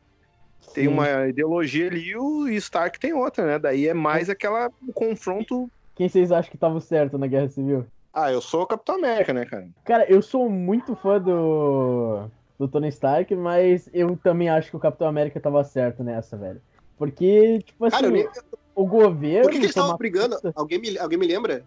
Tem 0.75 0.89
uma 0.89 1.27
ideologia 1.27 1.87
ali 1.87 2.09
e 2.09 2.17
o 2.17 2.49
Stark 2.49 2.99
tem 2.99 3.13
outra, 3.13 3.45
né? 3.45 3.57
Daí 3.57 3.87
é 3.87 3.93
mais 3.93 4.29
aquela 4.29 4.69
um 4.85 4.91
confronto. 4.91 5.71
Quem 5.95 6.09
vocês 6.09 6.31
acham 6.33 6.51
que 6.51 6.57
tava 6.57 6.81
certo 6.81 7.17
na 7.17 7.27
Guerra 7.27 7.47
Civil? 7.47 7.85
Ah, 8.13 8.31
eu 8.31 8.41
sou 8.41 8.63
o 8.63 8.67
Capitão 8.67 8.95
América, 8.95 9.33
né, 9.33 9.45
cara? 9.45 9.67
Cara, 9.85 10.05
eu 10.09 10.21
sou 10.21 10.49
muito 10.49 10.95
fã 10.95 11.19
do, 11.19 12.27
do 12.59 12.67
Tony 12.67 12.89
Stark, 12.89 13.33
mas 13.35 13.89
eu 13.93 14.17
também 14.21 14.49
acho 14.49 14.69
que 14.69 14.75
o 14.75 14.79
Capitão 14.79 15.07
América 15.07 15.39
tava 15.39 15.63
certo 15.63 16.03
nessa, 16.03 16.35
velho. 16.35 16.61
Porque, 16.97 17.59
tipo 17.59 17.85
assim, 17.85 17.95
Cara, 17.97 18.09
nem... 18.09 18.27
o 18.75 18.85
governo. 18.85 19.43
por 19.43 19.51
que, 19.51 19.57
que 19.57 19.63
eles 19.63 19.71
estavam 19.71 19.97
brigando? 19.97 20.37
Alguém 20.55 20.79
me, 20.79 20.97
alguém 20.97 21.17
me 21.17 21.27
lembra? 21.27 21.63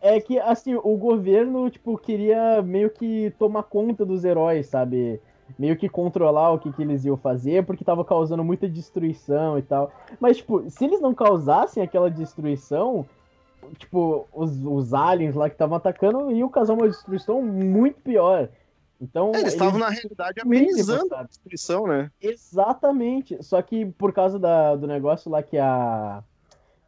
É 0.00 0.20
que, 0.20 0.38
assim, 0.38 0.74
o 0.74 0.96
governo, 0.96 1.70
tipo, 1.70 1.96
queria 1.96 2.60
meio 2.62 2.90
que 2.90 3.32
tomar 3.38 3.62
conta 3.62 4.04
dos 4.04 4.24
heróis, 4.24 4.66
sabe? 4.66 5.20
Meio 5.58 5.76
que 5.76 5.88
controlar 5.88 6.52
o 6.52 6.58
que, 6.58 6.72
que 6.72 6.82
eles 6.82 7.04
iam 7.04 7.16
fazer, 7.16 7.64
porque 7.64 7.84
tava 7.84 8.04
causando 8.04 8.44
muita 8.44 8.68
destruição 8.68 9.58
e 9.58 9.62
tal. 9.62 9.92
Mas, 10.20 10.38
tipo, 10.38 10.68
se 10.70 10.84
eles 10.84 11.00
não 11.00 11.14
causassem 11.14 11.82
aquela 11.82 12.10
destruição, 12.10 13.06
tipo, 13.78 14.28
os, 14.32 14.64
os 14.64 14.94
aliens 14.94 15.34
lá 15.34 15.48
que 15.48 15.54
estavam 15.54 15.76
atacando 15.76 16.30
iam 16.30 16.48
causar 16.48 16.74
uma 16.74 16.88
destruição 16.88 17.42
muito 17.42 18.00
pior. 18.00 18.48
Então. 19.00 19.32
É, 19.34 19.40
eles 19.40 19.52
estavam, 19.52 19.80
na 19.80 19.88
realidade, 19.88 20.40
amenizando 20.40 21.14
a 21.14 21.24
destruição, 21.24 21.86
né? 21.86 22.10
Exatamente. 22.20 23.42
Só 23.42 23.60
que 23.60 23.86
por 23.86 24.12
causa 24.12 24.38
da, 24.38 24.76
do 24.76 24.86
negócio 24.86 25.30
lá 25.30 25.42
que 25.42 25.58
a. 25.58 26.22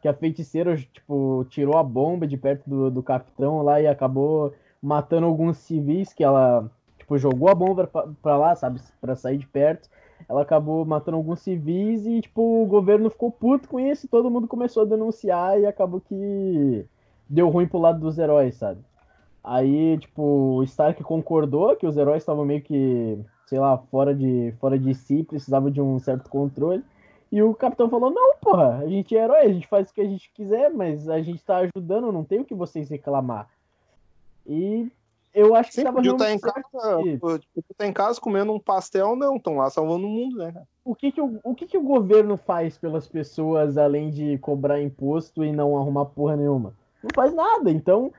Que 0.01 0.07
a 0.07 0.13
feiticeira, 0.13 0.77
tipo, 0.77 1.47
tirou 1.49 1.77
a 1.77 1.83
bomba 1.83 2.27
de 2.27 2.37
perto 2.37 2.69
do, 2.69 2.91
do 2.91 3.01
capitão 3.01 3.63
lá 3.63 3.81
e 3.81 3.87
acabou 3.87 4.53
matando 4.79 5.25
alguns 5.25 5.57
civis 5.57 6.13
que 6.13 6.23
ela, 6.23 6.69
tipo, 7.05 7.17
jogou 7.19 7.49
a 7.49 7.55
bomba 7.55 7.87
pra 8.21 8.37
lá, 8.37 8.55
sabe? 8.55 8.81
Pra 8.99 9.15
sair 9.15 9.37
de 9.37 9.45
perto. 9.45 9.87
Ela 10.27 10.41
acabou 10.41 10.83
matando 10.85 11.17
alguns 11.17 11.39
civis 11.39 12.05
e, 12.05 12.21
tipo, 12.21 12.63
o 12.63 12.65
governo 12.65 13.09
ficou 13.09 13.31
puto 13.31 13.69
com 13.69 13.79
isso 13.79 14.07
todo 14.07 14.31
mundo 14.31 14.47
começou 14.47 14.83
a 14.83 14.85
denunciar 14.85 15.59
e 15.59 15.65
acabou 15.65 16.01
que 16.01 16.85
deu 17.29 17.49
ruim 17.49 17.67
pro 17.67 17.79
lado 17.79 17.99
dos 17.99 18.17
heróis, 18.17 18.55
sabe? 18.55 18.79
Aí, 19.43 19.97
tipo, 19.99 20.23
o 20.23 20.63
Stark 20.63 21.03
concordou 21.03 21.75
que 21.75 21.85
os 21.85 21.95
heróis 21.95 22.23
estavam 22.23 22.43
meio 22.43 22.61
que, 22.61 23.19
sei 23.45 23.59
lá, 23.59 23.77
fora 23.77 24.15
de, 24.15 24.53
fora 24.59 24.79
de 24.79 24.95
si, 24.95 25.23
precisava 25.23 25.69
de 25.69 25.79
um 25.79 25.99
certo 25.99 26.29
controle. 26.29 26.83
E 27.31 27.43
o 27.43 27.53
capitão 27.53 27.89
falou: 27.89 28.09
Não, 28.09 28.35
porra, 28.37 28.79
a 28.79 28.87
gente 28.87 29.15
é 29.15 29.23
herói, 29.23 29.41
a 29.41 29.53
gente 29.53 29.67
faz 29.67 29.89
o 29.89 29.93
que 29.93 30.01
a 30.01 30.07
gente 30.07 30.31
quiser, 30.33 30.71
mas 30.71 31.07
a 31.09 31.21
gente 31.21 31.43
tá 31.43 31.57
ajudando, 31.57 32.11
não 32.11 32.23
tem 32.23 32.39
o 32.39 32.45
que 32.45 32.55
vocês 32.55 32.89
reclamar. 32.89 33.47
E 34.47 34.91
eu 35.35 35.53
acho 35.55 35.71
que 35.71 35.83
tava 35.83 35.97
podia 35.97 36.11
estar 36.11 36.25
realmente 36.25 36.45
em 36.47 36.51
casa, 36.51 37.03
que- 37.03 37.17
podia 37.17 37.47
estar 37.71 37.87
em 37.87 37.93
casa 37.93 38.21
comendo 38.21 38.53
um 38.53 38.59
pastel, 38.59 39.15
não, 39.15 39.35
estão 39.35 39.57
lá 39.57 39.69
salvando 39.69 40.07
o 40.07 40.09
mundo, 40.09 40.37
né? 40.37 40.63
o 40.83 40.95
que 40.95 41.11
que 41.11 41.19
o, 41.21 41.39
o 41.43 41.55
que 41.55 41.65
que 41.65 41.77
o 41.77 41.83
governo 41.83 42.37
faz 42.37 42.77
pelas 42.77 43.07
pessoas 43.07 43.77
além 43.77 44.09
de 44.11 44.37
cobrar 44.37 44.81
imposto 44.81 45.43
e 45.43 45.51
não 45.51 45.75
arrumar 45.77 46.05
porra 46.05 46.35
nenhuma? 46.37 46.73
Não 47.03 47.09
faz 47.13 47.33
nada. 47.33 47.69
Então, 47.69 48.11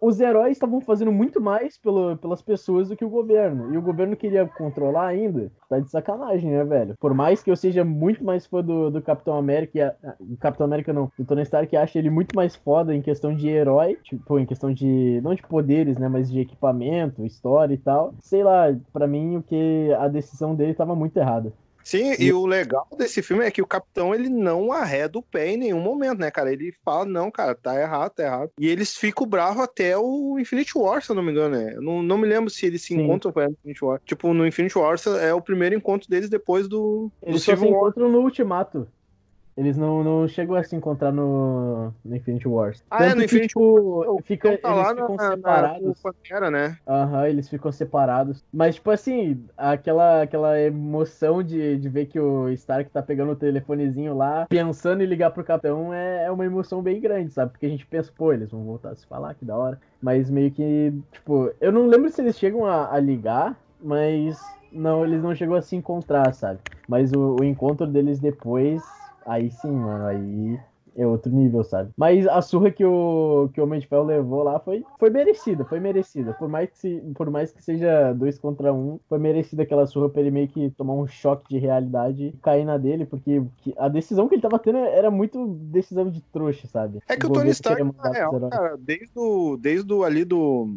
os 0.00 0.20
heróis 0.20 0.52
estavam 0.52 0.80
fazendo 0.80 1.12
muito 1.12 1.40
mais 1.40 1.78
pelo, 1.78 2.16
pelas 2.16 2.42
pessoas 2.42 2.88
do 2.88 2.96
que 2.96 3.04
o 3.04 3.10
governo. 3.10 3.72
E 3.72 3.78
o 3.78 3.82
governo 3.82 4.16
queria 4.16 4.46
controlar 4.46 5.06
ainda. 5.06 5.52
Tá 5.68 5.78
de 5.78 5.90
sacanagem, 5.90 6.50
né, 6.50 6.64
velho? 6.64 6.94
Por 6.98 7.14
mais 7.14 7.42
que 7.42 7.50
eu 7.50 7.56
seja 7.56 7.84
muito 7.84 8.24
mais 8.24 8.46
fã 8.46 8.62
do, 8.62 8.90
do 8.90 9.02
Capitão 9.02 9.36
América, 9.36 9.96
e 10.20 10.36
Capitão 10.36 10.66
América 10.66 10.92
não, 10.92 11.10
do 11.16 11.24
Tony 11.24 11.42
Stark, 11.42 11.76
acha 11.76 11.98
ele 11.98 12.10
muito 12.10 12.34
mais 12.34 12.56
foda 12.56 12.94
em 12.94 13.02
questão 13.02 13.34
de 13.34 13.48
herói, 13.48 13.96
tipo, 14.02 14.38
em 14.38 14.46
questão 14.46 14.72
de, 14.72 15.20
não 15.22 15.34
de 15.34 15.42
poderes, 15.42 15.98
né, 15.98 16.08
mas 16.08 16.30
de 16.30 16.40
equipamento, 16.40 17.24
história 17.24 17.74
e 17.74 17.78
tal. 17.78 18.14
Sei 18.20 18.42
lá, 18.42 18.74
pra 18.92 19.06
mim, 19.06 19.36
o 19.36 19.42
que 19.42 19.92
a 19.98 20.08
decisão 20.08 20.54
dele 20.54 20.74
tava 20.74 20.94
muito 20.94 21.16
errada. 21.16 21.52
Sim, 21.88 22.14
e 22.18 22.30
o 22.34 22.44
legal 22.44 22.86
desse 22.98 23.22
filme 23.22 23.46
é 23.46 23.50
que 23.50 23.62
o 23.62 23.66
capitão 23.66 24.14
ele 24.14 24.28
não 24.28 24.70
arreda 24.70 25.18
o 25.18 25.22
pé 25.22 25.48
em 25.48 25.56
nenhum 25.56 25.80
momento, 25.80 26.18
né, 26.18 26.30
cara? 26.30 26.52
Ele 26.52 26.70
fala, 26.84 27.06
não, 27.06 27.30
cara, 27.30 27.54
tá 27.54 27.80
errado, 27.80 28.10
tá 28.12 28.24
errado. 28.24 28.50
E 28.60 28.68
eles 28.68 28.94
ficam 28.94 29.26
bravos 29.26 29.62
até 29.62 29.96
o 29.96 30.38
Infinite 30.38 30.76
War, 30.76 31.02
se 31.02 31.10
eu 31.10 31.16
não 31.16 31.22
me 31.22 31.32
engano, 31.32 31.56
né? 31.56 31.72
Eu 31.76 31.80
não, 31.80 32.02
não 32.02 32.18
me 32.18 32.26
lembro 32.26 32.50
se 32.50 32.66
eles 32.66 32.82
se 32.82 32.88
Sim. 32.88 33.00
encontram 33.00 33.32
com 33.32 33.40
o 33.40 33.42
Infinite 33.42 33.82
War. 33.82 34.02
Tipo, 34.04 34.34
no 34.34 34.46
Infinite 34.46 34.76
War 34.76 34.96
é 35.18 35.32
o 35.32 35.40
primeiro 35.40 35.74
encontro 35.74 36.10
deles 36.10 36.28
depois 36.28 36.68
do, 36.68 37.10
do 37.22 37.30
Eles 37.30 37.40
se 37.40 37.46
Civil 37.46 37.70
War. 37.70 37.80
encontram 37.80 38.12
no 38.12 38.20
Ultimato. 38.20 38.86
Eles 39.58 39.76
não, 39.76 40.04
não 40.04 40.28
chegam 40.28 40.54
a 40.54 40.62
se 40.62 40.76
encontrar 40.76 41.12
no, 41.12 41.92
no 42.04 42.16
Infinity 42.16 42.46
Wars. 42.46 42.82
Ah, 42.88 43.06
é, 43.06 43.08
no 43.14 43.16
que, 43.22 43.24
Infinity 43.24 43.48
tipo, 43.48 44.22
fica, 44.22 44.48
Então 44.48 44.70
tá 44.70 44.78
eles 44.78 44.88
ficam 44.92 45.16
na, 45.16 45.30
separados. 45.30 45.82
na 45.82 45.94
Pantera, 45.94 46.50
né? 46.50 46.78
Aham, 46.86 47.26
eles 47.28 47.48
ficam 47.48 47.70
separados. 47.70 48.42
Mas, 48.52 48.76
tipo 48.76 48.90
assim, 48.90 49.44
aquela, 49.56 50.22
aquela 50.22 50.58
emoção 50.58 51.42
de, 51.42 51.76
de 51.76 51.88
ver 51.88 52.06
que 52.06 52.18
o 52.18 52.48
Stark 52.50 52.90
tá 52.90 53.02
pegando 53.02 53.32
o 53.32 53.36
telefonezinho 53.36 54.14
lá, 54.16 54.46
pensando 54.48 55.02
em 55.02 55.06
ligar 55.06 55.30
pro 55.30 55.44
capitão, 55.44 55.92
é, 55.92 56.24
é 56.24 56.30
uma 56.30 56.46
emoção 56.46 56.82
bem 56.82 57.00
grande, 57.00 57.30
sabe? 57.32 57.52
Porque 57.52 57.66
a 57.66 57.68
gente 57.68 57.86
pensa, 57.86 58.10
pô, 58.16 58.32
eles 58.32 58.50
vão 58.50 58.64
voltar 58.64 58.90
a 58.90 58.94
se 58.96 59.06
falar, 59.06 59.34
que 59.34 59.44
da 59.44 59.56
hora. 59.56 59.78
Mas 60.00 60.30
meio 60.30 60.50
que, 60.50 60.92
tipo, 61.12 61.52
eu 61.60 61.70
não 61.72 61.86
lembro 61.86 62.08
se 62.10 62.20
eles 62.22 62.38
chegam 62.38 62.64
a, 62.64 62.92
a 62.94 62.98
ligar, 63.00 63.60
mas 63.78 64.56
não, 64.70 65.04
eles 65.04 65.22
não 65.22 65.34
chegam 65.34 65.54
a 65.56 65.62
se 65.62 65.76
encontrar, 65.76 66.32
sabe? 66.32 66.60
Mas 66.86 67.12
o, 67.12 67.38
o 67.38 67.44
encontro 67.44 67.86
deles 67.86 68.18
depois, 68.18 69.07
aí 69.28 69.50
sim, 69.50 69.70
mano, 69.70 70.06
aí 70.06 70.58
é 70.96 71.06
outro 71.06 71.30
nível, 71.30 71.62
sabe? 71.62 71.90
Mas 71.96 72.26
a 72.26 72.42
surra 72.42 72.72
que 72.72 72.84
o, 72.84 73.48
que 73.54 73.60
o 73.60 73.64
Homem 73.64 73.78
de 73.78 73.86
Ferro 73.86 74.02
levou 74.02 74.42
lá 74.42 74.58
foi, 74.58 74.84
foi 74.98 75.10
merecida, 75.10 75.64
foi 75.64 75.78
merecida. 75.78 76.32
Por 76.32 76.48
mais, 76.48 76.68
que 76.70 76.78
se, 76.78 77.00
por 77.14 77.30
mais 77.30 77.52
que 77.52 77.62
seja 77.62 78.12
dois 78.14 78.36
contra 78.36 78.72
um, 78.72 78.98
foi 79.08 79.16
merecida 79.18 79.62
aquela 79.62 79.86
surra 79.86 80.08
pra 80.08 80.20
ele 80.20 80.32
meio 80.32 80.48
que 80.48 80.70
tomar 80.70 80.94
um 80.94 81.06
choque 81.06 81.48
de 81.54 81.58
realidade 81.58 82.24
e 82.26 82.32
cair 82.42 82.64
na 82.64 82.76
dele, 82.76 83.06
porque 83.06 83.40
que- 83.58 83.74
a 83.78 83.86
decisão 83.88 84.28
que 84.28 84.34
ele 84.34 84.42
tava 84.42 84.58
tendo 84.58 84.78
era 84.78 85.08
muito 85.08 85.46
decisão 85.70 86.10
de 86.10 86.20
trouxa, 86.32 86.66
sabe? 86.66 86.98
É 87.08 87.14
que 87.16 87.26
o 87.26 87.28
governo 87.28 87.42
Tony 87.44 87.50
Stark, 87.52 87.82
na 88.02 88.10
real, 88.10 88.30
cara, 88.50 88.76
desde 88.76 89.12
o, 89.16 89.56
desde 89.56 89.92
o 89.92 90.02
ali 90.02 90.24
do, 90.24 90.68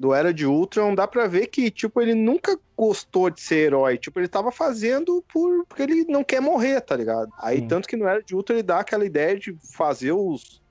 do 0.00 0.14
Era 0.14 0.32
de 0.32 0.46
Ultron, 0.46 0.94
dá 0.94 1.06
pra 1.06 1.26
ver 1.26 1.48
que, 1.48 1.70
tipo, 1.70 2.00
ele 2.00 2.14
nunca 2.14 2.58
gostou 2.74 3.28
de 3.28 3.38
ser 3.38 3.66
herói. 3.66 3.98
Tipo, 3.98 4.18
ele 4.18 4.28
tava 4.28 4.50
fazendo 4.50 5.22
por, 5.30 5.66
porque 5.66 5.82
ele 5.82 6.04
não 6.04 6.24
quer 6.24 6.40
morrer, 6.40 6.80
tá 6.80 6.96
ligado? 6.96 7.30
Aí, 7.36 7.58
Sim. 7.58 7.68
tanto 7.68 7.86
que 7.86 7.98
no 7.98 8.08
Era 8.08 8.22
de 8.22 8.34
Ultron 8.34 8.54
ele 8.56 8.62
dá 8.62 8.80
aquela 8.80 9.04
ideia 9.04 9.38
de 9.38 9.54
fazer 9.76 10.12
os, 10.12 10.62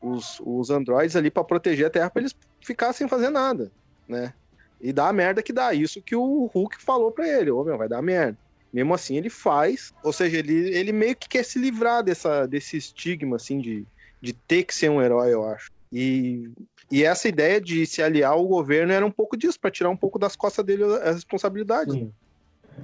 os, 0.00 0.40
os 0.46 0.70
androides 0.70 1.16
ali 1.16 1.28
pra 1.28 1.42
proteger 1.42 1.86
a 1.86 1.90
Terra 1.90 2.08
pra 2.08 2.22
eles 2.22 2.36
ficarem 2.60 2.94
sem 2.94 3.08
fazer 3.08 3.30
nada, 3.30 3.72
né? 4.06 4.32
E 4.80 4.92
dá 4.92 5.08
a 5.08 5.12
merda 5.12 5.42
que 5.42 5.52
dá. 5.52 5.74
Isso 5.74 6.00
que 6.00 6.14
o 6.14 6.48
Hulk 6.54 6.80
falou 6.80 7.10
pra 7.10 7.26
ele, 7.26 7.50
ô 7.50 7.64
meu, 7.64 7.76
vai 7.76 7.88
dar 7.88 8.00
merda. 8.00 8.38
Mesmo 8.72 8.94
assim, 8.94 9.16
ele 9.16 9.28
faz. 9.28 9.92
Ou 10.04 10.12
seja, 10.12 10.38
ele, 10.38 10.72
ele 10.72 10.92
meio 10.92 11.16
que 11.16 11.28
quer 11.28 11.44
se 11.44 11.58
livrar 11.58 12.04
dessa, 12.04 12.46
desse 12.46 12.76
estigma, 12.76 13.34
assim, 13.34 13.58
de, 13.58 13.84
de 14.20 14.32
ter 14.32 14.62
que 14.62 14.72
ser 14.72 14.88
um 14.88 15.02
herói, 15.02 15.34
eu 15.34 15.44
acho. 15.44 15.68
E, 15.92 16.48
e 16.92 17.04
essa 17.04 17.26
ideia 17.28 17.60
de 17.60 17.86
se 17.86 18.02
aliar 18.02 18.32
ao 18.32 18.46
governo 18.46 18.92
era 18.92 19.04
um 19.04 19.10
pouco 19.10 19.36
disso, 19.36 19.58
pra 19.58 19.70
tirar 19.70 19.88
um 19.90 19.96
pouco 19.96 20.18
das 20.18 20.36
costas 20.36 20.64
dele 20.64 20.84
a 20.84 21.12
responsabilidade. 21.12 21.92
Sim. 21.92 22.12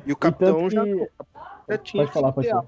E 0.07 0.11
o 0.11 0.15
E 0.15 0.17
capitão 0.17 0.69
já, 0.71 0.83
que- 0.83 1.09
já 1.69 1.79
tinha. 1.79 2.03
Pode 2.05 2.13
falar, 2.13 2.33
pode 2.33 2.49
falar. 2.49 2.65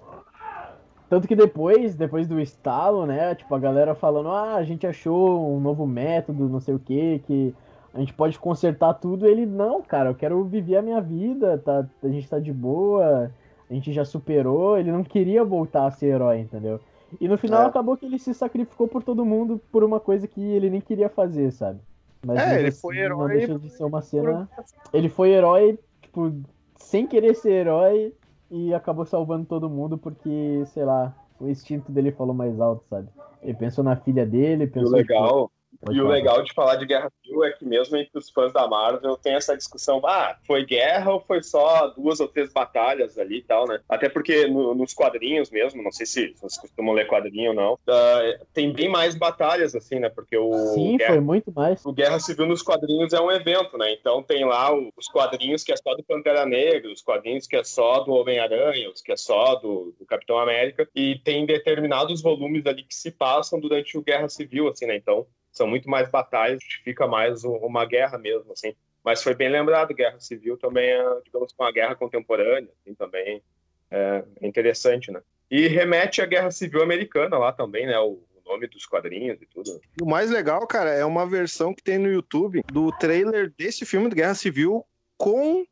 Tanto 1.09 1.27
que 1.27 1.35
depois, 1.35 1.95
depois 1.97 2.29
do 2.29 2.39
estalo, 2.41 3.05
né, 3.05 3.35
tipo, 3.35 3.53
a 3.55 3.59
galera 3.59 3.95
falando, 3.97 4.29
ah, 4.29 4.55
a 4.55 4.63
gente 4.63 4.87
achou 4.87 5.53
um 5.53 5.59
novo 5.59 5.85
método, 5.87 6.49
não 6.49 6.61
sei 6.61 6.75
o 6.75 6.79
que, 6.79 7.19
que 7.27 7.55
a 7.93 7.99
gente 7.99 8.13
pode 8.15 8.39
consertar 8.39 8.95
tudo. 8.95 9.27
Ele, 9.27 9.45
não, 9.45 9.83
cara, 9.83 10.11
eu 10.11 10.15
quero 10.15 10.45
viver 10.45 10.77
a 10.77 10.83
minha 10.83 11.01
vida, 11.01 11.59
tá, 11.59 11.85
a 12.03 12.09
gente 12.09 12.29
tá 12.29 12.39
de 12.39 12.53
boa, 12.53 13.31
a 13.69 13.75
gente 13.75 13.93
já 13.93 14.05
superou. 14.05 14.79
Ele 14.79 14.93
não 14.93 15.03
queria 15.03 15.43
voltar 15.43 15.87
a 15.87 15.91
ser 15.91 16.07
herói, 16.15 16.39
entendeu? 16.39 16.79
E 17.21 17.27
no 17.29 17.39
final 17.39 17.65
É. 17.65 17.67
acabou 17.69 17.97
que 17.97 18.07
ele 18.07 18.19
se 18.19 18.35
sacrificou 18.35 18.87
por 18.87 19.03
todo 19.03 19.25
mundo 19.25 19.61
por 19.73 19.83
uma 19.83 19.99
coisa 19.99 20.27
que 20.27 20.41
ele 20.41 20.71
nem 20.71 20.81
queria 20.81 21.09
fazer, 21.09 21.51
sabe? 21.53 21.81
Mas 22.27 22.39
É, 22.41 22.61
ele 22.61 22.69
assim, 22.69 22.81
foi 22.81 22.97
Não 22.97 23.05
herói 23.05 23.33
deixa 23.39 23.59
de 23.59 23.71
ser 23.71 23.85
uma 23.85 24.03
cena. 24.03 24.49
Ele 24.93 25.09
foi 25.09 25.31
herói, 25.31 25.79
tipo, 26.03 26.33
sem 26.77 27.07
querer 27.07 27.35
ser 27.35 27.53
herói 27.53 28.13
e 28.51 28.75
acabou 28.75 29.07
salvando 29.07 29.47
todo 29.47 29.71
mundo 29.71 29.97
porque, 29.97 30.65
sei 30.67 30.85
lá, 30.85 31.15
o 31.41 31.49
instinto 31.49 31.91
dele 31.91 32.13
falou 32.13 32.35
mais 32.35 32.61
alto, 32.61 32.85
sabe? 32.89 33.09
Ele 33.43 33.55
pensou 33.55 33.83
na 33.83 33.97
filha 33.97 34.27
dele, 34.27 34.65
E 34.65 34.69
o 34.69 34.73
pensou. 34.73 34.91
legal, 34.91 35.51
Pode 35.81 35.97
e 35.97 36.01
o 36.01 36.05
falar. 36.05 36.15
legal 36.15 36.43
de 36.43 36.53
falar 36.53 36.77
de 36.77 36.85
Guerra 36.85 37.11
Civil 37.23 37.43
é 37.45 37.53
que 37.53 37.65
mesmo 37.65 37.97
entre 37.97 38.19
os 38.19 38.29
fãs 38.29 38.53
da 38.53 38.69
Marvel 38.69 39.17
tem 39.17 39.35
essa 39.35 39.57
discussão, 39.57 40.01
ah, 40.05 40.37
foi 40.47 40.65
guerra 40.65 41.13
ou 41.15 41.21
foi 41.21 41.43
só 41.43 41.87
duas 41.89 42.21
ou 42.21 42.29
três 42.29 42.53
batalhas 42.53 43.17
ali 43.19 43.39
e 43.39 43.43
tal, 43.43 43.67
né? 43.67 43.81
Até 43.89 44.09
porque 44.09 44.47
no- 44.47 44.75
nos 44.75 44.93
quadrinhos 44.93 45.51
mesmo, 45.51 45.83
não 45.83 45.91
sei 45.91 46.05
se 46.05 46.35
vocês 46.35 46.59
costumam 46.59 46.93
ler 46.95 47.07
quadrinho 47.07 47.51
ou 47.51 47.57
não, 47.57 47.79
ah, 47.89 48.21
tem 48.53 48.73
bem 48.73 48.91
mais 48.91 49.15
batalhas, 49.15 49.75
assim, 49.75 49.99
né? 49.99 50.11
Porque 50.11 50.37
o, 50.37 50.53
Sim, 50.75 50.99
Guerra, 50.99 51.13
foi 51.15 51.21
muito 51.21 51.51
mais. 51.51 51.85
o 51.87 51.93
Guerra 51.93 52.21
Civil 52.21 52.47
nos 52.47 52.63
quadrinhos 52.63 53.13
é 53.15 53.21
um 53.21 53.31
evento, 53.31 53.79
né? 53.79 53.91
Então 53.93 54.23
tem 54.23 54.45
lá 54.45 54.75
o- 54.75 54.91
os 54.97 55.09
quadrinhos 55.09 55.65
que 55.65 55.73
é 55.73 55.77
só 55.77 55.95
do 55.95 56.03
Pantera 56.05 56.45
Negra, 56.45 56.93
os 56.93 57.01
quadrinhos 57.01 57.47
que 57.47 57.57
é 57.57 57.65
só 57.65 58.01
do 58.01 58.13
Homem-Aranha, 58.13 58.91
os 58.91 59.01
que 59.01 59.13
é 59.13 59.17
só 59.17 59.55
do, 59.55 59.95
do 59.99 60.05
Capitão 60.05 60.39
América, 60.39 60.87
e 60.95 61.19
tem 61.21 61.47
determinados 61.47 62.21
volumes 62.21 62.67
ali 62.67 62.83
que 62.83 62.95
se 62.95 63.11
passam 63.11 63.59
durante 63.59 63.97
o 63.97 64.03
Guerra 64.03 64.29
Civil, 64.29 64.69
assim, 64.69 64.85
né? 64.85 64.97
Então 64.97 65.27
são 65.53 65.67
muito 65.67 65.89
mais 65.89 66.09
batalhas, 66.11 66.63
justifica 66.63 67.07
mais 67.07 67.45
um- 67.45 67.57
uma 67.57 67.85
guerra 67.85 68.19
mesmo, 68.19 68.53
assim. 68.53 68.75
Mas 69.05 69.23
foi 69.23 69.35
bem 69.35 69.49
lembrado, 69.49 69.95
Guerra 69.95 70.21
Civil 70.21 70.59
também 70.59 70.91
é, 70.91 71.21
digamos, 71.25 71.55
uma 71.59 71.73
guerra 71.73 71.95
contemporânea, 71.95 72.71
assim, 72.81 72.95
também 72.95 73.43
é 73.91 74.25
interessante, 74.43 75.11
né? 75.11 75.23
E 75.51 75.67
remete 75.67 76.23
à 76.23 76.27
Guerra 76.27 76.51
Civil 76.51 76.83
Americana 76.83 77.37
lá 77.39 77.53
também, 77.53 77.87
né? 77.87 77.99
O, 77.99 78.23
nome 78.51 78.67
dos 78.67 78.85
quadrinhos 78.85 79.41
e 79.41 79.47
tudo. 79.47 79.81
O 80.01 80.05
mais 80.05 80.31
legal, 80.31 80.67
cara, 80.67 80.91
é 80.91 81.05
uma 81.05 81.27
versão 81.27 81.73
que 81.73 81.83
tem 81.83 81.99
no 81.99 82.11
YouTube 82.11 82.63
do 82.73 82.91
trailer 82.91 83.53
desse 83.57 83.87
filme 83.87 84.09
de 84.09 84.17
Guerra 84.17 84.35
Civil 84.35 84.85
com 85.17 85.65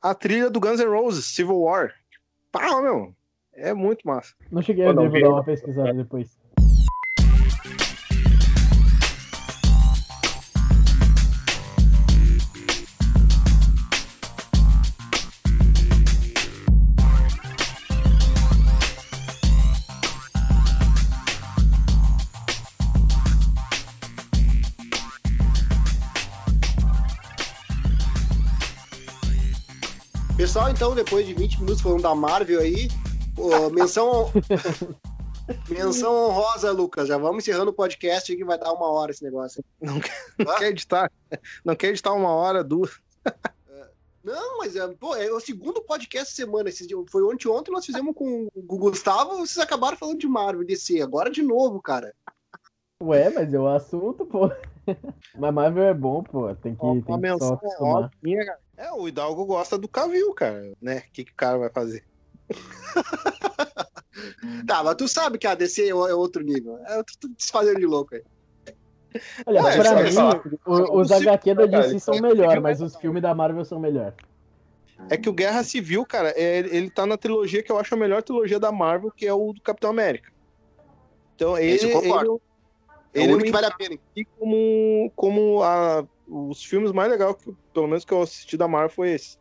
a 0.00 0.14
trilha 0.14 0.48
do 0.48 0.58
Guns 0.58 0.80
N' 0.80 0.88
Roses, 0.88 1.26
Civil 1.26 1.60
War. 1.60 1.94
Pá, 2.50 2.80
meu, 2.80 3.14
é 3.52 3.74
muito 3.74 4.06
massa. 4.06 4.34
Não 4.50 4.62
cheguei 4.62 4.84
a 4.84 4.92
ver, 4.92 5.08
vou 5.10 5.20
dar 5.20 5.28
uma 5.28 5.44
pesquisada 5.44 5.92
depois. 5.92 6.38
Pessoal, 30.42 30.70
então, 30.70 30.92
depois 30.92 31.24
de 31.24 31.34
20 31.34 31.60
minutos 31.60 31.80
falando 31.80 32.02
da 32.02 32.16
Marvel 32.16 32.58
aí, 32.58 32.88
menção. 33.72 34.28
menção 35.70 36.12
honrosa, 36.12 36.72
Lucas. 36.72 37.06
Já 37.06 37.16
vamos 37.16 37.44
encerrando 37.44 37.70
o 37.70 37.72
podcast 37.72 38.32
aí 38.32 38.36
que 38.36 38.44
vai 38.44 38.58
dar 38.58 38.72
uma 38.72 38.90
hora 38.90 39.12
esse 39.12 39.22
negócio. 39.22 39.64
Não 39.80 40.00
Ah? 40.40 40.58
quer 40.58 40.70
editar? 40.70 41.12
Não 41.64 41.76
quer 41.76 41.90
editar 41.90 42.12
uma 42.12 42.30
hora, 42.34 42.64
duas. 42.64 42.90
Não, 44.24 44.58
mas 44.58 44.74
é, 44.74 44.84
pô, 44.88 45.14
é 45.14 45.30
o 45.30 45.38
segundo 45.38 45.80
podcast 45.80 46.32
essa 46.32 46.34
semana. 46.34 46.68
Esse, 46.70 46.88
dia- 46.88 46.96
foi 47.08 47.22
ontem 47.22 47.46
ontem 47.48 47.70
nós 47.70 47.86
fizemos 47.86 48.12
com 48.12 48.48
o 48.52 48.62
Gustavo, 48.78 49.36
vocês 49.36 49.58
acabaram 49.58 49.96
falando 49.96 50.18
de 50.18 50.26
Marvel 50.26 50.66
DC. 50.66 51.00
Agora 51.02 51.30
de 51.30 51.40
novo, 51.42 51.80
cara. 51.80 52.12
Ué, 53.00 53.30
mas 53.30 53.54
é 53.54 53.58
o 53.60 53.68
assunto, 53.68 54.26
pô. 54.26 54.50
Mas 55.38 55.54
Marvel 55.54 55.84
é 55.84 55.94
bom, 55.94 56.24
pô. 56.24 56.52
Tem 56.56 56.74
que, 56.74 56.84
Uma 56.84 56.94
tem 56.94 57.02
que 57.02 57.10
só 57.12 57.16
menção 57.18 57.60
honrosa 57.80 58.10
minha, 58.20 58.44
cara. 58.44 58.58
É, 58.82 58.92
o 58.92 59.06
Hidalgo 59.06 59.44
gosta 59.46 59.78
do 59.78 59.88
Cavil, 59.88 60.34
cara, 60.34 60.72
né? 60.80 60.98
O 60.98 61.12
que, 61.12 61.24
que 61.24 61.30
o 61.32 61.36
cara 61.36 61.56
vai 61.58 61.70
fazer? 61.70 62.04
Tá, 64.66 64.82
mas 64.84 64.94
tu 64.96 65.08
sabe 65.08 65.38
que 65.38 65.46
a 65.46 65.54
DC 65.54 65.84
é 65.84 65.88
é 65.88 65.94
outro 65.94 66.42
nível. 66.42 66.76
É 66.86 66.98
outro 66.98 67.14
desfazendo 67.36 67.78
de 67.80 67.86
louco 67.86 68.14
aí. 68.14 68.22
Olha, 69.46 69.58
É, 69.60 69.76
pra 69.78 70.02
mim, 70.02 70.16
o- 70.66 71.00
os 71.00 71.10
HQ 71.10 71.54
da 71.54 71.68
cara, 71.68 71.82
DC 71.88 72.00
são 72.00 72.14
isso 72.14 72.22
melhor, 72.22 72.56
é- 72.56 72.60
mas 72.60 72.80
os 72.82 72.94
filmes 72.96 73.22
da 73.22 73.34
Marvel 73.34 73.64
são 73.64 73.80
melhor. 73.80 74.14
É 75.10 75.16
que 75.16 75.28
o 75.28 75.32
Guerra 75.32 75.62
Civil, 75.64 76.04
cara, 76.04 76.30
é, 76.36 76.58
ele 76.58 76.90
tá 76.90 77.06
na 77.06 77.16
trilogia 77.16 77.62
que 77.62 77.72
eu 77.72 77.78
acho 77.78 77.94
a 77.94 77.98
melhor 77.98 78.22
trilogia 78.22 78.60
da 78.60 78.70
Marvel, 78.70 79.10
que 79.16 79.26
é 79.26 79.32
o 79.32 79.52
do 79.52 79.60
Capitão 79.62 79.90
América. 79.90 80.30
Então, 81.34 81.56
ele, 81.56 81.74
Esse 81.76 81.90
eu 81.90 82.00
concordo. 82.02 82.40
ele, 83.14 83.22
É 83.22 83.24
ele 83.24 83.32
o 83.32 83.36
único 83.36 83.46
que 83.46 83.52
vale 83.52 83.66
a 83.66 83.70
pena. 83.76 83.96
e 84.14 84.24
como, 84.38 85.12
como 85.16 85.62
a, 85.62 86.06
os 86.26 86.64
filmes 86.64 86.92
mais 86.92 87.10
legais, 87.10 87.36
que, 87.36 87.52
pelo 87.72 87.86
menos 87.86 88.04
que 88.04 88.12
eu 88.12 88.22
assisti 88.22 88.56
da 88.56 88.68
Marvel, 88.68 88.90
foi 88.90 89.10
esse. 89.12 89.38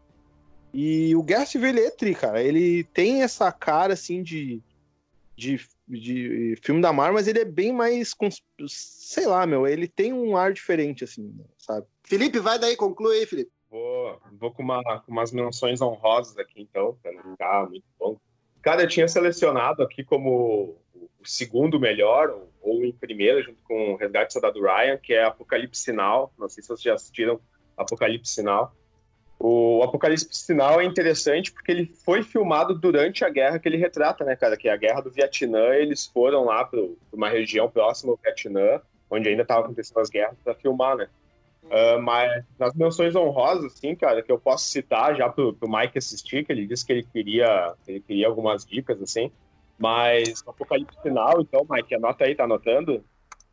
E 0.74 1.16
o 1.16 1.24
Guerra 1.24 1.46
Civil 1.46 1.70
ele 1.70 1.82
é 1.82 1.92
tri, 1.92 2.16
cara. 2.16 2.42
Ele 2.42 2.84
tem 2.86 3.24
essa 3.24 3.52
cara, 3.52 3.94
assim, 3.94 4.24
de, 4.24 4.62
de, 5.36 5.60
de 5.88 6.56
filme 6.62 6.82
da 6.82 6.94
Marvel, 6.94 7.16
mas 7.16 7.28
ele 7.28 7.40
é 7.40 7.46
bem 7.46 7.74
mais, 7.74 8.16
sei 8.68 9.26
lá, 9.26 9.46
meu, 9.46 9.68
ele 9.68 9.88
tem 9.88 10.14
um 10.14 10.38
ar 10.38 10.54
diferente, 10.54 11.04
assim, 11.04 11.34
sabe? 11.58 11.86
Felipe, 12.04 12.40
vai 12.40 12.58
daí, 12.58 12.76
conclui 12.76 13.20
aí, 13.20 13.26
Felipe. 13.26 13.52
Vou, 13.70 14.20
vou 14.34 14.52
com, 14.52 14.64
uma, 14.64 14.84
com 15.02 15.12
umas 15.12 15.32
menções 15.32 15.82
honrosas 15.82 16.38
aqui, 16.38 16.62
então, 16.62 16.98
para 17.02 17.12
não 17.14 17.32
ficar 17.32 17.70
muito 17.70 17.86
bom. 17.98 18.18
Cara, 18.62 18.84
eu 18.84 18.88
tinha 18.88 19.08
selecionado 19.08 19.82
aqui 19.82 20.04
como 20.04 20.81
o 21.22 21.28
segundo 21.28 21.80
melhor, 21.80 22.34
ou, 22.62 22.84
em 22.84 22.92
primeiro, 22.92 23.42
junto 23.44 23.60
com 23.64 23.94
o 23.94 23.96
Resgate 23.96 24.28
do 24.28 24.34
Soldado 24.34 24.62
Ryan, 24.62 24.98
que 24.98 25.14
é 25.14 25.24
Apocalipse 25.24 25.82
Sinal. 25.82 26.34
Não 26.38 26.50
sei 26.50 26.62
se 26.62 26.70
vocês 26.70 26.82
já 26.82 26.94
assistiram 26.94 27.40
Apocalipse 27.78 28.34
Sinal. 28.34 28.76
O 29.40 29.82
Apocalipse 29.84 30.28
Sinal 30.32 30.80
é 30.80 30.86
interessante 30.86 31.52
porque 31.52 31.72
ele 31.72 31.86
foi 31.86 32.22
filmado 32.22 32.78
durante 32.78 33.26
a 33.26 33.30
guerra 33.30 33.58
que 33.58 33.68
ele 33.68 33.78
retrata, 33.78 34.24
né, 34.24 34.36
cara? 34.36 34.56
Que 34.56 34.70
é 34.70 34.72
a 34.72 34.78
guerra 34.78 35.02
do 35.02 35.10
Vietnã. 35.10 35.74
Eles 35.74 36.06
foram 36.06 36.46
lá 36.46 36.64
para 36.64 36.80
uma 37.12 37.30
região 37.30 37.70
próxima 37.70 38.12
ao 38.12 38.20
Vietnã, 38.24 38.82
onde 39.10 39.30
ainda 39.30 39.42
estavam 39.42 39.66
acontecendo 39.66 40.00
as 40.00 40.10
guerras, 40.10 40.38
para 40.44 40.54
filmar, 40.54 40.96
né? 40.96 41.08
Ah, 41.72 41.98
mas 42.00 42.44
nas 42.60 42.74
menções 42.76 43.16
honrosas, 43.16 43.74
assim, 43.74 43.96
cara, 43.96 44.22
que 44.22 44.32
eu 44.32 44.38
posso 44.38 44.66
citar 44.66 45.16
já 45.16 45.30
pro, 45.30 45.54
pro 45.54 45.70
Mike 45.70 45.98
assistir, 45.98 46.46
que 46.46 46.52
ele 46.52 46.68
disse 46.68 46.86
que 46.86 46.92
ele 46.92 47.04
queria, 47.04 47.74
que 47.86 47.92
ele 47.92 48.00
queria 48.02 48.28
algumas 48.28 48.66
dicas, 48.66 49.02
assim. 49.02 49.32
Mas 49.82 50.42
o 50.46 50.52
Apocalipse 50.52 51.02
Final, 51.02 51.42
então, 51.42 51.66
Mike, 51.70 51.96
anota 51.96 52.24
aí, 52.24 52.36
tá 52.36 52.44
anotando? 52.44 53.04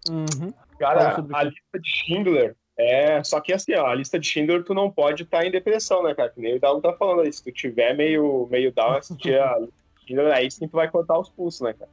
Uhum. 0.09 0.53
Cara, 0.79 1.17
a 1.33 1.43
lista 1.43 1.81
de 1.81 1.89
Schindler 1.89 2.57
é. 2.79 3.23
Só 3.25 3.41
que 3.41 3.53
assim, 3.53 3.75
ó, 3.75 3.87
a 3.87 3.95
lista 3.95 4.19
de 4.19 4.27
Schindler 4.27 4.63
tu 4.63 4.75
não 4.75 4.91
pode 4.91 5.25
estar 5.25 5.45
em 5.45 5.51
depressão, 5.51 6.03
né, 6.03 6.15
cara? 6.15 6.29
Que 6.29 6.41
nem 6.41 6.57
o 6.57 6.61
Down 6.61 6.81
tá 6.81 6.93
falando 6.93 7.23
aí. 7.23 7.33
Se 7.33 7.43
tu 7.43 7.51
tiver 7.51 7.95
meio, 7.95 8.47
meio 8.51 8.73
down, 8.73 8.93
assistir 8.93 9.41
a 9.41 9.59
lista 9.59 9.75
de 10.01 10.07
Schindler, 10.07 10.33
aí 10.33 10.51
sim 10.51 10.69
tu 10.69 10.77
vai 10.77 10.89
cortar 10.89 11.19
os 11.19 11.29
pulsos, 11.29 11.61
né, 11.63 11.73
cara? 11.73 11.91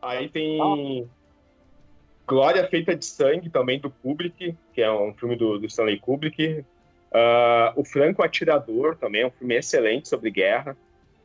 Aí 0.00 0.28
tem. 0.28 1.08
Glória 2.26 2.66
Feita 2.68 2.94
de 2.94 3.04
Sangue, 3.04 3.50
também 3.50 3.78
do 3.78 3.90
Kubrick, 3.90 4.56
que 4.72 4.80
é 4.80 4.90
um 4.90 5.12
filme 5.12 5.36
do, 5.36 5.58
do 5.58 5.66
Stanley 5.66 5.98
Kubrick. 5.98 6.64
Ah, 7.12 7.72
o 7.76 7.84
Franco 7.84 8.22
Atirador, 8.22 8.96
também 8.96 9.22
é 9.22 9.26
um 9.26 9.30
filme 9.30 9.56
excelente 9.56 10.08
sobre 10.08 10.30
guerra. 10.30 10.76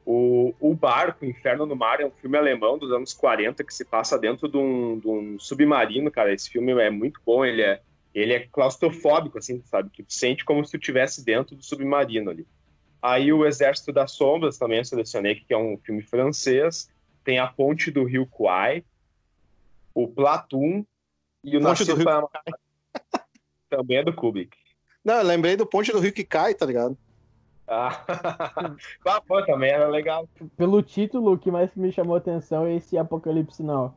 O, 0.10 0.56
o 0.62 0.74
Barco, 0.74 1.26
Inferno 1.26 1.66
no 1.66 1.76
Mar, 1.76 2.00
é 2.00 2.06
um 2.06 2.12
filme 2.12 2.38
alemão 2.38 2.78
dos 2.78 2.94
anos 2.94 3.14
40 3.14 3.62
que 3.62 3.74
se 3.74 3.84
passa 3.84 4.18
dentro 4.18 4.48
de 4.48 4.56
um, 4.56 4.98
de 4.98 5.06
um 5.06 5.38
submarino, 5.38 6.10
cara. 6.10 6.34
Esse 6.34 6.50
filme 6.50 6.72
é 6.82 6.90
muito 6.90 7.20
bom, 7.26 7.44
ele 7.44 7.62
é, 7.62 7.82
ele 8.16 8.32
é 8.32 8.48
claustrofóbico, 8.48 9.38
assim, 9.38 9.62
sabe? 9.66 9.90
Que 9.90 10.06
sente 10.08 10.46
como 10.46 10.64
se 10.64 10.72
tu 10.72 10.78
estivesse 10.78 11.26
dentro 11.26 11.58
do 11.58 11.62
submarino 11.62 12.32
ali. 12.32 12.48
Aí 13.02 13.34
o 13.34 13.46
Exército 13.46 13.92
das 13.92 14.14
Sombras, 14.14 14.58
também 14.58 14.78
eu 14.78 14.86
selecionei, 14.86 15.36
que 15.36 15.54
é 15.54 15.58
um 15.58 15.78
filme 15.78 16.02
francês. 16.02 16.90
Tem 17.22 17.40
A 17.40 17.48
Ponte 17.48 17.92
do 17.92 18.06
Rio 18.06 18.26
Kwai, 18.26 18.86
o 19.94 20.08
Platoon 20.08 20.86
e 21.44 21.58
o 21.58 21.62
Ponte 21.62 21.84
do 21.84 21.96
Rio 21.96 22.06
para. 22.06 22.28
Também 23.70 23.98
é 23.98 24.04
do 24.06 24.14
Kubrick. 24.14 24.56
Não, 25.04 25.16
eu 25.16 25.24
lembrei 25.26 25.58
do 25.58 25.66
Ponte 25.66 25.92
do 25.92 26.00
Rio 26.00 26.14
que 26.14 26.24
cai, 26.24 26.54
tá 26.54 26.66
ligado? 26.66 26.98
Ah, 27.68 29.22
pô, 29.28 29.44
também 29.46 29.72
era 29.72 29.88
legal. 29.88 30.28
Pelo 30.56 30.82
título, 30.82 31.34
o 31.34 31.38
que 31.38 31.52
mais 31.52 31.76
me 31.76 31.92
chamou 31.92 32.16
a 32.16 32.20
atenção 32.20 32.66
é 32.66 32.76
esse 32.76 32.98
Apocalipse 32.98 33.62
Now. 33.62 33.94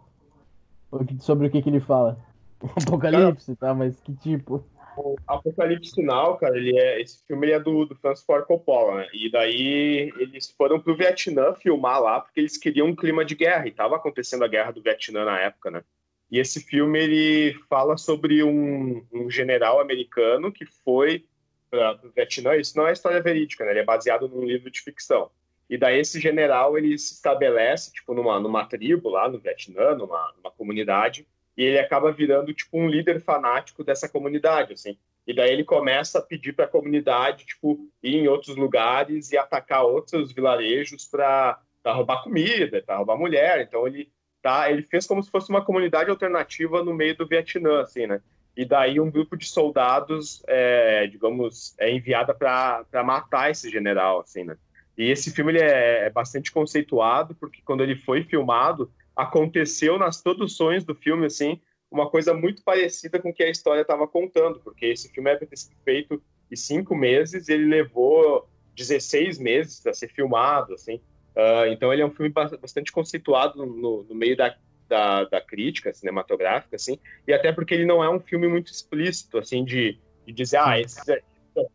Sobre 1.20 1.46
o 1.46 1.50
que, 1.50 1.62
que 1.62 1.68
ele 1.68 1.80
fala. 1.80 2.18
Apocalipse, 2.82 3.54
tá? 3.56 3.72
Mas 3.72 4.00
que 4.00 4.14
tipo? 4.16 4.64
O 4.96 5.16
Apocalipse 5.26 5.92
Sinal, 5.92 6.36
cara, 6.36 6.56
ele 6.56 6.76
é, 6.76 7.00
esse 7.00 7.24
filme 7.26 7.46
ele 7.46 7.54
é 7.54 7.60
do, 7.60 7.86
do 7.86 7.94
Francis 7.94 8.24
Ford 8.24 8.44
Coppola, 8.44 8.96
né? 8.96 9.08
E 9.14 9.30
daí 9.30 10.12
eles 10.18 10.50
foram 10.50 10.80
pro 10.80 10.96
Vietnã 10.96 11.54
filmar 11.54 12.02
lá 12.02 12.20
porque 12.20 12.40
eles 12.40 12.56
queriam 12.56 12.88
um 12.88 12.96
clima 12.96 13.24
de 13.24 13.34
guerra 13.34 13.66
e 13.66 13.72
tava 13.72 13.96
acontecendo 13.96 14.44
a 14.44 14.48
guerra 14.48 14.72
do 14.72 14.82
Vietnã 14.82 15.24
na 15.24 15.38
época, 15.38 15.70
né? 15.70 15.82
E 16.30 16.38
esse 16.38 16.60
filme 16.60 16.98
ele 16.98 17.54
fala 17.68 17.96
sobre 17.96 18.42
um, 18.42 19.04
um 19.12 19.30
general 19.30 19.80
americano 19.80 20.52
que 20.52 20.66
foi 20.66 21.24
para 21.70 21.98
o 22.04 22.10
Vietnã. 22.10 22.56
Isso 22.56 22.76
não 22.76 22.86
é 22.86 22.92
história 22.92 23.22
verídica, 23.22 23.64
né? 23.64 23.70
Ele 23.70 23.80
é 23.80 23.84
baseado 23.84 24.28
num 24.28 24.44
livro 24.44 24.70
de 24.70 24.80
ficção. 24.80 25.30
E 25.68 25.78
daí 25.78 26.00
esse 26.00 26.20
general 26.20 26.76
ele 26.76 26.98
se 26.98 27.14
estabelece 27.14 27.92
tipo 27.92 28.12
numa 28.12 28.40
numa 28.40 28.66
tribo 28.66 29.08
lá 29.08 29.28
no 29.28 29.38
Vietnã, 29.38 29.94
numa, 29.94 30.34
numa 30.36 30.50
comunidade, 30.50 31.26
e 31.56 31.62
ele 31.62 31.78
acaba 31.78 32.10
virando 32.10 32.52
tipo 32.52 32.76
um 32.76 32.88
líder 32.88 33.20
fanático 33.20 33.84
dessa 33.84 34.08
comunidade, 34.08 34.72
assim. 34.72 34.98
E 35.26 35.32
daí 35.32 35.52
ele 35.52 35.62
começa 35.62 36.18
a 36.18 36.22
pedir 36.22 36.54
para 36.54 36.64
a 36.64 36.68
comunidade 36.68 37.46
tipo 37.46 37.88
ir 38.02 38.16
em 38.16 38.26
outros 38.26 38.56
lugares 38.56 39.30
e 39.30 39.38
atacar 39.38 39.84
outros 39.84 40.32
vilarejos 40.32 41.06
para 41.06 41.60
roubar 41.86 42.24
comida, 42.24 42.82
para 42.82 42.96
roubar 42.96 43.16
mulher. 43.16 43.60
Então 43.60 43.86
ele 43.86 44.10
tá, 44.42 44.70
ele 44.70 44.82
fez 44.82 45.06
como 45.06 45.22
se 45.22 45.30
fosse 45.30 45.50
uma 45.50 45.64
comunidade 45.64 46.10
alternativa 46.10 46.82
no 46.82 46.92
meio 46.92 47.16
do 47.16 47.28
Vietnã, 47.28 47.82
assim, 47.82 48.08
né? 48.08 48.20
E 48.61 48.64
daí 48.66 49.00
um 49.00 49.11
grupo 49.11 49.38
de 49.38 49.46
soldados, 49.46 50.42
é, 50.46 51.06
digamos, 51.06 51.74
é 51.78 51.90
enviada 51.90 52.34
para 52.34 53.02
matar 53.02 53.50
esse 53.50 53.70
general, 53.70 54.20
assim, 54.20 54.44
né? 54.44 54.54
E 54.98 55.11
esse 55.11 55.30
filme 55.30 55.52
ele 55.52 55.62
é, 55.62 56.04
é, 56.04 56.11
bastante 56.11 56.52
conceituado, 56.52 57.34
porque 57.36 57.62
quando 57.64 57.82
ele 57.82 57.96
foi 57.96 58.22
filmado, 58.22 58.92
aconteceu 59.16 59.98
nas 59.98 60.20
produções 60.20 60.84
do 60.84 60.94
filme, 60.94 61.24
assim, 61.24 61.58
uma 61.90 62.11
coisa 62.11 62.34
muito 62.34 62.62
parecida 62.62 63.18
com 63.18 63.30
o 63.30 63.32
que 63.32 63.42
a 63.42 63.48
história 63.48 63.80
estava 63.80 64.06
contando, 64.06 64.61
porque 64.61 64.84
esse 64.84 65.11
filme 65.11 65.30
é 65.30 65.40
feito 65.82 66.22
em 66.52 66.56
cinco 66.56 66.94
meses 66.94 67.48
ele 67.48 67.64
levou 67.64 68.46
16 68.76 69.38
meses 69.38 69.80
para 69.80 69.94
ser 69.94 70.08
filmado, 70.08 70.74
assim. 70.74 70.96
Uh, 71.34 71.64
então 71.70 71.90
ele 71.90 72.02
é 72.02 72.06
um 72.06 72.11
filme 72.11 72.30
bastante 72.30 72.92
conceituado 72.92 73.64
no, 73.64 74.02
no 74.02 74.14
meio 74.14 74.36
da, 74.36 74.54
da, 74.91 75.24
da, 75.24 75.41
crítica 75.41 75.95
cinematográfica, 75.95 76.76
assim, 76.76 76.99
e 77.26 77.32
até 77.32 77.51
porque 77.53 77.72
ele 77.72 77.86
não 77.86 78.05
é 78.05 78.11
um 78.11 78.20
filme 78.20 78.47
muito 78.47 78.70
explícito, 78.70 79.38
assim, 79.38 79.64
de, 79.64 79.99
de 80.26 80.32
dizer, 80.32 80.59
ah, 80.59 80.78
esses 80.78 81.09
aqui 81.09 81.22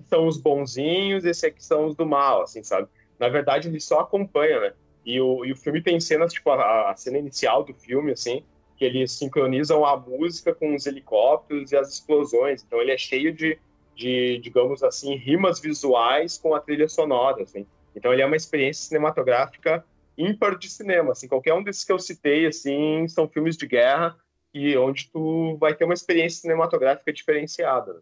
são 0.07 0.27
os 0.27 0.37
bonzinhos, 0.37 1.25
esses 1.25 1.43
aqui 1.43 1.63
são 1.63 1.87
os 1.87 1.95
do 1.95 2.05
mal, 2.05 2.43
assim, 2.43 2.61
sabe? 2.61 2.87
na 3.19 3.29
verdade 3.29 3.67
ele 3.67 3.79
só 3.79 4.01
acompanha, 4.01 4.59
né? 4.59 4.73
E 5.05 5.19
o, 5.21 5.45
e 5.45 5.51
o 5.51 5.55
filme 5.55 5.81
tem 5.81 5.99
cenas, 5.99 6.33
tipo, 6.33 6.49
a, 6.49 6.91
a, 6.91 6.95
cena 6.95 7.17
inicial 7.17 7.63
do 7.63 7.73
filme, 7.73 8.11
assim, 8.11 8.43
que 8.75 8.83
eles 8.83 9.11
sincronizam 9.11 9.85
a 9.85 9.95
música 9.95 10.53
com 10.53 10.75
os 10.75 10.85
helicópteros 10.85 11.71
e 11.71 11.77
as 11.77 11.93
explosões. 11.93 12.63
Então 12.63 12.81
ele 12.81 12.91
é 12.91 12.97
cheio 12.97 13.31
de, 13.31 13.57
de 13.95 14.39
digamos 14.39 14.83
assim, 14.83 15.15
rimas 15.15 15.59
visuais 15.59 16.37
com 16.37 16.55
a 16.55 16.59
trilha 16.59 16.89
sonora, 16.89 17.43
assim. 17.43 17.65
Então 17.95 18.11
ele 18.11 18.21
é 18.21 18.25
uma 18.25 18.35
experiência 18.35 18.85
cinematográfica 18.85 19.85
ímpar 20.17 20.57
de 20.57 20.69
cinema, 20.69 21.11
assim. 21.11 21.27
Qualquer 21.27 21.53
um 21.53 21.63
desses 21.63 21.83
que 21.83 21.91
eu 21.91 21.99
citei, 21.99 22.45
assim, 22.45 23.07
são 23.07 23.27
filmes 23.27 23.57
de 23.57 23.67
guerra 23.67 24.15
e 24.53 24.77
onde 24.77 25.09
tu 25.11 25.57
vai 25.57 25.75
ter 25.75 25.83
uma 25.83 25.93
experiência 25.93 26.41
cinematográfica 26.41 27.11
diferenciada. 27.11 28.01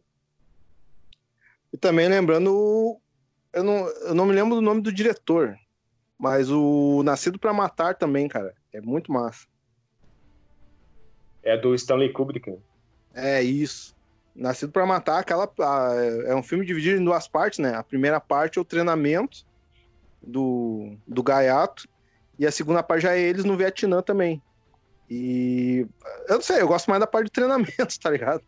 E 1.71 1.77
também 1.77 2.07
lembrando 2.07 2.99
eu 3.53 3.63
não, 3.63 3.87
eu 3.87 4.15
não 4.15 4.25
me 4.25 4.33
lembro 4.33 4.55
do 4.55 4.61
nome 4.61 4.81
do 4.81 4.91
diretor, 4.91 5.55
mas 6.17 6.49
o 6.49 7.03
Nascido 7.03 7.37
para 7.37 7.53
Matar 7.53 7.95
também, 7.95 8.27
cara. 8.27 8.53
É 8.73 8.81
muito 8.81 9.11
massa. 9.11 9.45
É 11.43 11.55
do 11.55 11.75
Stanley 11.75 12.11
Kubrick. 12.11 12.49
Né? 12.49 12.57
É 13.13 13.43
isso. 13.43 13.95
Nascido 14.35 14.71
para 14.71 14.85
Matar, 14.85 15.19
aquela 15.19 15.47
é 16.25 16.33
um 16.33 16.41
filme 16.41 16.65
dividido 16.65 16.99
em 16.99 17.05
duas 17.05 17.27
partes, 17.27 17.59
né? 17.59 17.75
A 17.75 17.83
primeira 17.83 18.19
parte 18.19 18.57
é 18.57 18.61
o 18.61 18.65
treinamento 18.65 19.45
do, 20.19 20.97
do 21.07 21.21
Gaiato 21.21 21.87
e 22.37 22.45
a 22.45 22.51
segunda 22.51 22.83
parte 22.83 23.03
já 23.03 23.15
é 23.15 23.21
eles 23.21 23.43
no 23.43 23.57
Vietnã 23.57 24.01
também. 24.01 24.41
E 25.09 25.85
eu 26.27 26.35
não 26.35 26.41
sei, 26.41 26.61
eu 26.61 26.67
gosto 26.67 26.89
mais 26.89 26.99
da 26.99 27.07
parte 27.07 27.25
de 27.25 27.31
treinamento, 27.31 27.99
tá 28.01 28.09
ligado? 28.09 28.41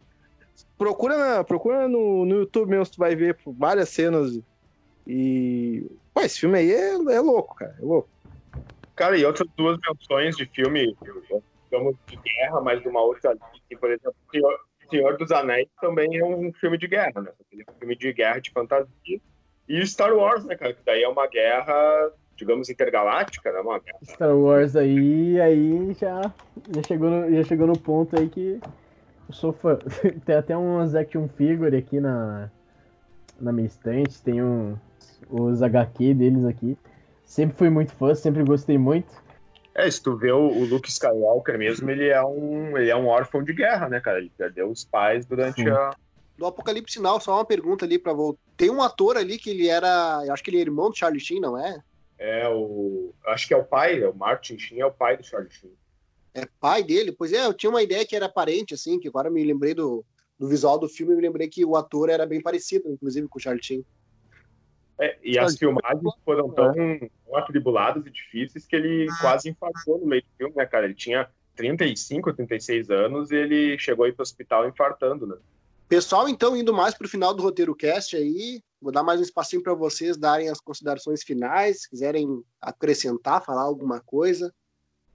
Procura, 0.77 1.17
na, 1.17 1.43
procura 1.43 1.87
no, 1.87 2.25
no 2.25 2.35
YouTube 2.39 2.69
mesmo, 2.69 2.93
tu 2.93 2.97
vai 2.97 3.15
ver 3.15 3.37
várias 3.45 3.89
cenas 3.89 4.39
e. 5.05 5.85
Pô, 6.13 6.21
esse 6.21 6.39
filme 6.39 6.57
aí 6.57 6.71
é, 6.71 6.93
é 6.93 7.19
louco, 7.19 7.55
cara. 7.55 7.75
É 7.77 7.83
louco. 7.83 8.09
Cara, 8.95 9.17
e 9.17 9.25
outras 9.25 9.47
duas 9.57 9.77
menções 9.77 10.35
de 10.37 10.45
filme, 10.45 10.95
digamos, 11.65 11.95
de 12.07 12.15
guerra, 12.15 12.61
mas 12.61 12.81
de 12.81 12.87
uma 12.87 13.01
outra 13.01 13.33
linha, 13.33 13.79
por 13.79 13.91
exemplo, 13.91 14.15
Senhor, 14.31 14.59
Senhor 14.89 15.17
dos 15.17 15.31
Anéis 15.31 15.67
também 15.81 16.17
é 16.17 16.23
um 16.23 16.51
filme 16.53 16.77
de 16.77 16.87
guerra, 16.87 17.21
né? 17.21 17.31
É 17.51 17.71
um 17.71 17.79
filme 17.79 17.95
de 17.97 18.13
guerra 18.13 18.39
de 18.39 18.51
fantasia. 18.51 19.19
E 19.67 19.85
Star 19.85 20.15
Wars, 20.15 20.45
né, 20.45 20.55
cara? 20.55 20.73
Que 20.73 20.81
daí 20.85 21.03
é 21.03 21.09
uma 21.09 21.27
guerra, 21.27 22.11
digamos, 22.35 22.69
intergaláctica, 22.69 23.51
né? 23.51 23.61
Guerra. 23.63 23.99
Star 24.03 24.35
Wars 24.35 24.75
aí, 24.75 25.39
aí 25.39 25.93
já, 25.99 26.33
já, 26.73 26.83
chegou 26.87 27.09
no, 27.09 27.35
já 27.35 27.43
chegou 27.43 27.67
no 27.67 27.77
ponto 27.77 28.17
aí 28.19 28.29
que 28.29 28.59
eu 29.27 29.33
sou 29.33 29.53
fã. 29.53 29.77
Tem 30.25 30.35
até 30.35 30.55
umas 30.55 30.95
action 30.95 31.27
figure 31.27 31.75
aqui 31.75 31.99
na, 31.99 32.49
na 33.39 33.51
minha 33.51 33.67
estante, 33.67 34.21
tem 34.21 34.41
um, 34.41 34.77
os 35.29 35.61
HQ 35.61 36.13
deles 36.13 36.45
aqui. 36.45 36.77
Sempre 37.23 37.57
fui 37.57 37.69
muito 37.69 37.93
fã, 37.93 38.13
sempre 38.13 38.43
gostei 38.43 38.77
muito. 38.77 39.23
É, 39.73 39.89
se 39.89 40.01
tu 40.01 40.15
vê 40.15 40.31
o, 40.31 40.47
o 40.47 40.65
Luke 40.65 40.87
Skywalker 40.87 41.57
mesmo, 41.57 41.89
ele 41.89 42.07
é 42.07 42.23
um 42.23 42.77
ele 42.77 42.89
é 42.89 42.95
um 42.95 43.07
órfão 43.07 43.43
de 43.43 43.51
guerra, 43.51 43.89
né, 43.89 43.99
cara? 43.99 44.19
Ele 44.19 44.31
perdeu 44.37 44.69
os 44.69 44.85
pais 44.85 45.25
durante 45.25 45.63
Sim. 45.63 45.69
a 45.69 45.91
do 46.37 46.45
Apocalipse 46.45 46.93
Sinal, 46.93 47.19
só 47.19 47.35
uma 47.35 47.45
pergunta 47.45 47.85
ali 47.85 47.97
para 47.97 48.13
voltar. 48.13 48.39
Tem 48.57 48.69
um 48.69 48.81
ator 48.81 49.17
ali 49.17 49.37
que 49.37 49.49
ele 49.49 49.67
era, 49.67 50.21
eu 50.25 50.33
acho 50.33 50.43
que 50.43 50.49
ele 50.49 50.57
é 50.57 50.61
irmão 50.61 50.89
do 50.89 50.97
Charlie 50.97 51.19
Sheen, 51.19 51.39
não 51.39 51.57
é? 51.57 51.81
É 52.17 52.47
o, 52.49 53.13
acho 53.27 53.47
que 53.47 53.53
é 53.53 53.57
o 53.57 53.63
pai, 53.63 54.01
é 54.01 54.07
o 54.07 54.15
Martin 54.15 54.57
Sheen 54.57 54.79
é 54.79 54.85
o 54.85 54.91
pai 54.91 55.17
do 55.17 55.23
Charlie 55.23 55.51
Sheen. 55.51 55.73
É 56.33 56.45
pai 56.59 56.83
dele? 56.83 57.11
Pois 57.11 57.33
é, 57.33 57.45
eu 57.45 57.53
tinha 57.53 57.69
uma 57.69 57.83
ideia 57.83 58.05
que 58.05 58.15
era 58.15 58.29
parente 58.29 58.73
assim, 58.73 58.99
que 58.99 59.07
agora 59.07 59.29
me 59.29 59.43
lembrei 59.43 59.73
do, 59.73 60.03
do 60.37 60.47
visual 60.47 60.77
do 60.77 60.87
filme, 60.87 61.15
me 61.15 61.21
lembrei 61.21 61.47
que 61.47 61.65
o 61.65 61.75
ator 61.75 62.09
era 62.09 62.25
bem 62.25 62.41
parecido, 62.41 62.89
inclusive 62.89 63.27
com 63.27 63.37
o 63.37 63.41
Charlie 63.41 63.63
Sheen. 63.63 63.85
É, 64.99 65.17
e 65.21 65.37
as 65.37 65.57
filmagens 65.57 66.13
foram 66.23 66.49
tão, 66.51 66.73
atribuladas 67.33 68.05
e 68.05 68.09
difíceis 68.09 68.65
que 68.65 68.75
ele 68.75 69.07
quase 69.19 69.49
infartou 69.49 69.99
no 69.99 70.05
meio 70.05 70.21
do 70.21 70.27
filme, 70.37 70.53
né, 70.55 70.65
cara? 70.65 70.85
Ele 70.85 70.93
tinha 70.93 71.29
35, 71.55 72.33
36 72.33 72.89
anos 72.89 73.31
e 73.31 73.35
ele 73.35 73.77
chegou 73.77 74.05
aí 74.05 74.13
pro 74.13 74.23
hospital 74.23 74.67
infartando, 74.67 75.27
né? 75.27 75.35
Pessoal, 75.87 76.27
então, 76.27 76.57
indo 76.57 76.73
mais 76.73 76.95
pro 76.95 77.07
final 77.07 77.31
do 77.31 77.43
roteiro 77.43 77.75
cast 77.75 78.15
aí, 78.15 78.59
vou 78.81 78.91
dar 78.91 79.03
mais 79.03 79.19
um 79.19 79.23
espacinho 79.23 79.61
para 79.61 79.75
vocês 79.75 80.17
darem 80.17 80.49
as 80.49 80.59
considerações 80.59 81.23
finais, 81.23 81.81
se 81.81 81.89
quiserem 81.89 82.43
acrescentar, 82.59 83.45
falar 83.45 83.61
alguma 83.61 84.01
coisa, 84.01 84.51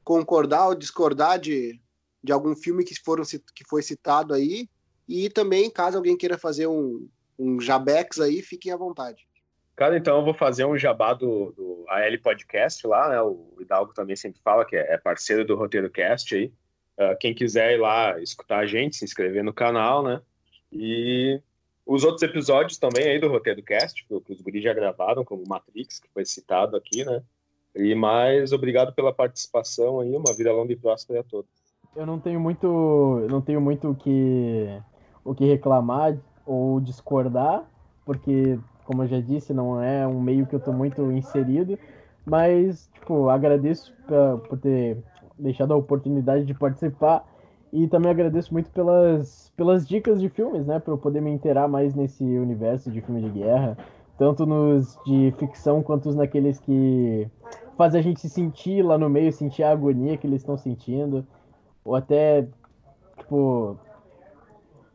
concordar 0.05 0.69
ou 0.69 0.75
discordar 0.77 1.41
de, 1.41 1.81
de 2.23 2.31
algum 2.31 2.55
filme 2.55 2.85
que, 2.85 2.95
foram, 3.05 3.25
que 3.25 3.65
foi 3.69 3.83
citado 3.83 4.33
aí, 4.33 4.69
e 5.09 5.29
também, 5.29 5.69
caso 5.69 5.97
alguém 5.97 6.17
queira 6.17 6.39
fazer 6.39 6.69
um, 6.69 7.09
um 7.37 7.61
jabex 7.61 8.21
aí, 8.21 8.41
fiquem 8.41 8.73
à 8.73 8.77
vontade. 8.77 9.27
Cara, 9.75 9.97
então 9.97 10.19
eu 10.19 10.25
vou 10.25 10.35
fazer 10.35 10.65
um 10.67 10.79
jabá 10.79 11.15
do, 11.15 11.51
do 11.51 11.85
AL 11.89 12.19
Podcast 12.23 12.87
lá, 12.87 13.09
né? 13.09 13.21
O 13.21 13.57
Hidalgo 13.59 13.93
também 13.93 14.15
sempre 14.15 14.41
fala 14.41 14.65
que 14.65 14.77
é 14.77 14.97
parceiro 14.99 15.45
do 15.45 15.57
Roteiro 15.57 15.91
Cast 15.91 16.33
aí. 16.33 16.53
Uh, 16.97 17.17
quem 17.19 17.35
quiser 17.35 17.73
ir 17.73 17.81
lá 17.81 18.21
escutar 18.21 18.59
a 18.59 18.67
gente, 18.67 18.97
se 18.97 19.05
inscrever 19.05 19.43
no 19.43 19.53
canal, 19.53 20.03
né? 20.03 20.21
E 20.73 21.41
os 21.87 22.05
outros 22.05 22.23
episódios 22.23 22.79
também 22.79 23.05
aí 23.05 23.19
do 23.19 23.29
Roteiro 23.29 23.63
Cast, 23.63 24.07
que, 24.07 24.33
os 24.33 24.41
guris 24.41 24.63
já 24.63 24.73
gravaram, 24.73 25.25
como 25.25 25.43
Matrix, 25.47 25.99
que 25.99 26.09
foi 26.09 26.25
citado 26.25 26.77
aqui, 26.77 27.05
né? 27.05 27.23
E 27.75 27.95
mais 27.95 28.53
obrigado 28.53 28.93
pela 28.93 29.13
participação 29.13 30.01
aí, 30.01 30.15
uma 30.15 30.35
vida 30.37 30.53
longa 30.53 30.73
e 30.73 30.77
próspera 30.77 31.21
a 31.21 31.25
todos. 31.25 31.51
Eu 31.95 32.07
não 32.07 32.19
tenho 32.19 32.39
muito, 32.39 33.27
não 33.29 33.41
tenho 33.41 33.61
muito 33.61 33.91
o 33.91 33.95
que, 33.95 34.67
o 35.25 35.35
que 35.35 35.45
reclamar 35.45 36.17
ou 36.47 36.81
discordar, 36.81 37.69
porque 38.05 38.59
como 38.85 39.05
eu 39.05 39.09
já 39.09 39.21
disse, 39.21 39.55
não 39.55 39.81
é 39.81 40.07
um 40.07 40.21
meio 40.21 40.47
que 40.47 40.55
eu 40.55 40.61
tô 40.61 40.73
muito 40.73 41.13
inserido, 41.13 41.79
mas, 42.27 42.89
tipo, 42.93 43.29
agradeço 43.29 43.95
pra, 44.07 44.37
por 44.39 44.59
ter 44.59 44.99
deixado 45.39 45.73
a 45.73 45.77
oportunidade 45.77 46.45
de 46.45 46.55
participar 46.55 47.25
e 47.73 47.87
também 47.87 48.11
agradeço 48.11 48.53
muito 48.53 48.71
pelas, 48.71 49.53
pelas 49.57 49.87
dicas 49.87 50.21
de 50.21 50.29
filmes, 50.29 50.67
né, 50.67 50.79
para 50.79 50.93
eu 50.93 50.99
poder 50.99 51.21
me 51.21 51.31
inteirar 51.31 51.69
mais 51.69 51.95
nesse 51.95 52.25
universo 52.25 52.91
de 52.91 53.01
filme 53.01 53.23
de 53.23 53.31
guerra, 53.31 53.79
tanto 54.19 54.45
nos 54.45 54.99
de 55.07 55.33
ficção 55.39 55.83
quanto 55.83 56.13
naqueles 56.13 56.59
que 56.59 57.29
fazem 57.77 58.01
a 58.01 58.03
gente 58.03 58.21
se 58.21 58.29
sentir 58.29 58.83
lá 58.83 58.99
no 58.99 59.09
meio, 59.09 59.33
sentir 59.33 59.63
a 59.63 59.71
agonia 59.71 60.17
que 60.17 60.27
eles 60.27 60.43
estão 60.43 60.57
sentindo, 60.57 61.27
ou 61.85 61.95
até, 61.95 62.47
tipo, 63.17 63.79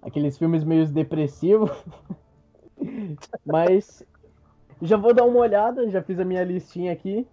aqueles 0.02 0.38
filmes 0.38 0.64
meio 0.64 0.86
depressivos. 0.88 1.72
Mas 3.46 4.06
já 4.82 4.98
vou 4.98 5.14
dar 5.14 5.24
uma 5.24 5.40
olhada, 5.40 5.90
já 5.90 6.02
fiz 6.04 6.20
a 6.20 6.26
minha 6.26 6.44
listinha 6.44 6.92
aqui. 6.92 7.28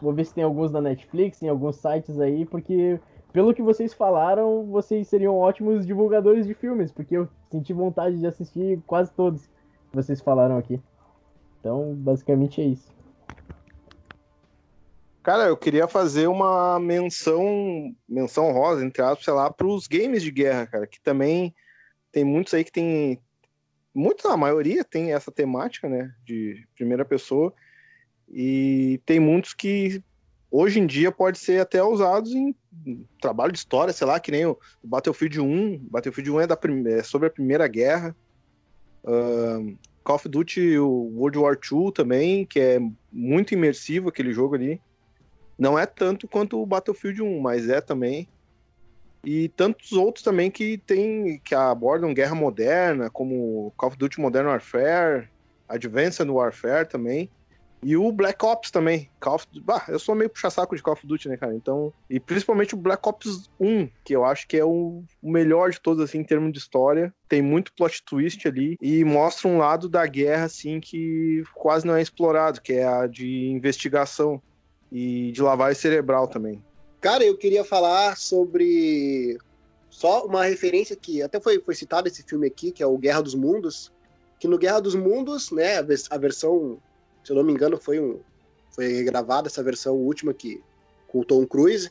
Vou 0.00 0.12
ver 0.12 0.24
se 0.24 0.34
tem 0.34 0.44
alguns 0.44 0.72
na 0.72 0.80
Netflix, 0.80 1.38
tem 1.38 1.48
alguns 1.48 1.76
sites 1.76 2.18
aí, 2.18 2.44
porque 2.44 3.00
pelo 3.32 3.54
que 3.54 3.62
vocês 3.62 3.94
falaram, 3.94 4.66
vocês 4.66 5.08
seriam 5.08 5.36
ótimos 5.38 5.86
divulgadores 5.86 6.46
de 6.46 6.54
filmes, 6.54 6.92
porque 6.92 7.16
eu 7.16 7.28
senti 7.50 7.72
vontade 7.72 8.18
de 8.18 8.26
assistir 8.26 8.80
quase 8.86 9.10
todos 9.12 9.46
que 9.46 9.96
vocês 9.96 10.20
falaram 10.20 10.58
aqui. 10.58 10.80
Então, 11.58 11.94
basicamente 11.94 12.60
é 12.60 12.64
isso. 12.64 12.92
Cara, 15.22 15.44
eu 15.44 15.56
queria 15.56 15.86
fazer 15.86 16.26
uma 16.26 16.80
menção, 16.80 17.94
menção 18.08 18.52
rosa, 18.52 18.84
entre 18.84 19.00
aspas, 19.00 19.24
sei 19.24 19.32
lá, 19.32 19.50
para 19.50 19.66
os 19.66 19.86
games 19.86 20.22
de 20.22 20.30
guerra, 20.30 20.66
cara, 20.66 20.86
que 20.86 21.00
também 21.00 21.54
tem 22.10 22.24
muitos 22.24 22.52
aí 22.52 22.64
que 22.64 22.72
tem, 22.72 23.20
muitos, 23.94 24.26
a 24.26 24.36
maioria 24.36 24.84
tem 24.84 25.12
essa 25.12 25.30
temática, 25.30 25.88
né, 25.88 26.12
de 26.24 26.66
primeira 26.74 27.04
pessoa. 27.04 27.54
E 28.28 29.00
tem 29.06 29.20
muitos 29.20 29.54
que 29.54 30.02
hoje 30.52 30.78
em 30.78 30.86
dia 30.86 31.10
pode 31.10 31.38
ser 31.38 31.60
até 31.60 31.82
usados 31.82 32.32
em 32.32 32.54
trabalho 33.20 33.52
de 33.52 33.58
história, 33.58 33.92
sei 33.92 34.06
lá, 34.06 34.20
que 34.20 34.30
nem 34.30 34.44
o 34.44 34.58
Battlefield 34.84 35.40
1. 35.40 35.78
Battlefield 35.90 36.30
1 36.30 36.40
é, 36.42 36.46
da 36.46 36.58
é 36.86 37.02
sobre 37.02 37.28
a 37.28 37.30
Primeira 37.30 37.66
Guerra. 37.66 38.14
Uh, 39.02 39.76
Call 40.04 40.16
of 40.16 40.28
Duty 40.28 40.78
o 40.78 41.10
World 41.16 41.38
War 41.38 41.54
II 41.54 41.92
também, 41.92 42.44
que 42.44 42.60
é 42.60 42.78
muito 43.10 43.54
imersivo 43.54 44.10
aquele 44.10 44.32
jogo 44.32 44.54
ali. 44.54 44.80
Não 45.58 45.78
é 45.78 45.86
tanto 45.86 46.28
quanto 46.28 46.60
o 46.60 46.66
Battlefield 46.66 47.22
1, 47.22 47.40
mas 47.40 47.68
é 47.68 47.80
também. 47.80 48.28
E 49.24 49.48
tantos 49.50 49.92
outros 49.92 50.24
também 50.24 50.50
que 50.50 50.78
tem 50.78 51.40
que 51.44 51.54
abordam 51.54 52.12
guerra 52.12 52.34
moderna, 52.34 53.08
como 53.08 53.72
Call 53.76 53.88
of 53.88 53.96
Duty 53.96 54.20
Modern 54.20 54.48
Warfare, 54.48 55.28
Advanced 55.68 56.28
Warfare 56.28 56.88
também. 56.88 57.30
E 57.82 57.96
o 57.96 58.12
Black 58.12 58.44
Ops 58.44 58.70
também. 58.70 59.10
Call 59.18 59.34
of... 59.34 59.46
bah, 59.60 59.84
eu 59.88 59.98
sou 59.98 60.14
meio 60.14 60.30
puxa-saco 60.30 60.76
de 60.76 60.82
Call 60.82 60.94
of 60.94 61.06
Duty, 61.06 61.28
né, 61.28 61.36
cara? 61.36 61.54
Então. 61.54 61.92
E 62.08 62.20
principalmente 62.20 62.74
o 62.74 62.78
Black 62.78 63.06
Ops 63.08 63.50
1, 63.58 63.88
que 64.04 64.14
eu 64.14 64.24
acho 64.24 64.46
que 64.46 64.56
é 64.56 64.64
o 64.64 65.02
melhor 65.20 65.70
de 65.70 65.80
todos, 65.80 66.02
assim, 66.02 66.18
em 66.18 66.24
termos 66.24 66.52
de 66.52 66.58
história. 66.58 67.12
Tem 67.28 67.42
muito 67.42 67.72
plot 67.72 68.02
twist 68.04 68.46
ali. 68.46 68.76
E 68.80 69.04
mostra 69.04 69.48
um 69.48 69.58
lado 69.58 69.88
da 69.88 70.06
guerra, 70.06 70.44
assim, 70.44 70.78
que 70.78 71.42
quase 71.54 71.84
não 71.84 71.96
é 71.96 72.02
explorado, 72.02 72.60
que 72.60 72.74
é 72.74 72.86
a 72.86 73.06
de 73.08 73.48
investigação 73.48 74.40
e 74.90 75.32
de 75.32 75.42
lavagem 75.42 75.80
cerebral 75.80 76.28
também. 76.28 76.62
Cara, 77.00 77.24
eu 77.24 77.36
queria 77.36 77.64
falar 77.64 78.16
sobre. 78.16 79.38
Só 79.90 80.24
uma 80.24 80.44
referência 80.44 80.96
que 80.96 81.20
até 81.20 81.40
foi, 81.40 81.60
foi 81.60 81.74
citado 81.74 82.06
esse 82.06 82.22
filme 82.22 82.46
aqui, 82.46 82.70
que 82.70 82.82
é 82.82 82.86
o 82.86 82.96
Guerra 82.96 83.22
dos 83.22 83.34
Mundos. 83.34 83.92
Que 84.38 84.46
no 84.46 84.56
Guerra 84.56 84.80
dos 84.80 84.94
Mundos, 84.94 85.50
né, 85.50 85.78
a 86.10 86.18
versão 86.18 86.80
se 87.24 87.30
eu 87.32 87.36
não 87.36 87.44
me 87.44 87.52
engano, 87.52 87.78
foi 87.78 88.00
um 88.00 88.20
foi 88.72 89.04
gravada 89.04 89.48
essa 89.48 89.62
versão 89.62 89.94
última 89.94 90.32
que 90.32 90.62
com 91.06 91.20
o 91.20 91.24
Tom 91.24 91.46
Cruise. 91.46 91.90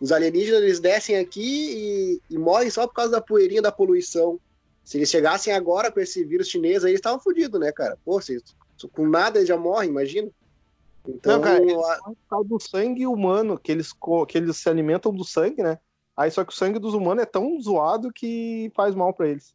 Os 0.00 0.10
alienígenas 0.10 0.62
eles 0.62 0.80
descem 0.80 1.16
aqui 1.16 1.40
e, 1.40 2.34
e, 2.34 2.38
morrem 2.38 2.70
só 2.70 2.86
por 2.86 2.94
causa 2.94 3.12
da 3.12 3.20
poeirinha 3.20 3.62
da 3.62 3.70
poluição. 3.70 4.40
Se 4.82 4.98
eles 4.98 5.10
chegassem 5.10 5.52
agora 5.52 5.90
com 5.90 6.00
esse 6.00 6.24
vírus 6.24 6.48
chinês 6.48 6.84
aí, 6.84 6.90
eles 6.90 6.98
estavam 6.98 7.20
fodidos, 7.20 7.60
né, 7.60 7.70
cara? 7.72 7.98
Pô, 8.04 8.20
se, 8.20 8.42
com 8.92 9.06
nada 9.06 9.38
eles 9.38 9.48
já 9.48 9.56
morrem, 9.56 9.90
imagina. 9.90 10.30
Então, 11.06 11.34
não, 11.34 11.40
cara, 11.42 11.62
eles 11.62 11.76
a... 11.76 12.42
do 12.44 12.58
sangue 12.58 13.06
humano, 13.06 13.58
que 13.58 13.70
eles, 13.70 13.92
que 14.28 14.38
eles 14.38 14.56
se 14.56 14.68
alimentam 14.68 15.12
do 15.12 15.24
sangue, 15.24 15.62
né? 15.62 15.78
Aí 16.16 16.30
só 16.30 16.44
que 16.44 16.52
o 16.52 16.56
sangue 16.56 16.78
dos 16.78 16.94
humanos 16.94 17.22
é 17.22 17.26
tão 17.26 17.60
zoado 17.60 18.12
que 18.12 18.70
faz 18.74 18.94
mal 18.94 19.12
para 19.12 19.28
eles. 19.28 19.54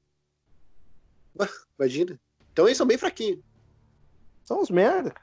Imagina. 1.78 2.20
Então 2.52 2.68
eles 2.68 2.78
são 2.78 2.88
bem 2.88 2.98
fraquinhos. 2.98 3.40
São 4.50 4.62
os 4.62 4.72
merda. 4.72 5.14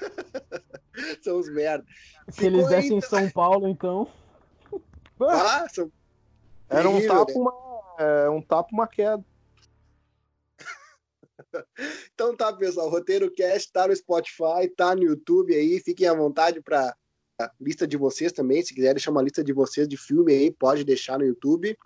são 1.20 1.40
os 1.40 1.48
merda. 1.48 1.84
Se 2.28 2.42
Ficou 2.42 2.46
eles 2.46 2.68
dessem 2.68 2.98
em 2.98 3.00
São 3.00 3.28
Paulo, 3.30 3.66
então. 3.66 4.06
Ah, 5.20 5.66
são... 5.68 5.90
Era 6.68 6.88
um 6.88 7.04
tapa, 7.06 7.32
né? 7.32 7.38
uma, 7.38 7.52
é, 7.98 8.28
um 8.28 8.42
tapa, 8.42 8.68
uma 8.72 8.86
queda. 8.86 9.24
então 12.14 12.36
tá, 12.36 12.52
pessoal. 12.52 12.88
Roteiro 12.88 13.32
Cast 13.32 13.72
tá 13.72 13.88
no 13.88 13.96
Spotify, 13.96 14.68
tá 14.76 14.94
no 14.94 15.02
YouTube 15.02 15.52
aí. 15.52 15.80
Fiquem 15.80 16.06
à 16.06 16.14
vontade 16.14 16.60
para 16.60 16.96
lista 17.60 17.84
de 17.84 17.96
vocês 17.96 18.30
também. 18.30 18.62
Se 18.62 18.74
quiserem 18.74 18.94
deixar 18.94 19.10
uma 19.10 19.22
lista 19.22 19.42
de 19.42 19.52
vocês 19.52 19.88
de 19.88 19.96
filme 19.96 20.32
aí, 20.32 20.52
pode 20.52 20.84
deixar 20.84 21.18
no 21.18 21.24
YouTube. 21.24 21.76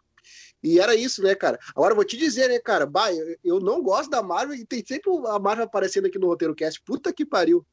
E 0.62 0.80
era 0.80 0.94
isso, 0.94 1.22
né, 1.22 1.34
cara? 1.34 1.58
Agora 1.70 1.92
eu 1.92 1.96
vou 1.96 2.04
te 2.04 2.16
dizer, 2.16 2.48
né, 2.48 2.58
cara? 2.58 2.86
Bah, 2.86 3.12
eu, 3.12 3.36
eu 3.44 3.60
não 3.60 3.82
gosto 3.82 4.10
da 4.10 4.22
Marvel 4.22 4.56
e 4.56 4.64
tem 4.64 4.84
sempre 4.84 5.10
a 5.28 5.38
Marvel 5.38 5.64
aparecendo 5.64 6.06
aqui 6.06 6.18
no 6.18 6.26
roteiro 6.26 6.54
cast. 6.54 6.80
Puta 6.80 7.12
que 7.12 7.24
pariu. 7.24 7.64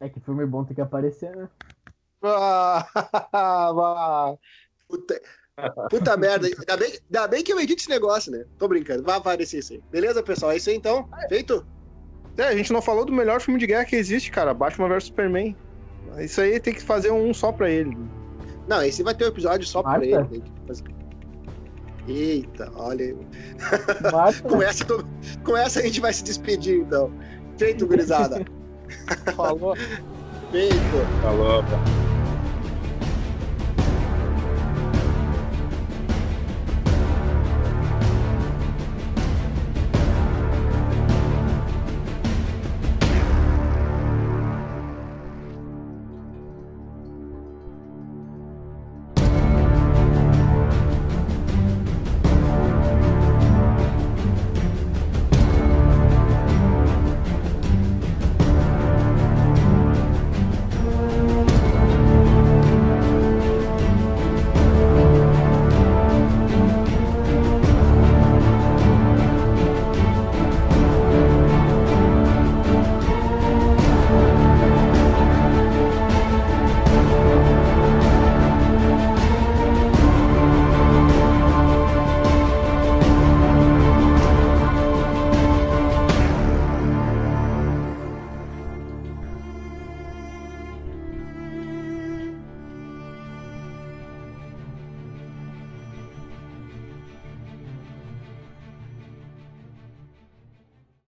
É 0.00 0.08
que 0.08 0.20
filme 0.20 0.46
bom 0.46 0.64
tem 0.64 0.74
que 0.74 0.80
aparecer, 0.80 1.34
né? 1.36 1.48
Ah, 2.22 2.86
puta, 4.88 5.20
puta 5.90 6.16
merda. 6.16 6.46
Ainda 6.46 6.76
bem, 6.76 6.98
ainda 7.04 7.28
bem 7.28 7.44
que 7.44 7.52
eu 7.52 7.60
edito 7.60 7.82
esse 7.82 7.90
negócio, 7.90 8.32
né? 8.32 8.44
Tô 8.58 8.66
brincando. 8.66 9.02
Vai 9.02 9.16
aparecer 9.16 9.58
isso 9.58 9.74
aí. 9.74 9.82
Beleza, 9.90 10.22
pessoal? 10.22 10.52
É 10.52 10.56
isso 10.56 10.70
aí 10.70 10.76
então? 10.76 11.08
Feito? 11.28 11.66
É, 12.38 12.44
a 12.44 12.56
gente 12.56 12.72
não 12.72 12.80
falou 12.80 13.04
do 13.04 13.12
melhor 13.12 13.40
filme 13.40 13.60
de 13.60 13.66
guerra 13.66 13.84
que 13.84 13.96
existe, 13.96 14.30
cara. 14.30 14.54
Batman 14.54 14.88
vs 14.88 15.04
Superman. 15.04 15.54
Isso 16.18 16.40
aí 16.40 16.58
tem 16.58 16.72
que 16.72 16.82
fazer 16.82 17.10
um 17.10 17.32
só 17.34 17.52
pra 17.52 17.70
ele. 17.70 17.96
Não, 18.66 18.82
esse 18.82 19.02
vai 19.02 19.14
ter 19.14 19.24
um 19.24 19.28
episódio 19.28 19.66
só 19.66 19.82
pra 19.82 20.04
ele. 20.04 20.24
Tem 20.28 20.40
que 20.40 20.52
fazer... 20.66 20.84
Eita, 22.10 22.72
olha. 22.74 23.14
com, 24.42 24.60
essa, 24.60 24.84
com 25.44 25.56
essa 25.56 25.78
a 25.78 25.82
gente 25.82 26.00
vai 26.00 26.12
se 26.12 26.24
despedir, 26.24 26.80
então. 26.80 27.12
Feito, 27.56 27.86
gurizada. 27.86 28.44
Falou. 29.36 29.76
Feito. 30.50 30.76
Falou. 31.22 31.62